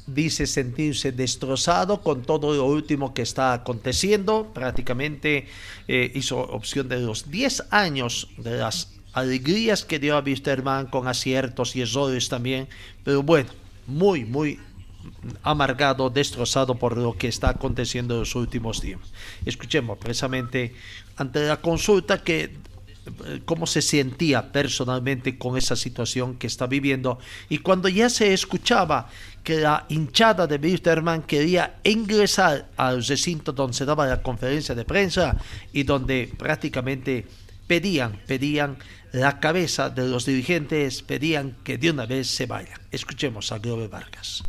dice 0.07 0.47
sentirse 0.47 1.11
destrozado 1.11 2.01
con 2.01 2.23
todo 2.23 2.53
lo 2.53 2.65
último 2.65 3.13
que 3.13 3.21
está 3.21 3.51
aconteciendo. 3.51 4.51
Prácticamente 4.53 5.47
eh, 5.87 6.11
hizo 6.15 6.39
opción 6.39 6.87
de 6.87 7.01
los 7.01 7.29
10 7.29 7.65
años 7.71 8.29
de 8.37 8.57
las 8.57 8.93
alegrías 9.11 9.83
que 9.83 9.99
dio 9.99 10.15
a 10.17 10.21
Wisterman 10.21 10.87
con 10.87 11.09
aciertos 11.09 11.75
y 11.75 11.81
errores 11.81 12.29
también. 12.29 12.69
Pero 13.03 13.21
bueno, 13.21 13.49
muy, 13.85 14.23
muy 14.23 14.59
amargado, 15.43 16.09
destrozado 16.09 16.75
por 16.75 16.97
lo 16.97 17.17
que 17.17 17.27
está 17.27 17.49
aconteciendo 17.49 18.13
en 18.13 18.21
los 18.21 18.35
últimos 18.35 18.81
días. 18.81 19.01
Escuchemos 19.45 19.97
precisamente 19.97 20.73
ante 21.17 21.45
la 21.45 21.57
consulta 21.57 22.23
que 22.23 22.51
cómo 23.45 23.67
se 23.67 23.81
sentía 23.81 24.51
personalmente 24.51 25.37
con 25.37 25.57
esa 25.57 25.75
situación 25.75 26.35
que 26.35 26.47
está 26.47 26.67
viviendo 26.67 27.19
y 27.49 27.57
cuando 27.57 27.89
ya 27.89 28.09
se 28.09 28.33
escuchaba 28.33 29.09
que 29.43 29.57
la 29.57 29.85
hinchada 29.89 30.47
de 30.47 30.55
Wisterman 30.55 31.23
quería 31.23 31.79
ingresar 31.83 32.69
al 32.77 33.03
recinto 33.03 33.51
donde 33.51 33.73
se 33.73 33.85
daba 33.85 34.07
la 34.07 34.21
conferencia 34.21 34.73
de 34.73 34.85
prensa 34.85 35.35
y 35.73 35.83
donde 35.83 36.31
prácticamente 36.37 37.27
pedían, 37.67 38.21
pedían 38.25 38.77
la 39.11 39.39
cabeza 39.39 39.89
de 39.89 40.07
los 40.07 40.25
dirigentes, 40.25 41.01
pedían 41.01 41.57
que 41.63 41.77
de 41.77 41.91
una 41.91 42.05
vez 42.05 42.27
se 42.27 42.45
vayan. 42.45 42.79
Escuchemos 42.91 43.51
a 43.51 43.59
Globe 43.59 43.87
Vargas. 43.87 44.43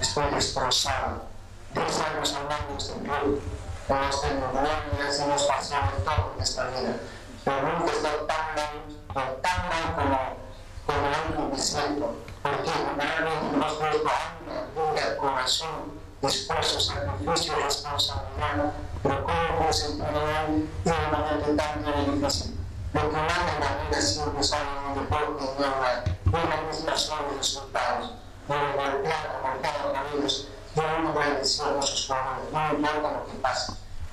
Estoy 0.00 0.30
destrozado. 0.34 1.22
Diez 1.72 2.00
años 2.00 2.34
hablando 2.34 2.76
este 2.76 2.92
club. 2.92 3.42
Hemos 3.88 4.20
tenido 4.20 4.52
grandes, 4.52 5.20
hemos 5.20 5.42
pasado 5.44 5.92
todo 6.04 6.32
en 6.36 6.42
esta 6.42 6.68
vida. 6.68 6.96
Pero 7.44 7.62
nunca 7.62 7.92
estado 7.92 8.26
tan 8.26 8.54
mal, 8.54 9.36
tan 9.42 9.68
mal 9.68 9.94
como, 9.94 10.18
como 10.86 11.44
hoy 11.46 11.52
me 11.52 11.58
siento. 11.58 12.16
Porque 12.42 12.70
realmente 12.96 13.54
hemos 13.54 13.72
puesto 13.72 14.08
alma, 14.08 14.92
vida, 14.92 15.16
corazón, 15.16 16.00
esfuerzo, 16.22 16.80
sacrificio, 16.80 17.54
responsabilidad. 17.56 18.72
Pero 19.02 19.24
cómo 19.24 19.58
puedo 19.58 19.70
hoy 19.70 20.68
de 20.84 20.90
una 20.90 21.08
manera 21.08 21.56
tan 21.56 22.20
difícil. 22.20 22.63
Lo 22.94 23.10
que 23.10 23.16
manda 23.16 23.54
en 23.56 23.60
la 23.60 23.90
vida 23.90 24.00
siempre 24.00 24.42
sale 24.44 24.70
en 24.70 24.84
un 24.86 24.94
deporte 24.94 25.44
y 25.44 25.60
no 26.30 26.38
una 26.38 26.56
misma 26.68 26.96
son 26.96 27.24
los 27.26 27.38
resultados. 27.38 28.12
No 28.48 28.54
me 28.54 28.72
golpean, 28.72 29.42
golpean 29.42 29.96
amigos. 29.96 30.46
Yo 30.76 30.98
no 31.00 31.12
voy 31.12 31.24
a 31.24 31.30
decir 31.30 31.64
a 31.64 31.70
nuestros 31.72 32.06
jugadores, 32.06 32.52
no 32.52 32.70
importa 32.70 33.12
lo 33.12 33.26
que 33.26 33.32
pase. 33.42 33.72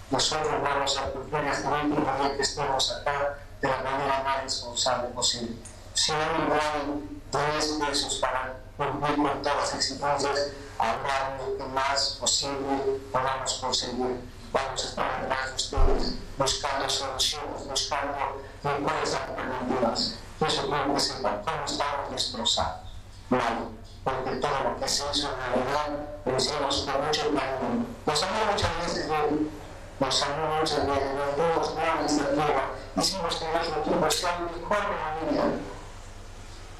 Nosotros 0.09 0.61
vamos 0.63 0.97
a 0.97 1.11
cumplir 1.11 1.47
hasta 1.47 1.67
el 1.67 1.91
último 1.91 2.17
día 2.17 2.35
que 2.35 2.41
estemos 2.41 2.91
acá 2.91 3.37
de 3.61 3.67
la 3.67 3.77
manera 3.77 4.23
más 4.23 4.43
responsable 4.43 5.09
posible. 5.09 5.55
Si 5.93 6.11
no 6.11 6.17
dan 6.17 7.21
10 7.53 7.87
pesos 7.87 8.15
para 8.15 8.57
cumplir 8.77 9.15
con 9.15 9.41
todas 9.43 9.57
las 9.57 9.75
exigencias, 9.75 10.47
habrá 10.79 11.37
lo 11.37 11.55
que 11.55 11.63
más 11.71 12.17
posible 12.19 12.99
podamos 13.11 13.53
conseguir. 13.53 14.21
Vamos 14.51 14.83
a 14.83 14.87
estar 14.87 15.21
detrás 15.21 15.49
de 15.49 15.55
ustedes 15.55 16.13
buscando 16.37 16.89
soluciones, 16.89 17.67
buscando 17.69 18.41
mejores 18.63 19.15
alternativas. 19.15 20.19
Eso 20.45 20.69
creo 20.69 20.93
que 20.93 20.99
sepa 20.99 21.41
cómo 21.41 21.65
estamos 21.65 22.11
destrozados. 22.11 22.91
Mal. 23.29 23.69
porque 24.03 24.31
todo 24.37 24.59
lo 24.63 24.79
que 24.79 24.87
se 24.89 25.03
hizo 25.09 25.29
en 25.29 25.37
realidad 25.37 25.87
lo 26.25 26.35
hicimos 26.37 26.89
con 26.89 27.05
mucho 27.05 27.21
cariño. 27.21 27.85
Nos 28.05 28.23
habló 28.23 28.51
muchas 28.51 28.77
veces 28.79 29.07
de 29.07 29.61
nos 29.99 30.23
habló 30.23 30.47
muchas 30.59 30.87
veces 30.87 31.13
de 31.13 31.33
todos 31.37 31.75
grandes 31.75 32.17
de 32.17 32.23
tierra. 32.23 32.63
Hicimos 32.97 33.35
que 33.35 33.45
nuestro 33.51 33.81
equipo 33.81 34.11
sea 34.11 34.39
mejor 34.39 34.77
de 34.81 34.97
la 34.97 35.31
vida. 35.31 35.43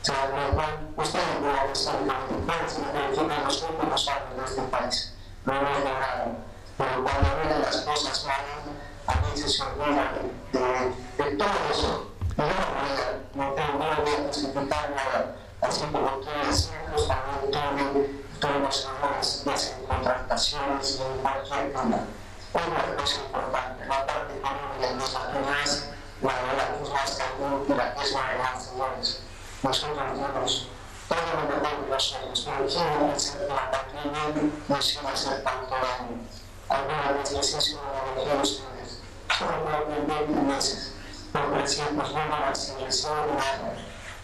O 0.01 0.03
sea, 0.03 0.29
lo 0.33 1.03
ustedes 1.03 1.25
puedan 1.39 1.69
estar 1.71 1.95
preocupados 1.99 2.77
de 2.77 2.81
que 3.13 3.35
en 3.35 3.43
los 3.43 3.61
últimos 3.61 4.07
años 4.07 4.37
de 4.37 4.45
este 4.45 4.61
país 4.63 5.13
no 5.45 5.53
hemos 5.53 5.77
logrado. 5.77 6.31
Pero 6.77 7.03
cuando 7.03 7.29
ven 7.37 7.61
las 7.61 7.77
cosas 7.81 8.25
malas, 8.25 8.65
a 9.05 9.29
veces 9.29 9.55
se 9.55 9.63
olvida 9.63 10.13
de, 10.51 10.93
de, 11.23 11.31
de 11.31 11.37
todo 11.37 11.49
eso. 11.71 12.07
Y 12.37 12.41
no, 12.41 13.45
no 13.45 13.53
tengo 13.53 13.79
no 13.79 14.01
voy 14.01 14.13
a 14.13 14.27
justificar 14.27 14.91
nada. 14.91 15.35
Así 15.61 15.81
como 15.91 16.17
ustedes 16.17 16.47
decimos, 16.47 17.07
también 17.51 18.25
todos 18.39 18.61
los 18.61 18.89
errores, 18.89 19.43
en 19.45 19.85
contrataciones 19.85 20.99
y 20.99 21.01
en 21.01 21.17
cualquier 21.19 21.73
cosa. 21.73 22.05
Una 22.53 22.95
cosa 22.97 23.15
importante, 23.21 23.85
la 23.85 24.05
parte 24.05 24.37
económica 24.37 24.87
de 24.87 24.95
nuestras 24.95 25.23
personas, 25.25 25.89
la 26.21 26.33
verdad 26.33 26.81
es 26.81 26.89
más 26.89 27.21
común 27.37 27.65
que 27.65 27.75
la 27.75 27.85
la 27.85 27.93
de 27.93 28.37
las 28.39 28.65
señores. 28.65 29.21
Nosotros 29.63 29.97
tenemos 29.97 30.67
todo 31.07 31.19
lo 31.19 31.47
que 31.47 31.53
tenemos 31.53 31.89
los 31.89 32.15
años, 32.15 32.43
pero 32.45 32.67
imagínense 32.67 33.37
que 33.37 33.47
la 33.47 33.71
pandemia 33.71 34.51
nos 34.67 34.93
iba 34.95 35.09
a 35.09 35.13
hacer 35.13 35.43
tanto 35.43 35.75
daño. 35.75 36.21
Alguna 36.67 37.11
vez 37.11 37.31
les 37.31 37.55
hice 37.55 37.75
una 37.75 37.89
analogía 37.91 38.39
a 38.39 38.41
ustedes, 38.41 38.99
solo 39.37 39.51
por 39.63 40.07
20 40.07 40.41
meses, 40.41 40.93
por 41.31 41.53
300 41.53 42.09
dólares 42.09 42.57
sin 42.57 42.85
recibo 42.85 43.15
nada, 43.15 43.73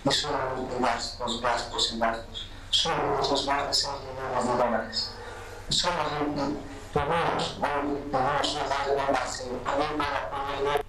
y 0.03 0.11
solo 0.11 0.37
los 0.55 0.81
gastos, 0.81 1.41
gastos 1.41 1.93
y 1.93 1.99
gastos. 1.99 2.47
Solo 2.69 3.19
esos 3.21 3.45
más 3.47 3.67
de 3.67 3.73
6 3.73 3.93
millones 4.03 4.45
de 4.45 4.63
dólares. 4.63 5.11
Solamente 5.69 6.41
tenemos 6.93 7.57
hoy, 7.57 8.11
tenemos 8.11 8.57
una 8.93 9.11
base 9.11 9.43
también 9.63 9.97
para 9.97 10.29
poder 10.29 10.87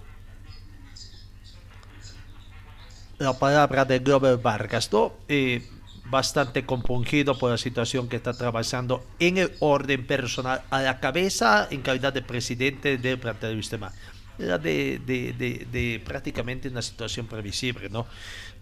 la 3.19 3.33
palabra 3.33 3.85
de 3.85 3.99
Glover 3.99 4.37
Vargas. 4.37 4.89
Eh, 5.27 5.67
bastante 6.05 6.65
compungido 6.65 7.37
por 7.37 7.51
la 7.51 7.57
situación 7.57 8.09
que 8.09 8.15
está 8.15 8.31
atravesando 8.31 9.03
en 9.19 9.37
el 9.37 9.51
orden 9.59 10.07
personal 10.07 10.63
a 10.71 10.81
la 10.81 10.99
cabeza 10.99 11.67
en 11.69 11.81
calidad 11.81 12.13
de 12.13 12.23
presidente 12.23 12.97
del 12.97 13.19
plantel 13.19 13.55
de 13.55 13.61
Sistema. 13.61 13.91
Era 14.39 14.57
de, 14.57 16.01
prácticamente 16.05 16.69
una 16.69 16.81
situación 16.81 17.27
previsible, 17.27 17.89
¿no? 17.89 18.07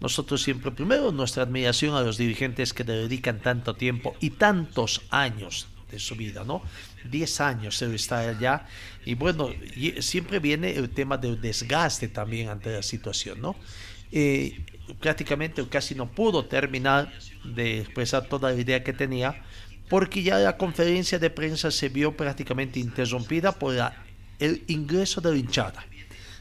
Nosotros 0.00 0.42
siempre, 0.42 0.70
primero, 0.70 1.12
nuestra 1.12 1.44
admiración 1.44 1.94
a 1.94 2.00
los 2.02 2.18
dirigentes 2.18 2.72
que 2.72 2.84
dedican 2.84 3.40
tanto 3.40 3.74
tiempo 3.74 4.16
y 4.20 4.30
tantos 4.30 5.02
años 5.10 5.68
de 5.90 5.98
su 5.98 6.16
vida, 6.16 6.44
¿no? 6.44 6.62
10 7.10 7.40
años 7.40 7.76
se 7.76 7.94
está 7.94 8.18
allá 8.18 8.66
y 9.04 9.14
bueno, 9.14 9.50
siempre 10.00 10.38
viene 10.38 10.72
el 10.72 10.90
tema 10.90 11.16
del 11.16 11.40
desgaste 11.40 12.08
también 12.08 12.48
ante 12.48 12.72
la 12.72 12.82
situación, 12.82 13.40
¿no? 13.40 13.56
Eh, 14.10 14.64
prácticamente 15.00 15.66
casi 15.68 15.94
no 15.94 16.10
pudo 16.10 16.46
terminar 16.46 17.12
de 17.44 17.80
expresar 17.80 18.26
toda 18.26 18.50
la 18.52 18.60
idea 18.60 18.82
que 18.82 18.92
tenía 18.92 19.42
porque 19.88 20.22
ya 20.22 20.38
la 20.38 20.56
conferencia 20.56 21.18
de 21.18 21.30
prensa 21.30 21.70
se 21.70 21.88
vio 21.88 22.16
prácticamente 22.16 22.80
interrumpida 22.80 23.52
por 23.52 23.74
la, 23.74 23.96
el 24.38 24.64
ingreso 24.68 25.20
de 25.20 25.32
la 25.32 25.36
hinchada. 25.38 25.84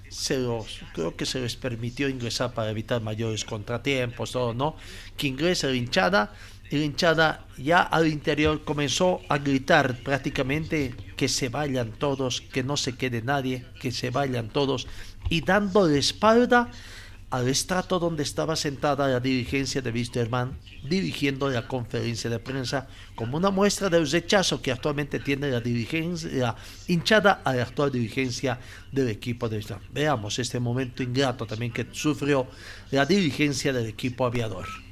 Se 0.10 0.38
los, 0.40 0.80
creo 0.94 1.16
que 1.16 1.26
se 1.26 1.40
les 1.40 1.56
permitió 1.56 2.08
ingresar 2.08 2.54
para 2.54 2.72
evitar 2.72 3.02
mayores 3.02 3.44
contratiempos, 3.44 4.32
todo, 4.32 4.54
¿no? 4.54 4.76
Que 5.18 5.28
ingresa 5.28 5.68
la 5.68 5.76
hinchada 5.76 6.34
y 6.70 6.78
la 6.78 6.86
hinchada 6.86 7.46
ya 7.58 7.82
al 7.82 8.08
interior 8.08 8.64
comenzó 8.64 9.22
a 9.30 9.38
gritar 9.38 9.98
prácticamente 10.04 10.96
que 11.16 11.28
se 11.28 11.50
vayan 11.50 11.92
todos, 11.92 12.42
que 12.42 12.64
no 12.64 12.78
se 12.78 12.96
quede 12.96 13.22
nadie, 13.22 13.66
que 13.82 13.92
se 13.92 14.10
vayan 14.10 14.50
todos 14.50 14.88
y 15.30 15.42
dando 15.42 15.88
la 15.88 15.98
espalda 15.98 16.72
al 17.30 17.50
estrato 17.50 18.00
donde 18.00 18.24
estaba 18.24 18.56
sentada 18.56 19.08
la 19.08 19.20
dirigencia 19.20 19.82
de 19.82 19.92
Wisterman 19.92 20.58
dirigiendo 20.88 21.50
la 21.50 21.68
conferencia 21.68 22.30
de 22.30 22.40
prensa 22.40 22.88
como 23.16 23.36
una 23.38 23.50
muestra 23.50 23.90
del 23.90 24.10
rechazo 24.10 24.62
que 24.62 24.72
actualmente 24.72 25.20
tiene 25.20 25.52
la 25.52 25.60
dirigencia 25.60 26.56
hinchada 26.88 27.42
a 27.44 27.54
la 27.54 27.64
actual 27.64 27.92
dirigencia 27.92 28.60
del 28.92 29.10
equipo 29.10 29.50
de 29.50 29.58
Wisterman. 29.58 29.88
Veamos 29.92 30.40
este 30.40 30.60
momento 30.60 31.04
ingrato 31.04 31.46
también 31.46 31.74
que 31.74 31.88
sufrió 31.92 32.48
la 32.92 33.06
dirigencia 33.06 33.74
del 33.74 33.88
equipo 33.88 34.26
aviador. 34.26 34.87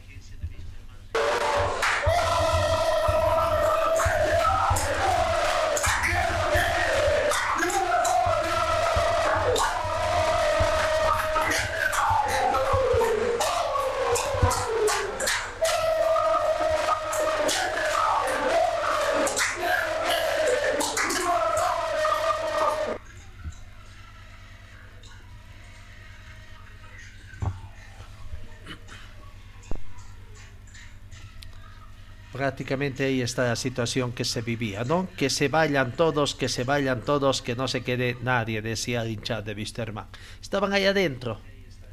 Prácticamente 32.56 33.04
ahí 33.04 33.22
está 33.22 33.50
la 33.50 33.58
situación 33.58 34.14
que 34.14 34.24
se 34.24 34.42
vivía, 34.42 34.86
¿no? 34.86 35.10
Que 35.18 35.30
se 35.30 35.50
vayan 35.50 35.92
todos, 35.92 36.36
que 36.36 36.48
se 36.48 36.64
vayan 36.64 37.02
todos, 37.02 37.42
que 37.42 37.54
no 37.54 37.68
se 37.68 37.84
quede 37.84 38.16
nadie, 38.22 38.62
decía 38.62 39.02
el 39.02 39.12
hincha 39.12 39.42
de 39.42 39.54
Wisterman. 39.54 40.06
Estaban 40.42 40.72
ahí 40.72 40.86
adentro, 40.86 41.38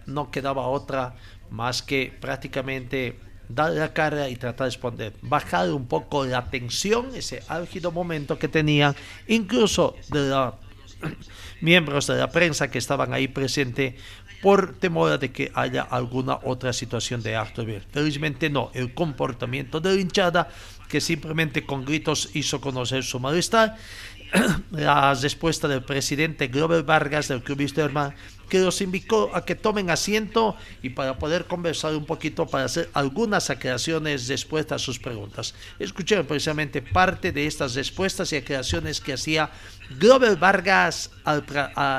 no 0.07 0.31
quedaba 0.31 0.69
otra 0.69 1.17
más 1.51 1.83
que 1.83 2.17
prácticamente 2.21 3.19
dar 3.49 3.73
la 3.73 3.93
cara 3.93 4.29
y 4.29 4.37
tratar 4.37 4.67
de 4.67 4.71
responder, 4.71 5.15
bajar 5.21 5.69
un 5.73 5.89
poco 5.89 6.25
la 6.25 6.49
tensión, 6.49 7.11
ese 7.13 7.43
álgido 7.49 7.91
momento 7.91 8.39
que 8.39 8.47
tenían, 8.47 8.95
incluso 9.27 9.97
de 10.11 10.29
los 10.29 10.55
miembros 11.61 12.07
de 12.07 12.19
la 12.19 12.31
prensa 12.31 12.71
que 12.71 12.79
estaban 12.79 13.13
ahí 13.13 13.27
presentes 13.27 13.95
por 14.43 14.75
temor 14.75 15.19
de 15.19 15.31
que 15.31 15.53
haya 15.55 15.83
alguna 15.83 16.41
otra 16.43 16.73
situación 16.73 17.23
de 17.23 17.37
acto 17.37 17.65
de 17.65 17.81
Felizmente 17.81 18.51
no, 18.51 18.71
el 18.75 18.93
comportamiento 18.93 19.81
de 19.81 19.95
la 19.95 20.01
hinchada 20.01 20.49
que 20.89 21.01
simplemente 21.01 21.65
con 21.65 21.85
gritos 21.85 22.29
hizo 22.35 22.61
conocer 22.61 23.05
su 23.05 23.19
malestar. 23.21 23.77
La 24.73 25.15
respuesta 25.15 25.69
del 25.69 25.85
presidente 25.85 26.49
Glover 26.49 26.83
Vargas 26.83 27.29
del 27.29 27.43
Club 27.43 27.61
Wisterman 27.61 28.15
que 28.49 28.59
los 28.59 28.83
invitó 28.83 29.35
a 29.35 29.47
que 29.47 29.55
tomen 29.55 29.89
asiento 29.89 30.57
y 30.83 30.91
para 30.91 31.19
poder 31.19 31.47
conversar 31.47 31.95
un 31.95 32.05
poquito, 32.05 32.47
para 32.47 32.65
hacer 32.65 32.91
algunas 32.93 33.49
aclaraciones 33.49 34.29
después 34.29 34.71
a 34.73 34.79
sus 34.79 34.99
preguntas. 34.99 35.55
Escucharon 35.79 36.27
precisamente 36.27 36.83
parte 36.83 37.33
de 37.33 37.47
estas 37.47 37.75
respuestas 37.75 38.31
y 38.33 38.37
aclaraciones 38.37 39.01
que 39.01 39.15
hacía 39.15 39.51
Glover 39.99 40.37
Vargas 40.37 41.11
a 41.25 41.37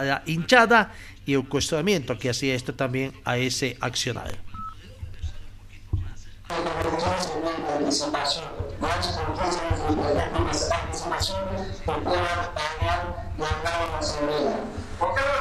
la 0.03 0.21
hinchada 0.27 0.93
y 1.25 1.33
el 1.33 1.47
cuestionamiento 1.47 2.17
que 2.17 2.29
hacía 2.29 2.55
esto 2.55 2.73
también 2.73 3.13
a 3.23 3.37
ese 3.37 3.77
accionario. 3.79 4.37
¿Por 14.99 15.13
qué 15.13 15.21
no 15.21 15.33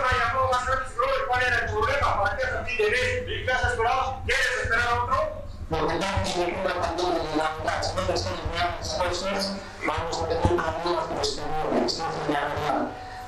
¿Cuál 1.29 1.43
era 1.43 1.59
el 1.59 1.71
problema? 1.71 2.23
¿Para 2.23 2.37
qué 2.37 2.45
qué 2.77 3.53
has 3.53 3.73
esperado? 3.73 4.23
¿Quieres 4.27 4.47
esperar 4.63 4.89
otro? 4.99 5.43
Porque 5.71 5.95
estamos 5.95 6.37
en 6.37 6.61
una 6.61 6.75
pandemia 6.75 7.19
de 7.19 7.37
la 7.37 7.51
verdad. 7.57 7.83
Si 7.83 7.97
no 7.97 8.03
te 8.03 8.15
están 8.15 8.35
enviando 8.45 8.81
esfuerzos, 8.81 9.53
vamos 9.87 10.23
a 10.23 10.29
tener 10.29 10.43
problemas 10.43 11.05
posteriores. 11.07 11.95
Esa. 11.95 12.05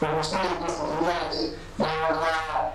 Ustedes, 0.00 0.60
las 0.62 0.80
autoridades, 0.80 1.52
la 1.76 1.86
verdad, 1.86 2.72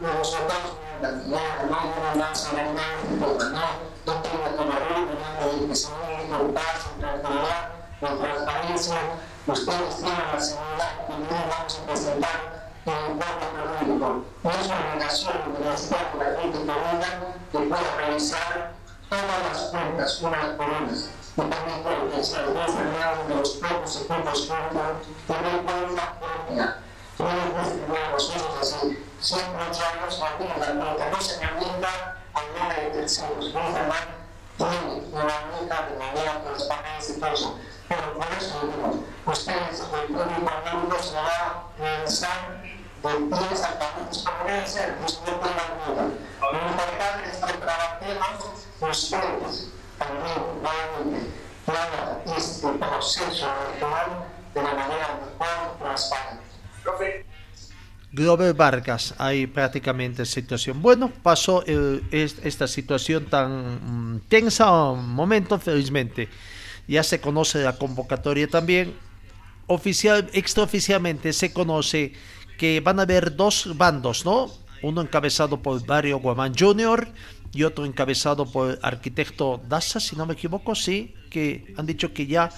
los 0.00 0.18
resultados 0.18 0.76
no, 1.00 1.08
no, 1.08 1.38
no, 1.68 2.16
no, 2.16 2.26
no, 2.26 3.34
no, 3.50 3.66
no 4.04 4.12
tengo 4.22 4.44
que 4.44 4.64
morir, 4.64 4.98
no, 5.14 5.46
no, 5.46 5.68
que 5.68 5.76
se 5.76 5.88
muere, 5.94 6.26
no, 6.28 6.38
de 6.42 6.52
paz, 6.54 6.90
de 6.96 7.06
tranquilidad, 7.06 7.70
de 8.00 8.08
transparencia. 8.08 8.98
Ustedes 9.46 9.96
tienen 9.96 10.26
la 10.32 10.40
seguridad 10.40 11.06
que 11.06 11.12
no 11.12 11.36
vamos 11.56 11.78
a 11.78 11.86
presentar 11.86 12.38
en 12.84 12.92
el 12.92 13.16
cuarto 13.16 13.46
jurídico. 13.78 14.24
No 14.42 14.50
es 14.50 14.66
una 14.66 14.90
obligación 14.90 15.34
que 15.54 15.64
necesitamos 15.70 16.18
la 16.18 16.40
gente 16.40 16.58
que 16.58 16.64
venga, 16.64 17.10
que 17.52 17.58
pueda 17.58 17.96
revisar 17.96 18.72
todas 19.08 19.52
las 19.52 19.62
cuentas, 19.70 20.22
unas 20.22 20.46
por 20.56 20.66
unas. 20.68 21.10
Y 21.38 21.40
también 21.40 22.24
se 22.24 22.36
de 23.28 23.34
los 23.36 23.56
equipos 23.58 24.04
juntos, 24.08 24.48
tener 25.28 25.62
cuenta 25.62 26.18
propia. 26.18 26.78
Yo 27.16 27.24
no 27.24 28.10
los 28.10 28.34
así, 28.60 29.06
siempre 29.20 29.62
echamos 29.70 30.18
la 30.18 31.10
no 31.10 31.20
se 31.20 31.38
me 31.38 31.44
aumenta 31.44 32.16
alguna 32.34 32.74
de 32.74 33.04
no 33.04 33.52
normal, 33.54 34.08
tiene 34.56 35.02
una 35.12 35.24
de 35.86 35.96
manera 35.96 36.42
que 36.42 36.50
los 36.50 36.64
y. 36.64 37.54
Pero 37.88 38.14
por 38.14 38.26
eso 38.36 38.60
digo, 38.66 39.04
ustedes, 39.26 39.80
el 39.80 40.06
público 40.08 40.50
amigo 40.66 40.98
se 41.00 41.14
va 41.14 41.66
a 41.78 42.04
de 43.04 43.36
pies 43.36 43.62
a 43.62 43.78
cabezas 43.78 44.66
ser, 44.66 44.96
pues 44.96 45.20
no 45.20 45.34
tengan 45.36 45.70
duda. 45.86 46.04
Lo 46.50 46.68
importante 46.68 47.30
es 47.30 47.36
que 47.36 47.52
trabajemos 47.58 48.38
ustedes 48.80 49.68
también 49.98 50.38
nuevamente 50.62 51.30
todo 51.66 52.36
este 52.36 52.68
proceso 52.78 53.46
de 54.54 54.62
la 54.62 54.74
manera 54.74 55.20
mejor 55.38 55.78
transparente. 55.78 56.48
Glover 58.10 58.54
Vargas, 58.54 59.14
hay 59.18 59.46
prácticamente 59.46 60.24
situación. 60.24 60.80
Bueno, 60.80 61.12
pasó 61.22 61.64
el, 61.66 62.02
esta 62.10 62.66
situación 62.66 63.26
tan 63.26 64.14
mm, 64.16 64.20
tensa 64.28 64.72
un 64.90 65.08
momento, 65.10 65.58
felizmente. 65.58 66.28
Ya 66.88 67.02
se 67.02 67.20
conoce 67.20 67.62
la 67.62 67.76
convocatoria 67.76 68.48
también. 68.48 68.94
Oficial, 69.66 70.30
extraoficialmente 70.32 71.34
se 71.34 71.52
conoce 71.52 72.14
que 72.56 72.80
van 72.80 72.98
a 72.98 73.02
haber 73.02 73.36
dos 73.36 73.76
bandos, 73.76 74.24
¿no? 74.24 74.50
Uno 74.82 75.02
encabezado 75.02 75.60
por 75.60 75.86
Mario 75.86 76.18
Guamán 76.18 76.54
Jr. 76.58 77.08
y 77.52 77.62
otro 77.62 77.84
encabezado 77.84 78.46
por 78.46 78.78
arquitecto 78.82 79.60
Daza, 79.68 80.00
si 80.00 80.16
no 80.16 80.26
me 80.26 80.34
equivoco, 80.34 80.74
sí, 80.74 81.14
que 81.30 81.74
han 81.76 81.86
dicho 81.86 82.12
que 82.12 82.26
ya 82.26 82.50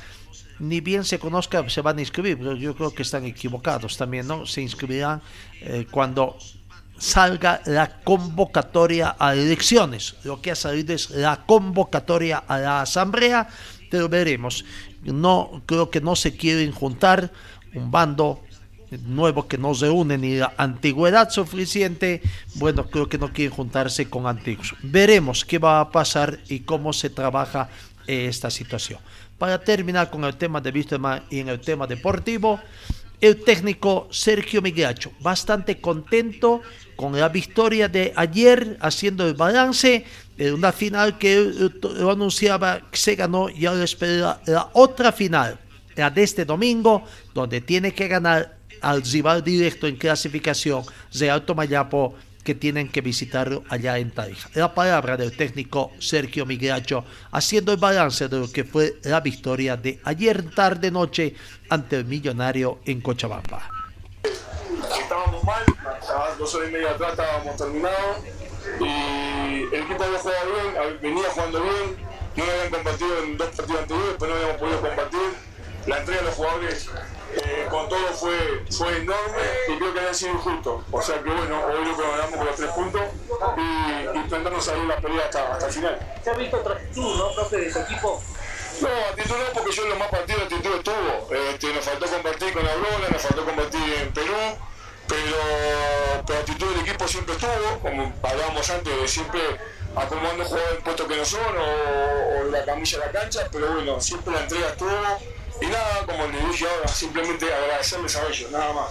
ni 0.58 0.80
bien 0.80 1.04
se 1.04 1.18
conozca 1.18 1.68
se 1.68 1.80
van 1.80 1.98
a 1.98 2.00
inscribir, 2.00 2.36
pero 2.38 2.54
yo 2.54 2.74
creo 2.74 2.92
que 2.92 3.02
están 3.02 3.24
equivocados 3.24 3.96
también, 3.96 4.26
¿no? 4.26 4.46
Se 4.46 4.60
inscribirán 4.60 5.22
eh, 5.62 5.86
cuando 5.90 6.36
salga 6.98 7.62
la 7.64 8.00
convocatoria 8.02 9.16
a 9.18 9.34
elecciones. 9.34 10.16
Lo 10.22 10.40
que 10.42 10.50
ha 10.50 10.54
salido 10.54 10.94
es 10.94 11.10
la 11.10 11.44
convocatoria 11.46 12.38
a 12.46 12.58
la 12.58 12.82
asamblea, 12.82 13.48
pero 13.90 14.08
veremos. 14.08 14.64
No 15.02 15.62
creo 15.64 15.90
que 15.90 16.02
no 16.02 16.14
se 16.14 16.36
quieren 16.36 16.72
juntar 16.72 17.32
un 17.74 17.90
bando 17.90 18.42
nuevo 18.98 19.46
que 19.46 19.58
no 19.58 19.74
se 19.74 19.88
une 19.88 20.18
ni 20.18 20.36
la 20.36 20.52
antigüedad 20.56 21.30
suficiente, 21.30 22.22
bueno, 22.54 22.88
creo 22.88 23.08
que 23.08 23.18
no 23.18 23.32
quieren 23.32 23.54
juntarse 23.54 24.08
con 24.08 24.26
antiguos. 24.26 24.74
Veremos 24.82 25.44
qué 25.44 25.58
va 25.58 25.80
a 25.80 25.90
pasar 25.90 26.38
y 26.48 26.60
cómo 26.60 26.92
se 26.92 27.10
trabaja 27.10 27.68
esta 28.06 28.50
situación. 28.50 29.00
Para 29.38 29.58
terminar 29.60 30.10
con 30.10 30.24
el 30.24 30.36
tema 30.36 30.60
de 30.60 30.70
Víctima 30.70 31.22
y 31.30 31.38
en 31.38 31.48
el 31.48 31.60
tema 31.60 31.86
deportivo, 31.86 32.60
el 33.20 33.42
técnico 33.42 34.08
Sergio 34.10 34.62
Migracho, 34.62 35.12
bastante 35.20 35.80
contento 35.80 36.62
con 36.96 37.18
la 37.18 37.28
victoria 37.28 37.88
de 37.88 38.12
ayer, 38.16 38.78
haciendo 38.80 39.26
el 39.26 39.34
balance 39.34 40.04
de 40.36 40.52
una 40.52 40.72
final 40.72 41.18
que 41.18 41.70
lo 41.82 42.10
anunciaba 42.10 42.80
que 42.90 42.96
se 42.96 43.14
ganó 43.14 43.48
y 43.50 43.66
ahora 43.66 43.84
espera 43.84 44.40
la 44.46 44.70
otra 44.72 45.12
final, 45.12 45.58
la 45.96 46.10
de 46.10 46.22
este 46.22 46.44
domingo, 46.44 47.04
donde 47.34 47.60
tiene 47.60 47.92
que 47.92 48.08
ganar 48.08 48.59
al 48.80 49.02
rival 49.02 49.42
directo 49.42 49.86
en 49.86 49.96
clasificación 49.96 50.84
de 51.12 51.30
Alto 51.30 51.54
Mayapo 51.54 52.14
que 52.44 52.54
tienen 52.54 52.88
que 52.88 53.00
visitarlo 53.00 53.64
allá 53.68 53.98
en 53.98 54.10
Tarija. 54.10 54.48
La 54.54 54.74
palabra 54.74 55.16
del 55.16 55.36
técnico 55.36 55.92
Sergio 55.98 56.46
Migracho 56.46 57.04
haciendo 57.32 57.72
el 57.72 57.78
balance 57.78 58.28
de 58.28 58.38
lo 58.40 58.50
que 58.50 58.64
fue 58.64 58.96
la 59.02 59.20
victoria 59.20 59.76
de 59.76 60.00
ayer 60.04 60.54
tarde 60.54 60.90
noche 60.90 61.34
ante 61.68 61.96
el 61.96 62.06
millonario 62.06 62.80
en 62.86 63.00
Cochabamba. 63.00 63.68
Estábamos 64.98 65.44
mal, 65.44 65.64
a 65.86 66.34
dos 66.38 66.54
horas 66.54 66.70
y 66.70 66.72
media 66.72 66.90
atrás 66.90 67.10
estábamos 67.10 67.56
terminados 67.56 68.16
y 68.80 69.74
el 69.74 69.82
equipo 69.82 70.02
había 70.02 70.18
jugado 70.18 70.46
bien, 70.52 70.98
venía 71.02 71.30
jugando 71.30 71.62
bien, 71.62 72.10
no 72.36 72.44
lo 72.44 72.52
habían 72.52 73.24
en 73.24 73.36
dos 73.36 73.48
partidos 73.48 73.80
anteriores, 73.82 74.16
pero 74.18 74.32
no 74.32 74.40
habíamos 74.40 74.60
podido 74.60 74.80
compartir. 74.80 75.49
La 75.86 75.98
entrega 75.98 76.20
de 76.20 76.26
los 76.26 76.34
jugadores 76.34 76.88
eh, 77.34 77.66
con 77.70 77.88
todo 77.88 78.06
fue, 78.12 78.64
fue 78.70 78.96
enorme 78.98 79.42
y 79.68 79.78
creo 79.78 79.92
que 79.92 80.00
había 80.00 80.14
sido 80.14 80.32
injusto. 80.32 80.84
O 80.90 81.00
sea 81.02 81.22
que 81.22 81.30
bueno, 81.30 81.64
hoy 81.66 81.84
lo 81.84 81.96
ganamos 81.96 82.36
con 82.36 82.46
los 82.46 82.56
tres 82.56 82.70
puntos 82.70 83.02
y 83.56 84.16
intentando 84.18 84.60
salir 84.60 84.84
la 84.84 84.96
pelea 84.96 85.24
hasta, 85.24 85.52
hasta 85.52 85.66
el 85.66 85.72
final. 85.72 86.18
¿Se 86.22 86.30
ha 86.30 86.34
visto 86.34 86.56
otra 86.58 86.74
actitud, 86.74 87.16
no, 87.16 87.34
profe, 87.34 87.56
de 87.56 87.72
su 87.72 87.78
equipo? 87.78 88.22
No, 88.80 88.88
actitud 89.10 89.36
no, 89.36 89.52
porque 89.54 89.72
yo 89.72 89.82
en 89.84 89.88
los 89.90 89.98
más 89.98 90.08
partidos 90.08 90.42
actitud 90.42 90.74
estuvo. 90.74 91.34
Este, 91.50 91.74
nos 91.74 91.84
faltó 91.84 92.06
compartir 92.06 92.52
con 92.52 92.66
Aurora, 92.66 93.08
nos 93.10 93.22
faltó 93.22 93.44
compartir 93.44 93.94
en 93.94 94.12
Perú, 94.12 94.34
pero, 95.06 95.36
pero 96.26 96.38
actitud 96.40 96.66
del 96.66 96.80
equipo 96.80 97.08
siempre 97.08 97.34
estuvo, 97.34 97.78
como 97.80 98.12
hablábamos 98.22 98.70
antes, 98.70 99.00
de 99.00 99.08
siempre 99.08 99.40
acomodando 99.94 100.44
jugadores 100.44 100.76
en 100.76 100.82
puestos 100.84 101.06
que 101.08 101.16
no 101.16 101.24
son 101.24 101.40
o, 101.40 102.40
o 102.40 102.44
la 102.50 102.64
camilla 102.64 102.98
de 102.98 103.06
la 103.06 103.12
cancha, 103.12 103.48
pero 103.50 103.72
bueno, 103.74 104.00
siempre 104.00 104.34
la 104.34 104.40
entrega 104.40 104.68
estuvo 104.68 104.90
y 105.60 105.66
nada, 105.66 106.06
como 106.06 106.26
le 106.26 106.38
dije 106.48 106.66
ahora, 106.66 106.88
simplemente 106.88 107.52
agradecerles 107.52 108.16
a 108.16 108.26
ellos, 108.28 108.50
nada 108.50 108.72
más. 108.72 108.90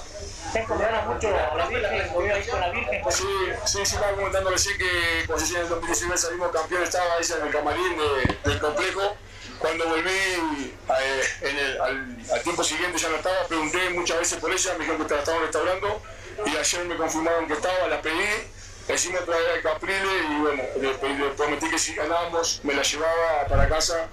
¿Se 0.51 0.61
mucho 0.61 1.27
a 1.27 1.55
la 1.55 1.65
Virgen? 1.67 2.07
con 2.09 2.27
la 2.59 2.69
Virgen? 2.69 3.03
Sí, 3.11 3.23
sí, 3.65 3.79
sí, 3.85 3.95
estaba 3.95 4.13
comentando 4.13 4.49
recién 4.49 4.77
que 4.77 5.23
cuando 5.27 5.45
en 5.45 5.55
el 5.57 5.69
2019 5.69 6.17
salimos 6.17 6.51
campeón, 6.51 6.83
estaba 6.83 7.05
ahí 7.15 7.25
en 7.37 7.47
el 7.47 7.53
camarín 7.53 7.97
del 8.43 8.59
complejo. 8.59 9.15
Cuando 9.59 9.89
volví 9.89 10.09
eh, 10.09 11.23
en 11.41 11.57
el, 11.57 11.81
al, 11.81 12.41
tiempo 12.43 12.63
siguiente 12.63 12.97
ya 12.97 13.09
no 13.09 13.17
estaba, 13.17 13.45
pregunté 13.47 13.89
muchas 13.89 14.19
veces 14.19 14.39
por 14.39 14.51
ella, 14.51 14.71
me 14.73 14.79
dijeron 14.85 15.05
que 15.05 15.15
estaba 15.15 15.39
restaurando 15.39 16.01
y 16.45 16.55
ayer 16.55 16.85
me 16.85 16.95
confirmaron 16.95 17.45
que 17.45 17.53
estaba, 17.53 17.87
la 17.87 18.01
pedí, 18.01 18.47
la 18.87 18.95
hicimos 18.95 19.25
traer 19.25 19.51
al 19.55 19.61
Caprile 19.61 20.07
y 20.29 20.39
bueno, 20.39 20.63
le, 20.79 21.29
prometí 21.31 21.69
que 21.69 21.77
si 21.77 21.93
ganábamos 21.93 22.61
me 22.63 22.73
la 22.73 22.83
llevaba 22.83 23.45
para 23.49 23.67
casa 23.67 24.07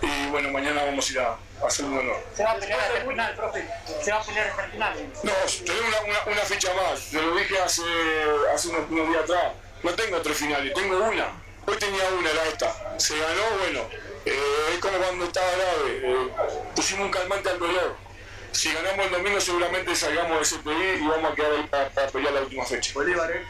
y 0.00 0.30
bueno, 0.30 0.50
mañana 0.50 0.84
vamos 0.84 1.08
a 1.08 1.12
ir 1.12 1.18
a, 1.18 1.36
hacer 1.66 1.84
un 1.84 1.98
honor. 1.98 2.16
¿Se 2.36 2.44
va 2.44 2.52
a 2.52 2.56
pelear 2.56 2.80
hasta 2.80 2.98
el 2.98 3.08
final, 3.08 3.34
profe? 3.34 3.68
¿Se 4.02 4.12
va 4.12 4.18
a 4.18 4.24
pelear 4.24 4.48
hasta 4.48 4.64
el 4.64 4.70
final? 4.72 5.12
No, 5.22 5.32
tengo 5.64 5.88
una, 5.88 6.00
una, 6.00 6.32
una 6.32 6.42
ficha 6.42 6.74
más. 6.74 7.10
Te 7.10 7.22
lo 7.22 7.34
dije 7.34 7.58
hace, 7.60 7.82
hace 8.54 8.68
unos, 8.68 8.90
unos, 8.90 9.08
días 9.08 9.22
atrás. 9.24 9.52
No 9.82 9.94
tengo 9.94 10.22
tres 10.22 10.36
finales, 10.36 10.74
tengo 10.74 10.96
una. 10.96 11.32
Hoy 11.66 11.76
tenía 11.76 12.08
una, 12.18 12.30
era 12.30 12.44
esta. 12.46 12.98
Se 12.98 13.18
ganó, 13.18 13.58
bueno. 13.60 13.80
Eh, 14.24 14.74
es 14.74 14.78
como 14.78 14.98
cuando 14.98 15.24
estaba 15.24 15.46
grave. 15.50 16.00
Eh, 16.04 16.28
pusimos 16.74 17.06
un 17.06 17.10
calmante 17.10 17.50
al 17.50 17.58
dolor. 17.58 17.96
Si 18.52 18.72
ganamos 18.72 19.06
el 19.06 19.12
domingo 19.12 19.40
seguramente 19.40 19.96
salgamos 19.96 20.36
de 20.36 20.42
ese 20.42 20.58
país 20.58 21.00
y 21.00 21.06
vamos 21.06 21.32
a 21.32 21.34
quedar 21.34 21.52
ahí 21.52 21.66
para, 21.68 21.88
para 21.88 22.08
pelear 22.08 22.34
la 22.34 22.40
última 22.42 22.64
fecha. 22.64 22.92
Bolívar, 22.94 23.30
¿eh? 23.30 23.42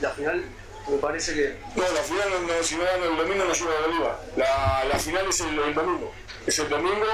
La 0.00 0.10
final 0.10 0.44
me 0.88 0.96
parece 0.96 1.34
que... 1.34 1.56
No, 1.76 1.82
la 1.82 2.02
final, 2.02 2.28
no, 2.46 2.62
si 2.62 2.74
no 2.76 2.84
gano 2.84 3.04
el 3.04 3.16
domingo 3.16 3.44
no 3.44 3.52
lleva 3.52 3.72
a 3.72 3.86
Bolívar. 3.86 4.20
La, 4.36 4.84
la 4.84 4.98
final 4.98 5.28
es 5.28 5.40
el, 5.40 5.58
el 5.58 5.74
domingo. 5.74 6.12
Es 6.46 6.58
el 6.58 6.68
domingo 6.68 7.06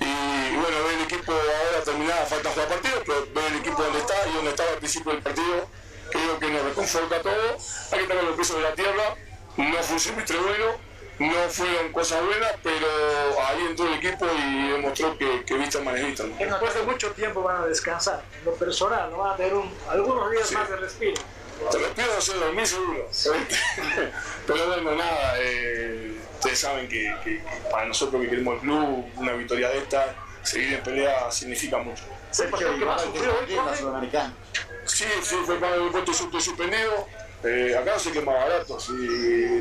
y 0.00 0.56
bueno, 0.56 0.84
ver 0.84 0.94
el 0.94 1.02
equipo 1.02 1.32
ahora 1.32 1.84
terminada, 1.84 2.26
falta 2.26 2.50
jugar 2.50 2.68
partidos, 2.68 3.02
pero 3.06 3.26
ver 3.34 3.52
el 3.52 3.58
equipo 3.58 3.82
donde 3.82 3.98
está 3.98 4.14
y 4.28 4.32
donde 4.32 4.50
estaba 4.50 4.70
al 4.70 4.78
principio 4.78 5.12
del 5.12 5.22
partido, 5.22 5.68
creo 6.10 6.38
que 6.38 6.50
nos 6.50 6.62
reconforta 6.62 7.22
todo. 7.22 7.56
Hay 7.92 7.98
que 8.00 8.06
tener 8.06 8.24
los 8.24 8.36
pisos 8.36 8.56
de 8.56 8.62
la 8.62 8.74
tierra, 8.74 9.14
no 9.56 9.82
fue 9.82 9.94
un 9.94 10.00
semestre 10.00 10.38
bueno, 10.38 10.66
no 11.18 11.48
fueron 11.50 11.92
cosas 11.92 12.24
buenas, 12.24 12.52
pero 12.62 12.86
ahí 13.46 13.66
entró 13.68 13.86
el 13.86 13.94
equipo 13.94 14.26
y 14.26 14.70
demostró 14.70 15.18
que, 15.18 15.44
que 15.44 15.54
viste 15.54 15.80
manejista. 15.80 16.24
¿no? 16.24 16.36
Después 16.36 16.74
de 16.74 16.82
mucho 16.82 17.10
tiempo 17.12 17.42
van 17.42 17.62
a 17.62 17.66
descansar, 17.66 18.22
en 18.38 18.44
lo 18.46 18.54
personal, 18.54 19.10
no 19.10 19.18
van 19.18 19.34
a 19.34 19.36
tener 19.36 19.54
un, 19.54 19.70
algunos 19.88 20.30
días 20.30 20.50
más 20.52 20.68
de 20.70 20.76
respiro. 20.76 21.22
Te 21.70 21.78
respiro 21.78 22.12
hacer 22.16 22.38
dormir 22.40 22.66
seguro. 22.66 23.06
pero 24.46 24.66
bueno, 24.66 24.94
nada. 24.94 25.34
Eh, 25.38 26.18
ustedes 26.40 26.58
saben 26.58 26.88
que, 26.88 27.14
que, 27.22 27.42
para 27.70 27.86
nosotros 27.86 28.22
que 28.22 28.30
queremos 28.30 28.54
el 28.54 28.60
club, 28.60 29.04
una 29.16 29.32
victoria 29.34 29.68
de 29.68 29.78
esta, 29.78 30.16
seguir 30.42 30.74
en 30.74 30.82
pelea 30.82 31.30
significa 31.30 31.78
mucho. 31.78 32.02
¿Se 32.30 32.46
que 32.46 32.84
más 32.84 33.02
sufrió 33.02 33.30
hoy 33.38 33.54
la 33.54 33.76
Sudamericana? 33.76 34.34
Sí, 34.86 35.04
sí, 35.22 35.36
fue 35.44 35.58
cuando 35.58 35.84
el 35.84 35.90
puesto 35.90 36.12
estoy 36.12 36.40
suspendido. 36.40 37.06
Eh, 37.44 37.76
acá 37.78 37.92
no 37.92 37.98
sé 37.98 38.12
qué 38.12 38.18
es 38.20 38.24
más 38.24 38.34
barato, 38.34 38.80
si 38.80 38.92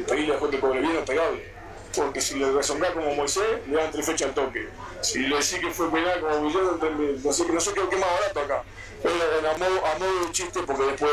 pedirle 0.08 0.32
después 0.32 0.52
que 0.52 0.60
cobre 0.60 0.80
bien 0.80 0.98
o 0.98 1.06
pegable. 1.06 1.54
Porque 1.96 2.22
si 2.22 2.40
le 2.40 2.52
resonás 2.52 2.92
como 2.92 3.14
Moisés, 3.14 3.68
le 3.68 3.76
dan 3.76 3.92
tres 3.92 4.06
fechas 4.06 4.30
al 4.30 4.34
toque. 4.34 4.70
Si 5.02 5.20
le 5.20 5.36
decís 5.36 5.60
que 5.60 5.72
fue 5.72 5.92
penal 5.92 6.22
como 6.22 6.48
Villero, 6.48 6.80
no 7.24 7.34
sé, 7.34 7.46
no 7.46 7.60
sé 7.60 7.74
qué 7.74 7.82
es 7.82 8.00
más 8.00 8.10
barato 8.20 8.40
acá. 8.40 8.64
Pero 9.02 9.16
a 9.50 9.58
modo, 9.58 9.86
a 9.86 9.98
modo 9.98 10.26
de 10.26 10.32
chiste, 10.32 10.62
porque 10.66 10.84
después 10.84 11.12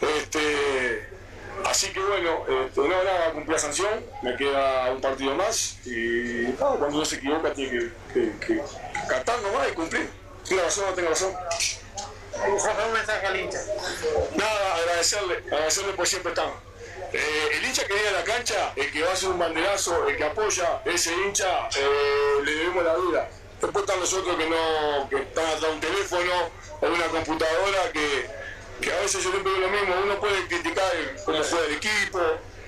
este, 0.00 1.08
Así 1.64 1.92
que 1.92 2.00
bueno, 2.00 2.44
este, 2.66 2.80
no, 2.80 2.88
nada, 2.88 3.32
cumplí 3.32 3.52
la 3.52 3.58
sanción, 3.58 4.04
me 4.22 4.36
queda 4.36 4.92
un 4.92 5.00
partido 5.00 5.34
más 5.34 5.78
y 5.86 6.54
no, 6.58 6.76
cuando 6.76 6.96
uno 6.96 7.04
se 7.04 7.16
equivoca 7.16 7.52
tiene 7.52 7.70
que, 7.70 7.92
que, 8.12 8.38
que 8.46 8.62
cantar 9.08 9.40
nomás 9.42 9.68
y 9.70 9.72
cumplir. 9.72 10.08
Tiene 10.46 10.62
razón, 10.62 10.84
no 10.88 10.94
tengo 10.94 11.08
razón. 11.08 11.34
un 12.86 12.92
mensaje 12.92 13.26
al 13.26 13.40
hincha. 13.40 13.58
Nada, 14.36 14.74
agradecerle, 14.76 15.36
agradecerle 15.50 15.92
por 15.94 16.06
siempre 16.06 16.32
estar. 16.32 16.52
Eh, 17.12 17.48
el 17.52 17.64
hincha 17.64 17.86
que 17.86 17.94
viene 17.94 18.08
a 18.08 18.12
la 18.12 18.24
cancha, 18.24 18.72
el 18.76 18.90
que 18.92 19.02
va 19.02 19.10
a 19.10 19.12
hacer 19.12 19.28
un 19.30 19.38
banderazo, 19.38 20.08
el 20.08 20.16
que 20.16 20.24
apoya, 20.24 20.82
ese 20.84 21.12
hincha, 21.14 21.68
eh, 21.76 22.42
le 22.44 22.52
debemos 22.52 22.84
la 22.84 22.96
vida. 22.96 23.30
Después 23.60 23.84
están 23.84 24.00
nosotros 24.00 24.36
que 24.36 24.50
no, 24.50 25.08
que 25.08 25.16
están 25.16 25.46
atrás 25.46 25.60
de 25.62 25.70
un 25.70 25.80
teléfono 25.80 26.32
o 26.80 26.86
una 26.86 27.06
computadora 27.06 27.92
que, 27.92 28.28
que 28.80 28.92
a 28.92 29.00
veces 29.00 29.22
yo 29.22 29.30
siempre 29.30 29.52
digo 29.52 29.66
lo 29.66 29.72
mismo, 29.72 29.94
uno 30.04 30.20
puede 30.20 30.46
criticar 30.46 30.92
cómo 31.24 31.42
juega 31.42 31.66
el 31.66 31.74
equipo, 31.74 32.20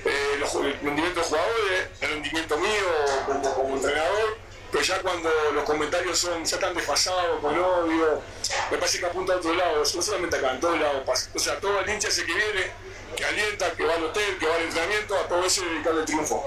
eh, 0.04 0.34
el 0.34 0.82
rendimiento 0.82 1.20
de 1.20 1.26
jugadores, 1.26 1.88
el 2.00 2.08
rendimiento 2.10 2.58
mío 2.58 2.86
como, 3.26 3.54
como 3.54 3.74
entrenador, 3.76 4.38
pero 4.70 4.84
ya 4.84 5.00
cuando 5.00 5.30
los 5.54 5.64
comentarios 5.64 6.18
son 6.18 6.44
ya 6.44 6.56
están 6.56 6.74
desfasados, 6.74 7.40
con 7.40 7.58
odio, 7.58 8.22
me 8.70 8.78
parece 8.78 8.98
que 8.98 9.06
apunta 9.06 9.34
a 9.34 9.36
otro 9.36 9.54
lado, 9.54 9.78
no 9.78 10.02
solamente 10.02 10.36
acá, 10.36 10.52
en 10.52 10.60
todos 10.60 10.78
lados 10.78 11.02
pasa. 11.06 11.30
O 11.34 11.38
sea, 11.38 11.58
todo 11.60 11.80
el 11.80 11.88
hincha 11.88 12.08
ese 12.08 12.24
que 12.24 12.34
viene, 12.34 12.70
que 13.16 13.24
alienta, 13.24 13.72
que 13.72 13.84
va 13.84 13.94
al 13.94 14.04
hotel, 14.04 14.36
que 14.38 14.46
va 14.46 14.54
al 14.56 14.62
entrenamiento, 14.62 15.16
a 15.16 15.28
todo 15.28 15.44
eso 15.44 15.62
dedicarle 15.64 16.00
el 16.00 16.06
triunfo. 16.06 16.44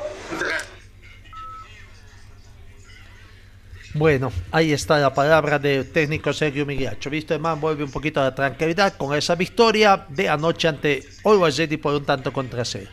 Bueno, 3.99 4.31
ahí 4.51 4.71
está 4.71 4.97
la 4.97 5.13
palabra 5.13 5.59
del 5.59 5.91
técnico 5.91 6.31
Sergio 6.31 6.65
Migliaccio. 6.65 7.11
Visto 7.11 7.33
hermano, 7.33 7.57
vuelve 7.57 7.83
un 7.83 7.91
poquito 7.91 8.23
de 8.23 8.31
tranquilidad 8.31 8.93
con 8.95 9.13
esa 9.13 9.35
victoria 9.35 10.05
de 10.07 10.29
anoche 10.29 10.69
ante 10.69 11.03
Always 11.25 11.57
Ready 11.57 11.75
por 11.75 11.93
un 11.93 12.05
tanto 12.05 12.31
contra 12.31 12.63
cero. 12.63 12.89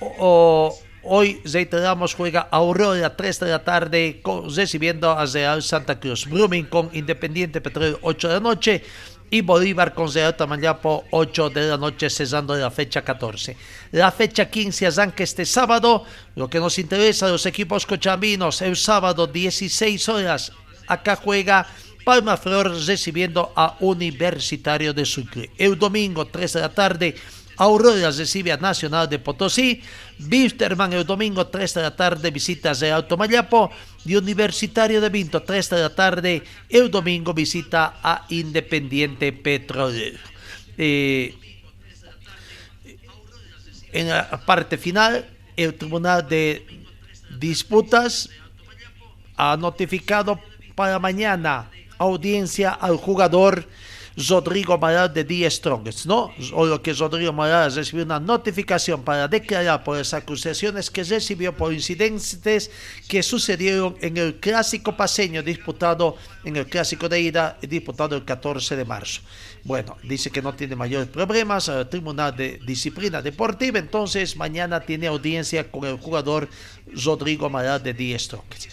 O- 0.00 0.78
hoy 1.04 1.40
reiteramos 1.50 2.12
juega 2.14 2.48
Aurora 2.50 3.16
3 3.16 3.40
de 3.40 3.48
la 3.50 3.64
tarde 3.64 4.20
con- 4.22 4.54
recibiendo 4.54 5.10
a 5.10 5.24
Real 5.24 5.62
Santa 5.62 5.98
Cruz. 5.98 6.26
Blooming 6.28 6.66
con 6.66 6.90
Independiente 6.92 7.62
Petróleo 7.62 7.98
8 8.02 8.28
de 8.28 8.34
la 8.34 8.40
noche 8.40 8.82
y 9.30 9.42
Bolívar 9.42 9.94
con 9.94 10.12
Real 10.12 10.36
Tamayapo 10.36 11.04
8 11.10 11.50
de 11.50 11.68
la 11.68 11.76
noche 11.76 12.10
cesando 12.10 12.56
la 12.56 12.70
fecha 12.70 13.02
14. 13.02 13.56
La 13.92 14.10
fecha 14.10 14.50
15 14.50 14.88
arranca 14.88 15.22
este 15.22 15.46
sábado. 15.46 16.04
Lo 16.34 16.50
que 16.50 16.58
nos 16.58 16.78
interesa 16.78 17.28
los 17.28 17.46
equipos 17.46 17.86
cochambinos 17.86 18.60
el 18.62 18.76
sábado 18.76 19.26
16 19.26 20.08
horas. 20.08 20.52
Acá 20.88 21.14
juega 21.14 21.66
Palma 22.04 22.36
Flor 22.36 22.74
recibiendo 22.86 23.52
a 23.54 23.76
Universitario 23.80 24.92
de 24.92 25.04
Sucre. 25.04 25.50
El 25.56 25.78
domingo 25.78 26.26
3 26.26 26.52
de 26.54 26.60
la 26.60 26.70
tarde 26.70 27.14
Aurora 27.60 28.10
recibe 28.10 28.52
a 28.52 28.56
Nacional 28.56 29.06
de 29.06 29.18
Potosí. 29.18 29.82
Bisterman 30.16 30.94
el 30.94 31.04
domingo 31.04 31.46
3 31.46 31.74
de 31.74 31.82
la 31.82 31.94
tarde 31.94 32.30
visita 32.30 32.70
a 32.70 32.74
Real 32.74 33.06
Tomayapo. 33.06 33.70
Y 34.06 34.16
Universitario 34.16 34.98
de 34.98 35.10
Vinto 35.10 35.42
3 35.42 35.68
de 35.68 35.80
la 35.80 35.94
tarde 35.94 36.42
el 36.70 36.90
domingo 36.90 37.34
visita 37.34 38.00
a 38.02 38.24
Independiente 38.30 39.30
Petrolero. 39.34 40.18
Eh, 40.78 41.34
en 43.92 44.08
la 44.08 44.40
parte 44.46 44.78
final, 44.78 45.28
el 45.54 45.74
Tribunal 45.74 46.26
de 46.26 46.64
Disputas 47.38 48.30
ha 49.36 49.54
notificado 49.58 50.40
para 50.74 50.98
mañana 50.98 51.70
audiencia 51.98 52.70
al 52.70 52.96
jugador 52.96 53.68
Rodrigo 54.28 54.76
Maral 54.78 55.12
de 55.12 55.24
The 55.24 55.50
Strongest, 55.50 56.06
¿no? 56.06 56.32
O 56.52 56.66
lo 56.66 56.82
que 56.82 56.92
Rodrigo 56.92 57.32
Maral 57.32 57.74
recibió 57.74 58.04
una 58.04 58.20
notificación 58.20 59.02
para 59.02 59.28
declarar 59.28 59.84
por 59.84 59.96
las 59.96 60.12
acusaciones 60.14 60.90
que 60.90 61.04
recibió 61.04 61.56
por 61.56 61.72
incidentes 61.72 62.70
que 63.08 63.22
sucedieron 63.22 63.96
en 64.00 64.16
el 64.16 64.36
clásico 64.36 64.96
paseño 64.96 65.42
disputado 65.42 66.16
en 66.44 66.56
el 66.56 66.66
clásico 66.66 67.08
de 67.08 67.20
ida 67.20 67.58
disputado 67.62 68.16
el 68.16 68.24
14 68.24 68.76
de 68.76 68.84
marzo. 68.84 69.20
Bueno, 69.64 69.96
dice 70.02 70.30
que 70.30 70.42
no 70.42 70.54
tiene 70.54 70.74
mayores 70.76 71.08
problemas 71.08 71.68
al 71.68 71.88
Tribunal 71.88 72.34
de 72.34 72.58
Disciplina 72.66 73.22
Deportiva, 73.22 73.78
entonces 73.78 74.36
mañana 74.36 74.80
tiene 74.80 75.06
audiencia 75.06 75.70
con 75.70 75.84
el 75.84 75.98
jugador 75.98 76.48
Rodrigo 76.92 77.48
Maral 77.48 77.82
de 77.82 77.94
The 77.94 78.18
Strongest 78.18 78.70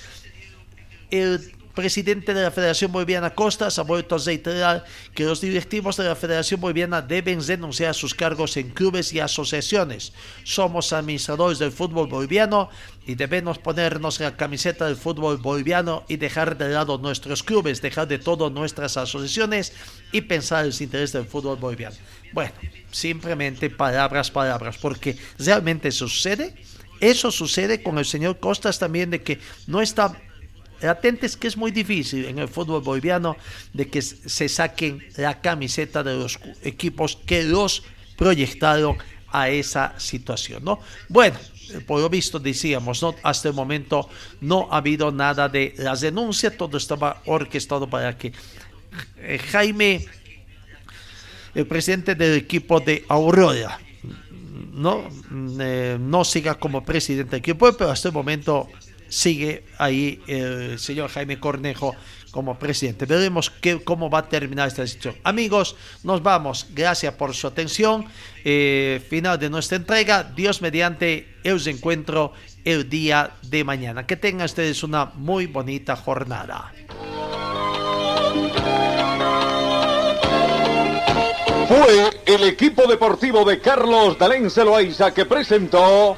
el 1.09 1.53
presidente 1.77 2.33
de 2.33 2.41
la 2.41 2.49
Federación 2.49 2.91
Boliviana 2.91 3.35
Costas 3.35 3.77
ha 3.77 3.83
vuelto 3.83 4.15
a 4.15 4.17
reiterar 4.17 4.83
que 5.13 5.25
los 5.25 5.41
directivos 5.41 5.95
de 5.95 6.05
la 6.05 6.15
Federación 6.15 6.59
Boliviana 6.59 7.03
deben 7.03 7.39
renunciar 7.45 7.91
a 7.91 7.93
sus 7.93 8.15
cargos 8.15 8.57
en 8.57 8.71
clubes 8.71 9.13
y 9.13 9.19
asociaciones. 9.19 10.11
Somos 10.43 10.91
administradores 10.91 11.59
del 11.59 11.71
fútbol 11.71 12.07
boliviano 12.07 12.69
y 13.05 13.13
debemos 13.13 13.59
ponernos 13.59 14.19
la 14.19 14.35
camiseta 14.35 14.87
del 14.87 14.95
fútbol 14.95 15.37
boliviano 15.37 16.03
y 16.07 16.17
dejar 16.17 16.57
de 16.57 16.69
lado 16.69 16.97
nuestros 16.97 17.43
clubes, 17.43 17.79
dejar 17.79 18.07
de 18.07 18.17
todo 18.17 18.49
nuestras 18.49 18.97
asociaciones 18.97 19.71
y 20.11 20.21
pensar 20.21 20.61
en 20.61 20.67
los 20.69 20.81
intereses 20.81 21.13
del 21.13 21.27
fútbol 21.27 21.57
boliviano. 21.57 21.95
Bueno, 22.33 22.53
simplemente 22.89 23.69
palabras, 23.69 24.31
palabras, 24.31 24.79
porque 24.79 25.15
realmente 25.37 25.91
sucede. 25.91 26.55
Eso 26.99 27.29
sucede 27.29 27.83
con 27.83 27.99
el 27.99 28.05
señor 28.05 28.39
Costas 28.39 28.79
también 28.79 29.11
de 29.11 29.21
que 29.21 29.39
no 29.67 29.79
está 29.79 30.19
latentes 30.81 31.35
que 31.37 31.47
es 31.47 31.57
muy 31.57 31.71
difícil 31.71 32.25
en 32.25 32.39
el 32.39 32.47
fútbol 32.47 32.81
boliviano 32.81 33.37
de 33.73 33.87
que 33.87 34.01
se 34.01 34.49
saquen 34.49 35.03
la 35.17 35.41
camiseta 35.41 36.03
de 36.03 36.15
los 36.15 36.39
equipos 36.63 37.17
que 37.25 37.43
los 37.43 37.83
proyectaron 38.15 38.97
a 39.29 39.49
esa 39.49 39.93
situación, 39.99 40.63
¿no? 40.63 40.79
Bueno, 41.09 41.37
por 41.85 41.99
lo 41.99 42.09
visto 42.09 42.39
decíamos, 42.39 43.01
¿no? 43.01 43.15
Hasta 43.23 43.49
el 43.49 43.53
momento 43.53 44.09
no 44.41 44.67
ha 44.71 44.77
habido 44.77 45.11
nada 45.11 45.49
de 45.49 45.73
las 45.77 46.01
denuncias, 46.01 46.55
todo 46.57 46.77
estaba 46.77 47.21
orquestado 47.25 47.89
para 47.89 48.17
que 48.17 48.31
eh, 49.17 49.37
Jaime, 49.51 50.05
el 51.53 51.67
presidente 51.67 52.15
del 52.15 52.37
equipo 52.37 52.79
de 52.79 53.05
Aurora, 53.09 53.79
no, 54.73 55.09
eh, 55.59 55.97
no 55.99 56.23
siga 56.23 56.55
como 56.55 56.85
presidente 56.85 57.31
del 57.31 57.39
equipo, 57.39 57.71
pero 57.73 57.91
hasta 57.91 58.09
el 58.09 58.13
momento 58.13 58.69
sigue 59.09 59.65
ahí 59.77 60.21
el 60.27 60.79
señor 60.79 61.09
Jaime 61.09 61.39
Cornejo 61.39 61.95
como 62.31 62.59
presidente. 62.59 63.05
Veremos 63.05 63.49
qué, 63.49 63.83
cómo 63.83 64.09
va 64.09 64.19
a 64.19 64.29
terminar 64.29 64.67
esta 64.67 64.85
situación. 64.85 65.21
Amigos, 65.23 65.75
nos 66.03 66.21
vamos. 66.21 66.67
Gracias 66.71 67.13
por 67.15 67.33
su 67.33 67.47
atención. 67.47 68.05
Eh, 68.43 69.01
final 69.09 69.39
de 69.39 69.49
nuestra 69.49 69.77
entrega. 69.77 70.23
Dios 70.23 70.61
mediante, 70.61 71.35
el 71.43 71.67
encuentro 71.67 72.33
el 72.63 72.89
día 72.89 73.31
de 73.43 73.63
mañana. 73.63 74.05
Que 74.05 74.17
tengan 74.17 74.45
ustedes 74.45 74.83
una 74.83 75.05
muy 75.15 75.47
bonita 75.47 75.95
jornada. 75.95 76.73
Fue 81.67 82.09
el 82.25 82.43
equipo 82.43 82.87
deportivo 82.87 83.43
de 83.43 83.59
Carlos 83.59 84.17
Dalén 84.17 84.49
Celoaiza 84.49 85.13
que 85.13 85.25
presentó 85.25 86.17